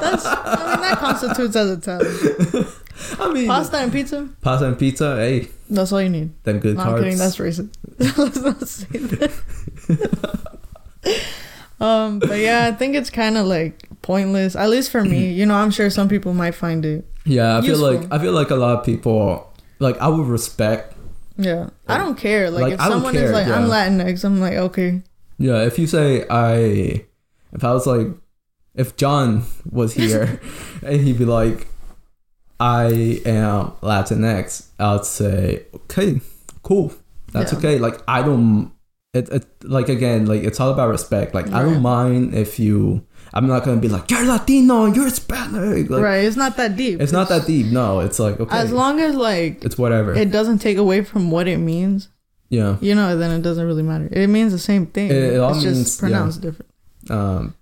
That's 0.00 0.24
I 0.24 0.64
mean 0.70 0.80
that 0.80 0.96
constitutes 0.98 1.56
as 1.56 1.70
Italian. 1.70 2.66
I 3.20 3.32
mean, 3.32 3.46
Pasta 3.48 3.76
and 3.78 3.92
pizza. 3.92 4.28
pasta 4.40 4.66
and 4.68 4.78
pizza. 4.78 5.16
Hey, 5.16 5.48
That's 5.68 5.92
all 5.92 6.00
you 6.00 6.08
need. 6.08 6.30
them 6.44 6.58
good 6.60 6.76
No, 6.76 6.82
I'm 6.82 6.98
kidding. 7.02 7.18
That's 7.18 7.36
racist. 7.36 7.68
Let's 7.98 8.36
not 8.40 8.60
say 8.66 8.98
that. 8.98 9.32
um, 11.80 12.18
but 12.20 12.38
yeah, 12.38 12.66
I 12.66 12.72
think 12.72 12.94
it's 12.96 13.10
kind 13.10 13.36
of 13.36 13.46
like 13.46 13.84
pointless. 14.02 14.56
At 14.56 14.70
least 14.70 14.90
for 14.90 15.04
me, 15.04 15.32
you 15.38 15.44
know. 15.46 15.54
I'm 15.56 15.70
sure 15.70 15.90
some 15.90 16.08
people 16.08 16.32
might 16.32 16.54
find 16.54 16.84
it. 16.84 17.04
yeah, 17.24 17.58
I 17.58 17.60
feel 17.60 17.78
like 17.78 18.06
I 18.10 18.18
feel 18.18 18.32
like 18.32 18.50
a 18.50 18.56
lot 18.56 18.78
of 18.78 18.84
people 18.84 19.52
like 19.78 19.98
I 19.98 20.08
would 20.08 20.26
respect. 20.26 20.94
Yeah, 21.38 21.68
I 21.86 21.98
don't 21.98 22.16
care. 22.16 22.50
Like, 22.50 22.62
Like, 22.62 22.72
if 22.74 22.80
someone 22.80 23.12
care, 23.14 23.24
is 23.26 23.32
like, 23.32 23.46
I'm. 23.46 23.68
Latinx, 23.68 24.24
I'm 24.24 24.40
like, 24.40 24.54
okay, 24.54 25.02
Yeah, 25.38 25.62
if 25.64 25.78
you 25.78 25.86
say 25.86 26.24
I, 26.30 27.04
if 27.52 27.62
I 27.62 27.72
was 27.72 27.86
like, 27.86 28.06
if 28.74 28.96
John 28.96 29.44
was 29.70 29.94
here, 29.94 30.40
and 30.82 31.00
he'd 31.00 31.18
be 31.18 31.24
like, 31.26 31.68
I 32.58 33.20
am 33.26 33.72
Latinx, 33.82 34.68
I'd 34.78 35.04
say 35.04 35.66
okay, 35.74 36.20
cool, 36.62 36.92
that's 37.32 37.52
Yeah. 37.52 37.58
okay. 37.58 37.78
Like 37.78 38.00
I 38.08 38.22
don't. 38.22 38.72
It, 39.12 39.28
it 39.30 39.46
like 39.64 39.88
again 39.88 40.26
like 40.26 40.42
it's 40.42 40.60
all 40.60 40.70
about 40.72 40.88
respect. 40.88 41.34
Like 41.34 41.48
I 41.50 41.62
don't 41.62 41.82
mind 41.82 42.34
if 42.34 42.58
you. 42.58 43.06
I'm 43.34 43.46
not 43.46 43.64
gonna 43.64 43.80
be 43.80 43.88
like 43.88 44.10
you're 44.10 44.24
Latino, 44.24 44.86
you're 44.86 45.04
Hispanic. 45.06 45.90
Like, 45.90 46.02
right. 46.02 46.24
It's 46.24 46.36
not 46.36 46.56
that 46.56 46.76
deep. 46.76 47.00
It's 47.00 47.12
not 47.12 47.28
that 47.28 47.46
deep. 47.46 47.66
No, 47.66 48.00
it's 48.00 48.18
like 48.18 48.40
okay. 48.40 48.56
As 48.56 48.72
long 48.72 49.00
as 49.00 49.14
like 49.14 49.64
it's 49.64 49.76
whatever. 49.76 50.14
it 50.14 50.30
doesn't 50.30 50.58
take 50.58 50.78
away 50.78 51.02
from 51.04 51.30
what 51.30 51.48
it 51.48 51.58
means, 51.58 52.08
yeah. 52.48 52.76
you 52.80 52.94
know, 52.94 53.16
then 53.16 53.30
it 53.30 53.42
doesn't 53.42 53.66
really 53.66 53.82
matter. 53.82 54.08
It 54.10 54.28
means 54.28 54.52
the 54.52 54.58
same 54.58 54.86
thing. 54.86 55.10
It- 55.10 55.34
it 55.34 55.40
all 55.40 55.54
it's 55.54 55.64
means- 55.64 55.84
just 55.84 56.00
pronounced 56.00 56.40
different. 56.40 56.70
Um, 57.10 57.54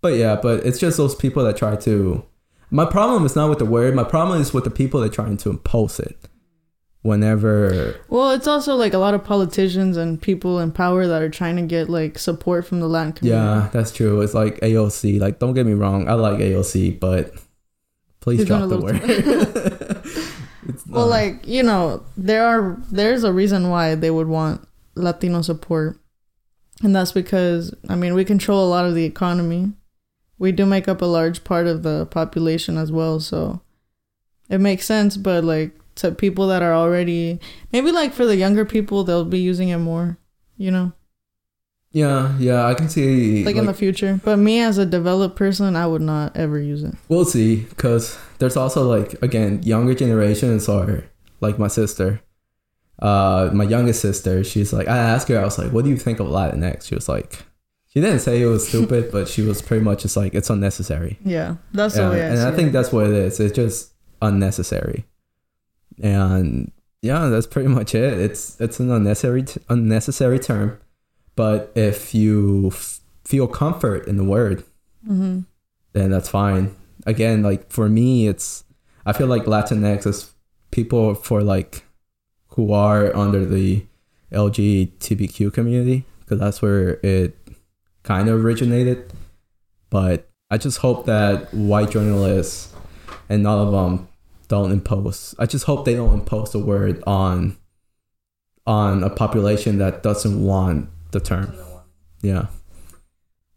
but 0.00 0.14
yeah, 0.14 0.36
but 0.36 0.64
it's 0.64 0.78
just 0.78 0.96
those 0.96 1.14
people 1.14 1.44
that 1.44 1.56
try 1.56 1.76
to. 1.76 2.24
My 2.70 2.84
problem 2.84 3.24
is 3.24 3.36
not 3.36 3.48
with 3.48 3.58
the 3.58 3.64
word. 3.64 3.94
My 3.94 4.04
problem 4.04 4.40
is 4.40 4.52
with 4.52 4.64
the 4.64 4.70
people 4.70 5.00
that 5.00 5.12
trying 5.12 5.36
to 5.38 5.50
impose 5.50 6.00
it. 6.00 6.16
Whenever, 7.06 7.94
Well, 8.08 8.32
it's 8.32 8.46
also 8.46 8.74
like 8.74 8.92
a 8.92 8.98
lot 8.98 9.14
of 9.14 9.24
politicians 9.24 9.96
and 9.96 10.20
people 10.20 10.58
in 10.58 10.72
power 10.72 11.06
that 11.06 11.22
are 11.22 11.30
trying 11.30 11.56
to 11.56 11.62
get 11.62 11.88
like 11.88 12.18
support 12.18 12.66
from 12.66 12.80
the 12.80 12.88
Latin 12.88 13.12
community. 13.12 13.42
yeah, 13.42 13.68
that's 13.72 13.92
true. 13.92 14.20
It's 14.20 14.34
like 14.34 14.60
AOC. 14.60 15.20
Like, 15.20 15.38
don't 15.38 15.54
get 15.54 15.64
me 15.66 15.72
wrong, 15.72 16.08
I 16.08 16.14
like 16.14 16.38
AOC, 16.40 16.98
but 17.00 17.32
please 18.20 18.40
He's 18.40 18.48
drop 18.48 18.68
the 18.68 18.78
word. 18.80 19.00
it's 20.68 20.86
Well, 20.86 21.06
like 21.06 21.46
you 21.46 21.62
know, 21.62 22.04
there 22.16 22.44
are 22.44 22.76
there's 22.90 23.24
a 23.24 23.32
reason 23.32 23.70
why 23.70 23.94
they 23.94 24.10
would 24.10 24.26
want 24.28 24.66
Latino 24.94 25.42
support, 25.42 25.98
and 26.82 26.94
that's 26.94 27.12
because 27.12 27.74
I 27.88 27.94
mean 27.94 28.14
we 28.14 28.24
control 28.24 28.66
a 28.66 28.70
lot 28.70 28.84
of 28.86 28.94
the 28.94 29.04
economy. 29.04 29.72
We 30.38 30.52
do 30.52 30.66
make 30.66 30.86
up 30.88 31.00
a 31.00 31.06
large 31.06 31.44
part 31.44 31.66
of 31.66 31.82
the 31.82 32.06
population 32.06 32.76
as 32.76 32.90
well, 32.92 33.20
so 33.20 33.62
it 34.50 34.58
makes 34.58 34.84
sense. 34.86 35.16
But 35.16 35.44
like 35.44 35.72
to 35.96 36.12
people 36.12 36.46
that 36.48 36.62
are 36.62 36.74
already 36.74 37.40
maybe 37.72 37.90
like 37.92 38.12
for 38.12 38.24
the 38.24 38.36
younger 38.36 38.64
people, 38.64 39.04
they'll 39.04 39.24
be 39.24 39.40
using 39.40 39.68
it 39.68 39.78
more. 39.78 40.18
You 40.56 40.70
know, 40.70 40.92
yeah, 41.96 42.36
yeah, 42.38 42.66
I 42.66 42.74
can 42.74 42.88
see. 42.88 43.42
like, 43.44 43.56
in 43.56 43.66
the 43.66 43.74
future. 43.74 44.20
But 44.22 44.36
me 44.36 44.60
as 44.60 44.76
a 44.76 44.84
developed 44.84 45.36
person, 45.36 45.76
I 45.76 45.86
would 45.86 46.02
not 46.02 46.36
ever 46.36 46.58
use 46.58 46.84
it. 46.84 46.94
We'll 47.08 47.24
see, 47.24 47.56
because 47.56 48.18
there's 48.38 48.56
also 48.56 48.86
like 48.86 49.20
again 49.22 49.62
younger 49.62 49.94
generations 49.94 50.68
are 50.68 51.04
like 51.40 51.58
my 51.58 51.68
sister, 51.68 52.20
uh, 53.00 53.50
my 53.52 53.64
youngest 53.64 54.00
sister. 54.02 54.44
She's 54.44 54.72
like, 54.72 54.88
I 54.88 54.98
asked 54.98 55.28
her, 55.28 55.38
I 55.40 55.44
was 55.44 55.58
like, 55.58 55.72
"What 55.72 55.84
do 55.84 55.90
you 55.90 55.96
think 55.96 56.20
of 56.20 56.26
Latinx?" 56.26 56.86
She 56.86 56.94
was 56.94 57.08
like, 57.08 57.44
she 57.88 58.02
didn't 58.02 58.20
say 58.20 58.42
it 58.42 58.46
was 58.46 58.68
stupid, 58.68 59.10
but 59.10 59.26
she 59.26 59.40
was 59.40 59.62
pretty 59.62 59.82
much 59.82 60.02
just 60.02 60.18
like, 60.18 60.34
"It's 60.34 60.50
unnecessary." 60.50 61.18
Yeah, 61.24 61.56
that's 61.72 61.94
the 61.94 62.10
way 62.10 62.22
I 62.22 62.26
and 62.26 62.40
I 62.40 62.52
think 62.52 62.72
that's 62.72 62.92
what 62.92 63.06
it 63.06 63.14
is. 63.14 63.40
It's 63.40 63.56
just 63.56 63.94
unnecessary, 64.20 65.06
and 66.02 66.72
yeah, 67.02 67.26
that's 67.28 67.46
pretty 67.46 67.68
much 67.68 67.94
it. 67.94 68.14
It's 68.18 68.60
it's 68.60 68.80
an 68.80 68.90
unnecessary 68.90 69.42
t- 69.44 69.60
unnecessary 69.68 70.38
term, 70.38 70.78
but 71.34 71.72
if 71.74 72.14
you 72.14 72.68
f- 72.68 73.00
feel 73.24 73.46
comfort 73.46 74.06
in 74.06 74.16
the 74.16 74.24
word 74.24 74.64
hmm 75.04 75.40
then 75.92 76.10
that's 76.10 76.28
fine. 76.28 76.76
Again, 77.06 77.42
like 77.42 77.70
for 77.70 77.88
me, 77.88 78.28
it's 78.28 78.64
I 79.06 79.12
feel 79.14 79.28
like 79.28 79.44
Latinx 79.44 80.06
is 80.06 80.30
people 80.70 81.14
for 81.14 81.42
like 81.42 81.84
who 82.48 82.72
are 82.72 83.14
under 83.16 83.46
the 83.46 83.86
LGBTQ 84.30 85.52
community 85.54 86.04
because 86.20 86.38
that's 86.38 86.60
where 86.60 87.00
it 87.02 87.36
kind 88.02 88.28
of 88.28 88.44
originated. 88.44 89.10
But 89.88 90.28
I 90.50 90.58
just 90.58 90.78
hope 90.78 91.06
that 91.06 91.52
white 91.54 91.90
journalists 91.90 92.74
and 93.28 93.46
all 93.46 93.60
of 93.66 93.72
them 93.72 94.08
don't 94.48 94.70
impose. 94.72 95.34
I 95.38 95.46
just 95.46 95.64
hope 95.64 95.84
they 95.84 95.94
don't 95.94 96.14
impose 96.14 96.54
a 96.54 96.58
word 96.58 97.02
on 97.06 97.56
on 98.66 99.02
a 99.04 99.10
population 99.10 99.78
that 99.78 100.02
doesn't 100.02 100.42
want 100.44 100.88
the 101.12 101.20
term. 101.20 101.52
Yeah. 102.22 102.46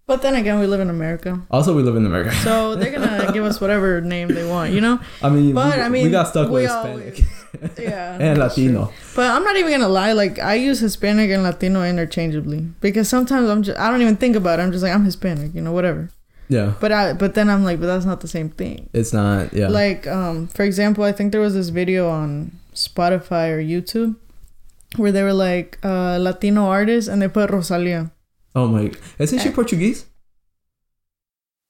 But 0.05 0.23
then 0.23 0.33
again, 0.33 0.59
we 0.59 0.65
live 0.65 0.79
in 0.79 0.89
America, 0.89 1.39
Also, 1.51 1.75
we 1.75 1.83
live 1.83 1.95
in 1.95 2.03
America. 2.05 2.33
so 2.37 2.75
they're 2.75 2.91
gonna 2.91 3.31
give 3.33 3.43
us 3.45 3.61
whatever 3.61 4.01
name 4.01 4.27
they 4.29 4.47
want, 4.47 4.73
you 4.73 4.81
know? 4.81 4.99
I 5.21 5.29
mean, 5.29 5.53
But, 5.53 5.75
we, 5.77 5.81
I 5.83 5.89
mean, 5.89 6.05
we 6.05 6.09
got 6.09 6.27
stuck 6.29 6.47
we 6.49 6.63
with 6.63 6.71
Hispanic 6.71 7.19
Yeah. 7.77 8.17
and 8.19 8.41
that's 8.41 8.55
true. 8.55 8.63
Latino. 8.65 8.91
But 9.15 9.29
I'm 9.29 9.43
not 9.43 9.55
even 9.57 9.71
gonna 9.71 9.87
lie. 9.87 10.13
Like 10.13 10.39
I 10.39 10.55
use 10.55 10.79
Hispanic 10.79 11.29
and 11.29 11.43
Latino 11.43 11.83
interchangeably 11.83 12.61
because 12.81 13.07
sometimes 13.07 13.49
I'm 13.49 13.61
just 13.61 13.79
I 13.79 13.91
don't 13.91 14.01
even 14.01 14.17
think 14.17 14.35
about 14.35 14.59
it. 14.59 14.63
I'm 14.63 14.71
just 14.71 14.83
like 14.83 14.93
I'm 14.93 15.05
Hispanic, 15.05 15.53
you 15.53 15.61
know, 15.61 15.71
whatever. 15.73 16.09
Yeah, 16.49 16.73
But 16.81 16.91
I 16.91 17.13
but 17.13 17.35
then 17.35 17.47
I'm 17.49 17.63
like, 17.63 17.79
but 17.79 17.85
that's 17.85 18.05
not 18.05 18.21
the 18.21 18.27
same 18.27 18.49
thing. 18.49 18.89
it's 18.91 19.13
not. 19.13 19.53
Yeah, 19.53 19.69
Like 19.69 20.07
um, 20.07 20.47
for 20.47 20.63
example, 20.65 21.03
I 21.03 21.11
think 21.11 21.31
there 21.31 21.41
was 21.41 21.53
this 21.53 21.69
video 21.69 22.09
on 22.09 22.51
Spotify 22.73 23.53
or 23.53 23.61
YouTube 23.61 24.15
where 24.97 25.11
they 25.11 25.21
were 25.21 25.33
like 25.37 25.77
uh, 25.85 26.17
Latino 26.17 26.65
artists 26.65 27.07
and 27.07 27.21
they 27.21 27.27
put 27.29 27.51
Rosalia. 27.51 28.09
oh 28.55 28.67
my, 28.67 28.89
isn't 29.19 29.39
she 29.39 29.49
Eh. 29.49 29.53
Portuguese? 29.53 30.05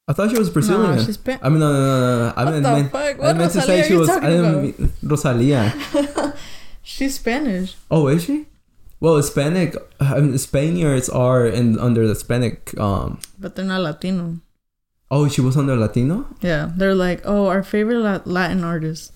I 0.07 0.13
thought 0.13 0.31
she 0.31 0.39
was 0.39 0.49
Brazilian. 0.49 0.95
Nah, 0.95 1.03
she's 1.03 1.15
Spa- 1.19 1.37
I 1.43 1.49
mean, 1.49 1.59
no, 1.59 1.69
no, 1.71 1.79
no, 1.83 2.27
no. 2.29 2.33
I 2.35 2.43
what 2.45 2.53
mean, 2.53 2.63
the 2.63 2.71
meant, 2.71 2.91
fuck? 2.91 3.15
I 3.19 3.27
What 3.29 3.35
meant 3.37 3.51
to 3.53 3.61
say 3.61 3.83
she 3.87 3.93
was. 3.95 4.09
I 4.09 4.29
didn't 4.31 4.61
mean 4.63 4.93
Rosalia. 5.03 5.69
She's 6.81 7.15
Spanish. 7.21 7.75
Oh, 7.91 8.07
is 8.07 8.23
she? 8.23 8.47
Well, 8.99 9.17
Hispanic, 9.17 9.75
I 9.99 10.19
mean, 10.19 10.37
Spaniards 10.39 11.07
are 11.09 11.45
in 11.45 11.77
under 11.77 12.07
the 12.07 12.15
Hispanic. 12.17 12.73
Um. 12.79 13.19
But 13.37 13.55
they're 13.55 13.65
not 13.65 13.81
Latino. 13.81 14.39
Oh, 15.11 15.27
she 15.27 15.41
was 15.41 15.57
under 15.57 15.75
Latino. 15.75 16.27
Yeah, 16.41 16.69
they're 16.75 16.95
like, 16.95 17.21
oh, 17.25 17.47
our 17.47 17.63
favorite 17.63 18.27
Latin 18.27 18.63
artist, 18.63 19.11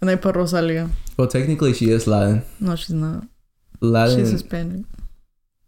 and 0.00 0.08
they 0.08 0.16
put 0.16 0.34
Rosalia. 0.34 0.90
Well, 1.16 1.28
technically, 1.28 1.74
she 1.74 1.90
is 1.90 2.06
Latin. 2.06 2.42
No, 2.60 2.76
she's 2.76 2.94
not. 2.94 3.24
Latin. 3.80 4.18
She's 4.18 4.30
Hispanic. 4.30 4.86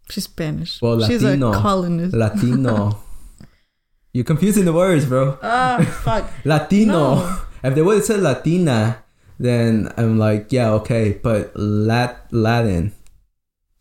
She's 0.09 0.23
Spanish. 0.23 0.81
Well, 0.81 0.99
she's 1.05 1.21
Latino. 1.21 1.51
a 1.51 1.61
colonist. 1.61 2.15
Latino. 2.15 2.99
You're 4.13 4.25
confusing 4.25 4.65
the 4.65 4.73
words, 4.73 5.05
bro. 5.05 5.37
Ah, 5.43 5.85
fuck. 6.03 6.31
Latino. 6.45 7.15
No. 7.15 7.41
If 7.63 7.75
they 7.75 7.81
would 7.81 7.97
have 7.97 8.05
said 8.05 8.21
Latina, 8.21 9.03
then 9.39 9.93
I'm 9.97 10.17
like, 10.17 10.51
yeah, 10.51 10.71
okay. 10.81 11.13
But 11.21 11.55
Lat 11.55 12.25
Latin, 12.31 12.93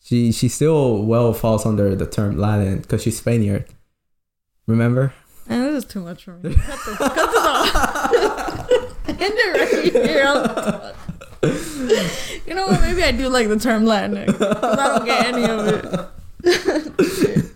she 0.02 0.32
she 0.32 0.48
still 0.48 1.02
well 1.04 1.32
falls 1.32 1.64
under 1.64 1.94
the 1.94 2.06
term 2.06 2.36
Latin 2.36 2.80
because 2.80 3.02
she's 3.02 3.18
Spaniard. 3.18 3.64
Remember? 4.66 5.14
And 5.48 5.64
this 5.64 5.84
is 5.84 5.90
too 5.90 6.00
much 6.00 6.24
for 6.24 6.32
me. 6.38 6.54
Cut 6.54 6.78
this, 6.86 6.96
cut 6.98 7.14
this 7.14 7.36
off. 7.36 7.90
End 9.08 9.18
it 9.20 9.52
right 9.58 9.92
here. 9.92 10.94
You 12.46 12.54
know 12.54 12.66
what? 12.66 12.80
Maybe 12.82 13.02
I 13.02 13.12
do 13.12 13.28
like 13.28 13.48
the 13.48 13.58
term 13.58 13.84
Latinx. 13.84 14.36
'cause 14.38 14.56
I 14.62 14.76
don't 14.98 15.04
get 15.06 15.26
any 15.26 15.44
of 15.44 15.66
it. 15.68 15.84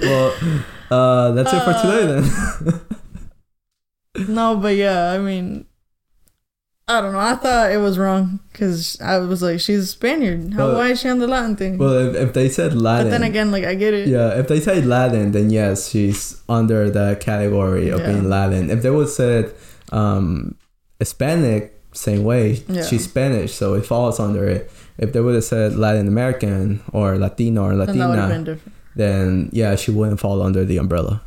Well, 0.00 0.34
uh, 0.90 1.30
that's 1.32 1.52
it 1.52 1.62
for 1.64 1.72
today 1.82 2.06
then. 2.06 2.24
No, 4.34 4.56
but 4.56 4.76
yeah, 4.76 5.10
I 5.12 5.18
mean, 5.18 5.66
I 6.88 7.00
don't 7.00 7.12
know. 7.12 7.18
I 7.18 7.34
thought 7.34 7.72
it 7.72 7.78
was 7.78 7.98
wrong 7.98 8.38
because 8.52 9.00
I 9.00 9.18
was 9.18 9.42
like, 9.42 9.58
she's 9.58 9.82
a 9.82 9.86
Spaniard. 9.86 10.52
How, 10.54 10.68
Well- 10.68 10.76
why 10.76 10.88
is 10.90 11.00
she 11.00 11.08
on 11.08 11.18
the 11.18 11.26
Latin 11.26 11.56
thing? 11.56 11.78
well, 11.78 11.92
if, 11.94 12.14
if 12.14 12.32
they 12.32 12.48
said 12.48 12.74
Latin, 12.74 13.06
but 13.06 13.10
then 13.10 13.22
again, 13.24 13.50
like, 13.50 13.64
I 13.64 13.74
get 13.74 13.92
it. 13.92 14.06
yeah, 14.06 14.38
if 14.38 14.46
they 14.46 14.60
say 14.60 14.80
Latin, 14.82 15.32
then 15.32 15.50
yes, 15.50 15.88
she's 15.88 16.40
under 16.48 16.88
the 16.88 17.16
category 17.20 17.88
of 17.88 18.00
Yeah. 18.00 18.06
being 18.12 18.28
Latin. 18.30 18.70
If 18.70 18.82
they 18.82 18.90
would 18.90 19.08
said 19.08 19.52
um, 19.90 20.54
Hispanic, 21.00 21.72
same 21.92 22.22
way, 22.22 22.62
Yeah. 22.68 22.84
she's 22.84 23.04
Spanish, 23.04 23.52
so 23.54 23.74
it 23.74 23.84
falls 23.84 24.20
under 24.20 24.44
it. 24.48 24.70
If 24.96 25.12
they 25.12 25.20
would 25.20 25.34
have 25.34 25.44
said 25.44 25.74
Latin 25.74 26.06
American 26.06 26.82
or 26.92 27.18
Latino 27.18 27.64
or 27.64 27.74
Latina, 27.74 28.28
been 28.28 28.44
different. 28.44 28.74
then 28.94 29.48
yeah, 29.52 29.74
she 29.74 29.90
wouldn't 29.90 30.20
fall 30.20 30.40
under 30.40 30.64
the 30.64 30.76
umbrella. 30.78 31.20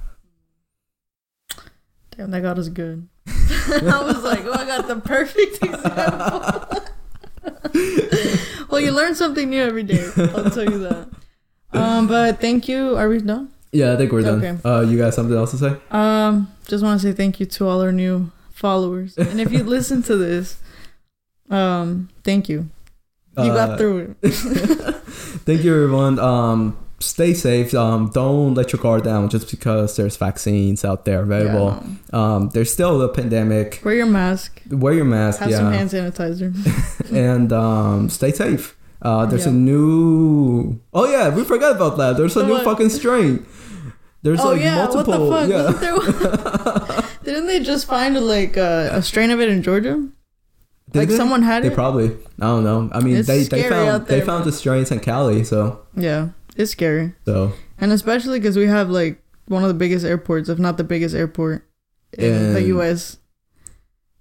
Damn, 2.15 2.31
that 2.31 2.41
got 2.43 2.57
us 2.57 2.69
good. 2.69 3.07
I 3.69 4.03
was 4.05 4.23
like, 4.23 4.45
oh, 4.45 4.53
I 4.53 4.65
got 4.65 4.87
the 4.87 4.97
perfect 4.97 5.63
example. 5.63 6.85
well, 8.69 8.81
you 8.81 8.91
learn 8.91 9.15
something 9.15 9.49
new 9.49 9.61
every 9.61 9.83
day. 9.83 10.09
I'll 10.17 10.49
tell 10.51 10.65
you 10.65 10.79
that. 10.79 11.07
Um, 11.73 12.07
but 12.07 12.39
thank 12.41 12.67
you. 12.67 12.95
Are 12.97 13.07
we 13.09 13.19
done? 13.19 13.51
Yeah, 13.71 13.93
I 13.93 13.97
think 13.97 14.11
we're 14.11 14.21
done. 14.23 14.43
Okay. 14.43 14.57
Uh, 14.67 14.81
you 14.81 14.97
got 14.97 15.13
something 15.13 15.35
else 15.37 15.51
to 15.51 15.57
say? 15.57 15.75
Um, 15.91 16.51
just 16.67 16.83
want 16.83 16.99
to 17.01 17.07
say 17.07 17.13
thank 17.15 17.39
you 17.39 17.45
to 17.45 17.67
all 17.67 17.81
our 17.81 17.91
new 17.91 18.31
followers. 18.51 19.17
And 19.17 19.39
if 19.39 19.51
you 19.51 19.63
listen 19.63 20.01
to 20.03 20.15
this, 20.17 20.57
um, 21.49 22.09
thank 22.23 22.49
you. 22.49 22.69
You 23.37 23.51
Uh, 23.51 23.53
got 23.67 23.77
through 23.77 24.15
it. 24.21 24.31
Thank 25.45 25.63
you, 25.63 25.73
everyone. 25.73 26.17
Um, 26.19 26.77
stay 26.99 27.33
safe. 27.33 27.73
Um, 27.73 28.09
don't 28.13 28.53
let 28.55 28.71
your 28.73 28.81
guard 28.81 29.03
down 29.03 29.29
just 29.29 29.49
because 29.51 29.95
there's 29.95 30.17
vaccines 30.17 30.83
out 30.83 31.05
there 31.05 31.21
available. 31.21 31.81
Yeah, 32.11 32.35
Um, 32.35 32.49
there's 32.49 32.71
still 32.71 33.01
a 33.01 33.09
pandemic. 33.09 33.81
Wear 33.83 33.95
your 33.95 34.05
mask. 34.05 34.61
Wear 34.69 34.93
your 34.93 35.05
mask. 35.05 35.39
Have 35.39 35.49
yeah. 35.49 35.57
some 35.57 35.71
hand 35.73 35.89
sanitizer. 35.89 37.11
and 37.13 37.51
um, 37.53 38.09
stay 38.09 38.31
safe. 38.31 38.75
Uh, 39.01 39.25
there's 39.25 39.45
a 39.45 39.51
new. 39.51 40.79
Oh 40.93 41.09
yeah, 41.09 41.29
we 41.33 41.43
forgot 41.45 41.75
about 41.75 41.97
that. 41.97 42.17
There's 42.17 42.35
a 42.35 42.43
new 42.45 42.53
what? 42.53 42.65
fucking 42.65 42.89
strain. 42.89 43.45
There's 44.21 44.41
oh 44.41 44.51
like 44.51 44.61
yeah, 44.61 44.75
multiple. 44.75 45.29
what 45.29 45.47
the 45.47 45.73
fuck? 45.73 45.81
Yeah. 46.91 47.01
Didn't 47.23 47.47
they 47.47 47.61
just 47.61 47.87
find 47.87 48.17
like 48.19 48.57
a, 48.57 48.89
a 48.91 49.01
strain 49.01 49.29
of 49.31 49.39
it 49.39 49.47
in 49.47 49.63
Georgia? 49.63 50.05
Did 50.91 50.99
like 50.99 51.07
they? 51.09 51.15
someone 51.15 51.43
had 51.43 51.63
They 51.63 51.67
it. 51.69 51.75
probably. 51.75 52.07
I 52.41 52.45
don't 52.47 52.63
know. 52.65 52.89
I 52.91 52.99
mean, 52.99 53.17
It's 53.17 53.27
they 53.27 53.43
they 53.43 53.69
found 53.69 53.87
out 53.89 54.07
they 54.07 54.17
there, 54.17 54.25
found 54.25 54.43
the 54.43 54.51
strains 54.51 54.91
in 54.91 54.99
Cali. 54.99 55.45
So 55.45 55.85
yeah, 55.95 56.29
it's 56.55 56.71
scary, 56.71 57.13
so 57.25 57.53
and 57.79 57.91
especially 57.91 58.39
because 58.39 58.57
we 58.57 58.65
have 58.67 58.89
like 58.89 59.21
one 59.47 59.63
of 59.63 59.67
the 59.69 59.73
biggest 59.73 60.05
airports, 60.05 60.49
if 60.49 60.59
not 60.59 60.77
the 60.77 60.83
biggest 60.83 61.15
airport 61.15 61.67
in 62.17 62.53
the 62.53 62.63
U.S. 62.75 63.17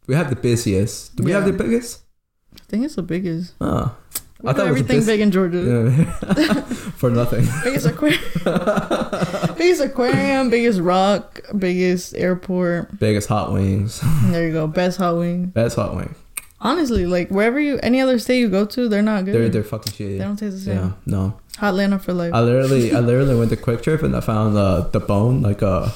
we 0.07 0.15
have 0.15 0.31
the 0.31 0.37
busiest. 0.37 1.17
Do 1.17 1.23
we 1.25 1.33
have 1.33 1.45
the 1.45 1.53
biggest? 1.53 2.03
I 2.55 2.65
think 2.69 2.85
it's 2.85 2.97
the 2.97 3.03
biggest. 3.03 3.55
Oh, 3.61 3.95
We 4.43 4.51
I 4.51 4.53
thought 4.53 4.69
it 4.69 4.73
was 4.73 4.83
the 4.83 4.95
everything 4.95 5.07
big 5.07 5.21
in 5.21 5.31
Georgia. 5.31 5.95
yeah. 6.37 6.61
for 6.99 7.11
nothing. 7.11 7.47
biggest 7.65 7.87
aquarium, 7.87 8.21
biggest 9.57 9.81
aquarium, 9.83 10.51
biggest 10.51 10.81
rock, 10.81 11.41
biggest 11.59 12.15
airport. 12.15 12.99
biggest 12.99 13.29
hot 13.29 13.53
wings. 13.53 14.01
There 14.25 14.47
you 14.47 14.53
go, 14.53 14.67
best 14.67 14.99
hot 14.99 15.17
wing. 15.17 15.47
Best 15.47 15.77
hot 15.77 15.95
wing. 15.97 16.15
Honestly, 16.61 17.07
like 17.07 17.29
wherever 17.29 17.61
you, 17.61 17.79
any 17.83 18.01
other 18.01 18.19
state 18.19 18.39
you 18.41 18.49
go 18.49 18.65
to, 18.67 18.89
they're 18.89 19.01
not 19.03 19.25
good. 19.25 19.35
They're 19.35 19.49
they're 19.49 19.63
fucking 19.65 19.93
shitty. 19.93 20.19
they 20.19 20.25
don't 20.25 20.37
taste 20.37 20.57
the 20.57 20.63
same. 20.63 20.77
Yeah, 20.77 20.93
no. 21.07 21.39
Hot 21.59 21.69
Atlanta 21.71 21.99
for 21.99 22.13
life. 22.13 22.33
I 22.35 22.41
literally, 22.41 22.93
I 22.95 22.99
literally 23.09 23.37
went 23.37 23.51
to 23.51 23.57
QuikTrip 23.57 24.03
and 24.03 24.17
I 24.17 24.21
found 24.21 24.57
uh, 24.57 24.83
the 24.89 25.01
bone, 25.01 25.43
like 25.43 25.63
a, 25.63 25.93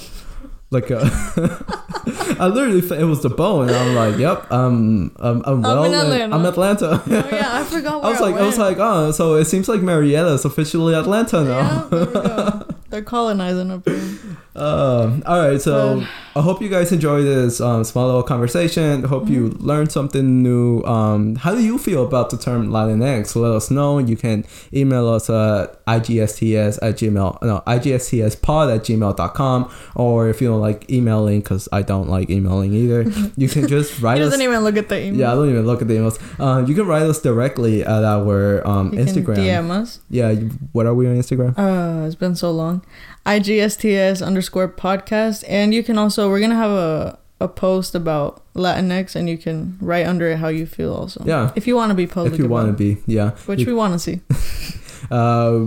like 0.71 0.91
a. 0.91 1.01
I 2.39 2.47
literally, 2.47 2.79
it 3.01 3.05
was 3.05 3.23
the 3.23 3.29
bone, 3.31 3.69
and 3.69 3.77
I'm 3.77 3.95
like, 3.95 4.19
"Yep, 4.19 4.51
um, 4.51 5.13
I'm, 5.21 5.43
I'm 5.45 5.63
well, 5.63 5.85
in 5.85 5.93
in- 5.95 6.01
Atlanta. 6.01 6.35
I'm 6.35 6.45
Atlanta." 6.47 7.03
oh 7.07 7.29
yeah, 7.31 7.59
I 7.61 7.65
forgot. 7.65 8.03
Where 8.03 8.09
I 8.09 8.11
was 8.11 8.21
like, 8.21 8.35
I 8.37 8.43
was 8.43 8.59
like, 8.59 8.77
oh, 8.81 9.11
so 9.13 9.35
it 9.35 9.45
seems 9.47 9.69
like 9.69 9.81
Marietta's 9.81 10.45
officially 10.45 10.95
Atlanta 10.95 11.39
yeah, 11.39 11.45
now. 11.45 11.89
there 11.89 12.07
we 12.07 12.13
go. 12.13 12.67
They're 12.91 13.03
colonizing 13.03 13.71
up 13.71 13.89
here. 13.89 14.01
Um, 14.55 15.23
all 15.27 15.39
right, 15.49 15.61
so 15.61 15.99
Well- 15.99 16.09
I 16.35 16.41
hope 16.41 16.63
you 16.63 16.71
guys 16.71 16.93
enjoy 16.93 17.23
this 17.23 17.61
um, 17.61 17.85
small 17.85 18.07
little 18.07 18.23
conversation. 18.23 19.05
Hope 19.05 19.29
you 19.29 19.51
Mm-hmm. 19.51 19.67
learned 19.67 19.93
something 19.93 20.43
new. 20.43 20.83
Um, 20.85 21.37
how 21.37 21.55
do 21.55 21.63
you 21.63 21.77
feel 21.79 22.05
about 22.07 22.31
the 22.31 22.39
term 22.39 22.69
Latinx? 22.69 23.37
Let 23.37 23.53
us 23.53 23.71
know. 23.71 23.99
You 23.99 24.17
can 24.17 24.45
email 24.73 25.09
us 25.09 25.29
at 25.29 25.85
igsts 25.87 26.79
at 26.81 26.95
gmail, 26.97 27.43
no, 27.43 27.63
igstspod 27.67 28.75
at 28.75 28.83
gmail.com. 28.83 29.71
Or 29.95 30.29
if 30.29 30.41
you 30.41 30.49
don't 30.49 30.61
like 30.61 30.91
emailing, 30.91 31.41
because 31.41 31.69
I 31.73 31.83
don't 31.83 32.09
like 32.09 32.31
emailing 32.31 32.73
either, 32.73 33.03
you 33.37 33.49
can 33.49 33.69
just 33.69 34.01
write 34.01 34.21
us. 34.23 34.31
doesn't 34.31 34.41
even 34.43 34.61
look 34.65 34.77
at 34.79 34.89
the 34.89 35.01
email. 35.05 35.21
Yeah, 35.21 35.33
I 35.33 35.35
don't 35.35 35.51
even 35.51 35.67
look 35.67 35.83
at 35.83 35.89
the 35.89 35.95
emails. 35.95 36.19
Uh, 36.41 36.65
you 36.67 36.75
can 36.75 36.87
write 36.87 37.03
us 37.03 37.21
directly 37.21 37.83
at 37.83 38.05
our 38.05 38.67
um, 38.67 38.93
You 38.95 39.01
Instagram. 39.01 39.37
DM 39.37 39.71
us. 39.71 40.01
Yeah, 40.09 40.31
you- 40.31 40.51
what 40.73 40.87
are 40.87 40.95
we 40.95 41.07
on 41.09 41.17
Instagram? 41.17 41.59
Uh, 41.59 42.07
it's 42.07 42.15
been 42.15 42.37
so 42.37 42.51
long. 42.53 42.85
IGSTS 43.27 44.25
underscore 44.25 44.69
podcast, 44.69 45.45
and 45.47 45.73
you 45.73 45.85
can 45.85 45.97
also 45.97 46.22
we're 46.31 46.41
gonna 46.41 46.55
have 46.57 46.71
a 46.71 47.19
a 47.41 47.49
post 47.49 47.95
about 47.97 48.43
Latinx, 48.55 49.17
and 49.17 49.29
you 49.29 49.37
can 49.37 49.77
write 49.81 50.07
under 50.07 50.29
it 50.31 50.39
how 50.39 50.47
you 50.49 50.65
feel 50.65 50.95
also. 50.95 51.25
Yeah. 51.27 51.51
If 51.57 51.67
you 51.67 51.75
want 51.75 51.91
to 51.91 51.95
be 51.97 52.07
public. 52.07 52.35
If 52.35 52.39
you 52.39 52.47
want 52.49 52.69
to 52.69 52.73
be, 52.73 52.99
yeah. 53.07 53.31
which 53.47 53.61
You- 53.61 53.67
we 53.67 53.75
want 53.75 53.93
to 53.95 53.99
see. 53.99 54.21
Uh, 55.11 55.59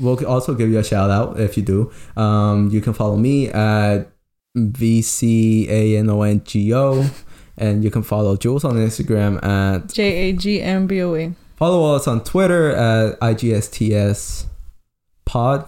we'll 0.00 0.26
also 0.26 0.54
give 0.54 0.68
you 0.68 0.78
a 0.78 0.84
shout 0.84 1.08
out 1.08 1.38
if 1.40 1.56
you 1.56 1.62
do. 1.62 1.90
Um, 2.20 2.68
you 2.70 2.80
can 2.82 2.92
follow 2.92 3.16
me 3.16 3.48
at 3.48 4.08
VCANONGO 5.80 7.10
and 7.56 7.84
you 7.84 7.90
can 7.90 8.02
follow 8.02 8.36
Jules 8.36 8.64
on 8.64 8.74
Instagram 8.74 9.42
at 9.44 9.92
J 9.92 10.02
A 10.02 10.32
G 10.32 10.60
M 10.60 10.86
B 10.88 11.00
O 11.00 11.14
A. 11.14 11.32
follow 11.56 11.94
us 11.94 12.06
on 12.08 12.22
Twitter 12.24 12.70
at 12.70 13.18
IGSTS 13.20 14.46
pod. 15.24 15.64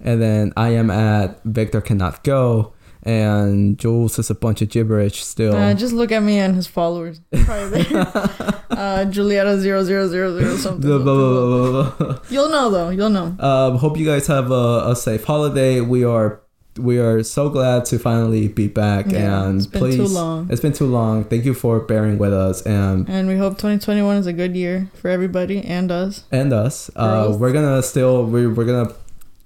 And 0.00 0.20
then 0.22 0.52
I 0.56 0.70
am 0.70 0.90
at 0.90 1.42
Victor 1.44 1.80
Cannot 1.80 2.22
Go. 2.24 2.72
And 3.02 3.78
Jules 3.78 4.18
is 4.18 4.30
a 4.30 4.34
bunch 4.34 4.62
of 4.62 4.68
gibberish 4.68 5.22
still. 5.24 5.54
Uh, 5.54 5.74
just 5.74 5.92
look 5.94 6.12
at 6.12 6.22
me 6.22 6.38
and 6.38 6.54
his 6.54 6.66
followers. 6.66 7.20
Uh, 8.78 9.04
Julieta 9.06 9.58
zero 9.58 9.82
zero 9.82 10.06
zero 10.06 10.38
zero 10.38 10.56
something. 10.64 10.88
Blah, 10.88 10.98
blah, 10.98 11.90
blah. 11.90 12.18
You'll 12.30 12.48
know 12.50 12.70
though. 12.70 12.90
You'll 12.90 13.10
know. 13.10 13.34
Um, 13.40 13.76
hope 13.78 13.96
you 13.98 14.06
guys 14.06 14.28
have 14.28 14.52
a, 14.52 14.84
a 14.90 14.94
safe 14.94 15.24
holiday. 15.24 15.80
We 15.80 16.04
are 16.04 16.40
we 16.78 17.00
are 17.00 17.24
so 17.24 17.48
glad 17.48 17.86
to 17.86 17.98
finally 17.98 18.46
be 18.46 18.68
back 18.68 19.06
Yeah, 19.08 19.42
and 19.46 19.56
it's 19.56 19.66
been 19.66 19.80
please 19.80 19.96
too 19.96 20.06
long. 20.06 20.46
it's 20.48 20.60
been 20.60 20.72
too 20.74 20.86
long. 20.86 21.24
Thank 21.24 21.44
you 21.44 21.54
for 21.54 21.80
bearing 21.80 22.18
with 22.18 22.32
us 22.32 22.62
and 22.62 23.08
And 23.08 23.26
we 23.26 23.36
hope 23.36 23.54
2021 23.54 24.16
is 24.18 24.26
a 24.28 24.32
good 24.32 24.54
year 24.54 24.88
for 24.94 25.08
everybody 25.08 25.60
and 25.64 25.90
us. 25.90 26.22
and 26.30 26.52
us. 26.52 26.88
Uh, 26.94 27.36
we're 27.36 27.52
gonna 27.52 27.82
still 27.82 28.26
we're, 28.26 28.48
we're 28.52 28.64
gonna 28.66 28.92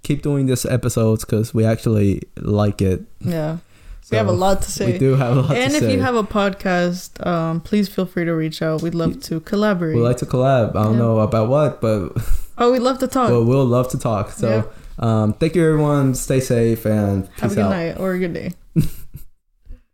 keep 0.03 0.23
doing 0.23 0.47
these 0.47 0.65
episodes 0.67 1.25
because 1.25 1.53
we 1.55 1.65
actually 1.65 2.23
like 2.37 2.83
it. 2.83 3.03
Yeah. 3.21 3.59
So 4.03 4.09
we 4.13 4.17
have 4.19 4.27
a 4.27 4.33
lot 4.33 4.63
to 4.63 4.71
say. 4.71 4.93
We 4.93 4.99
do 4.99 5.15
have 5.15 5.37
a 5.37 5.41
lot 5.43 5.57
and 5.57 5.73
if 5.75 5.81
say. 5.81 5.93
you 5.93 6.01
have 6.01 6.17
a 6.17 6.25
podcast, 6.25 7.25
um, 7.25 7.61
please 7.61 7.89
feel 7.89 8.05
free 8.05 8.25
to 8.25 8.33
reach 8.35 8.61
out. 8.61 8.83
We'd 8.83 8.97
love 8.97 9.21
to 9.23 9.39
collaborate. 9.41 9.95
We'd 9.97 10.03
like 10.03 10.17
to 10.19 10.27
collab. 10.27 10.71
I 10.75 10.83
don't 10.85 10.95
Yeah. 10.95 10.99
know 10.99 11.21
about 11.21 11.49
what, 11.49 11.81
but 11.81 12.11
oh, 12.59 12.73
we'd 12.73 12.81
love 12.81 12.99
to 12.99 13.07
talk. 13.07 13.29
but 13.31 13.45
we'll 13.45 13.65
love 13.65 13.89
to 13.91 13.99
talk. 13.99 14.31
So 14.33 14.69
um, 14.99 15.35
thank 15.35 15.55
you 15.55 15.65
everyone. 15.67 16.15
Stay 16.17 16.41
safe 16.41 16.85
and 16.85 17.27
Have 17.27 17.51
peace 17.51 17.53
a 17.53 17.55
good 17.55 17.61
out. 17.65 17.71
night 17.71 17.97
or 17.99 18.13
a 18.15 18.19
good 18.19 18.35
day. 18.35 18.53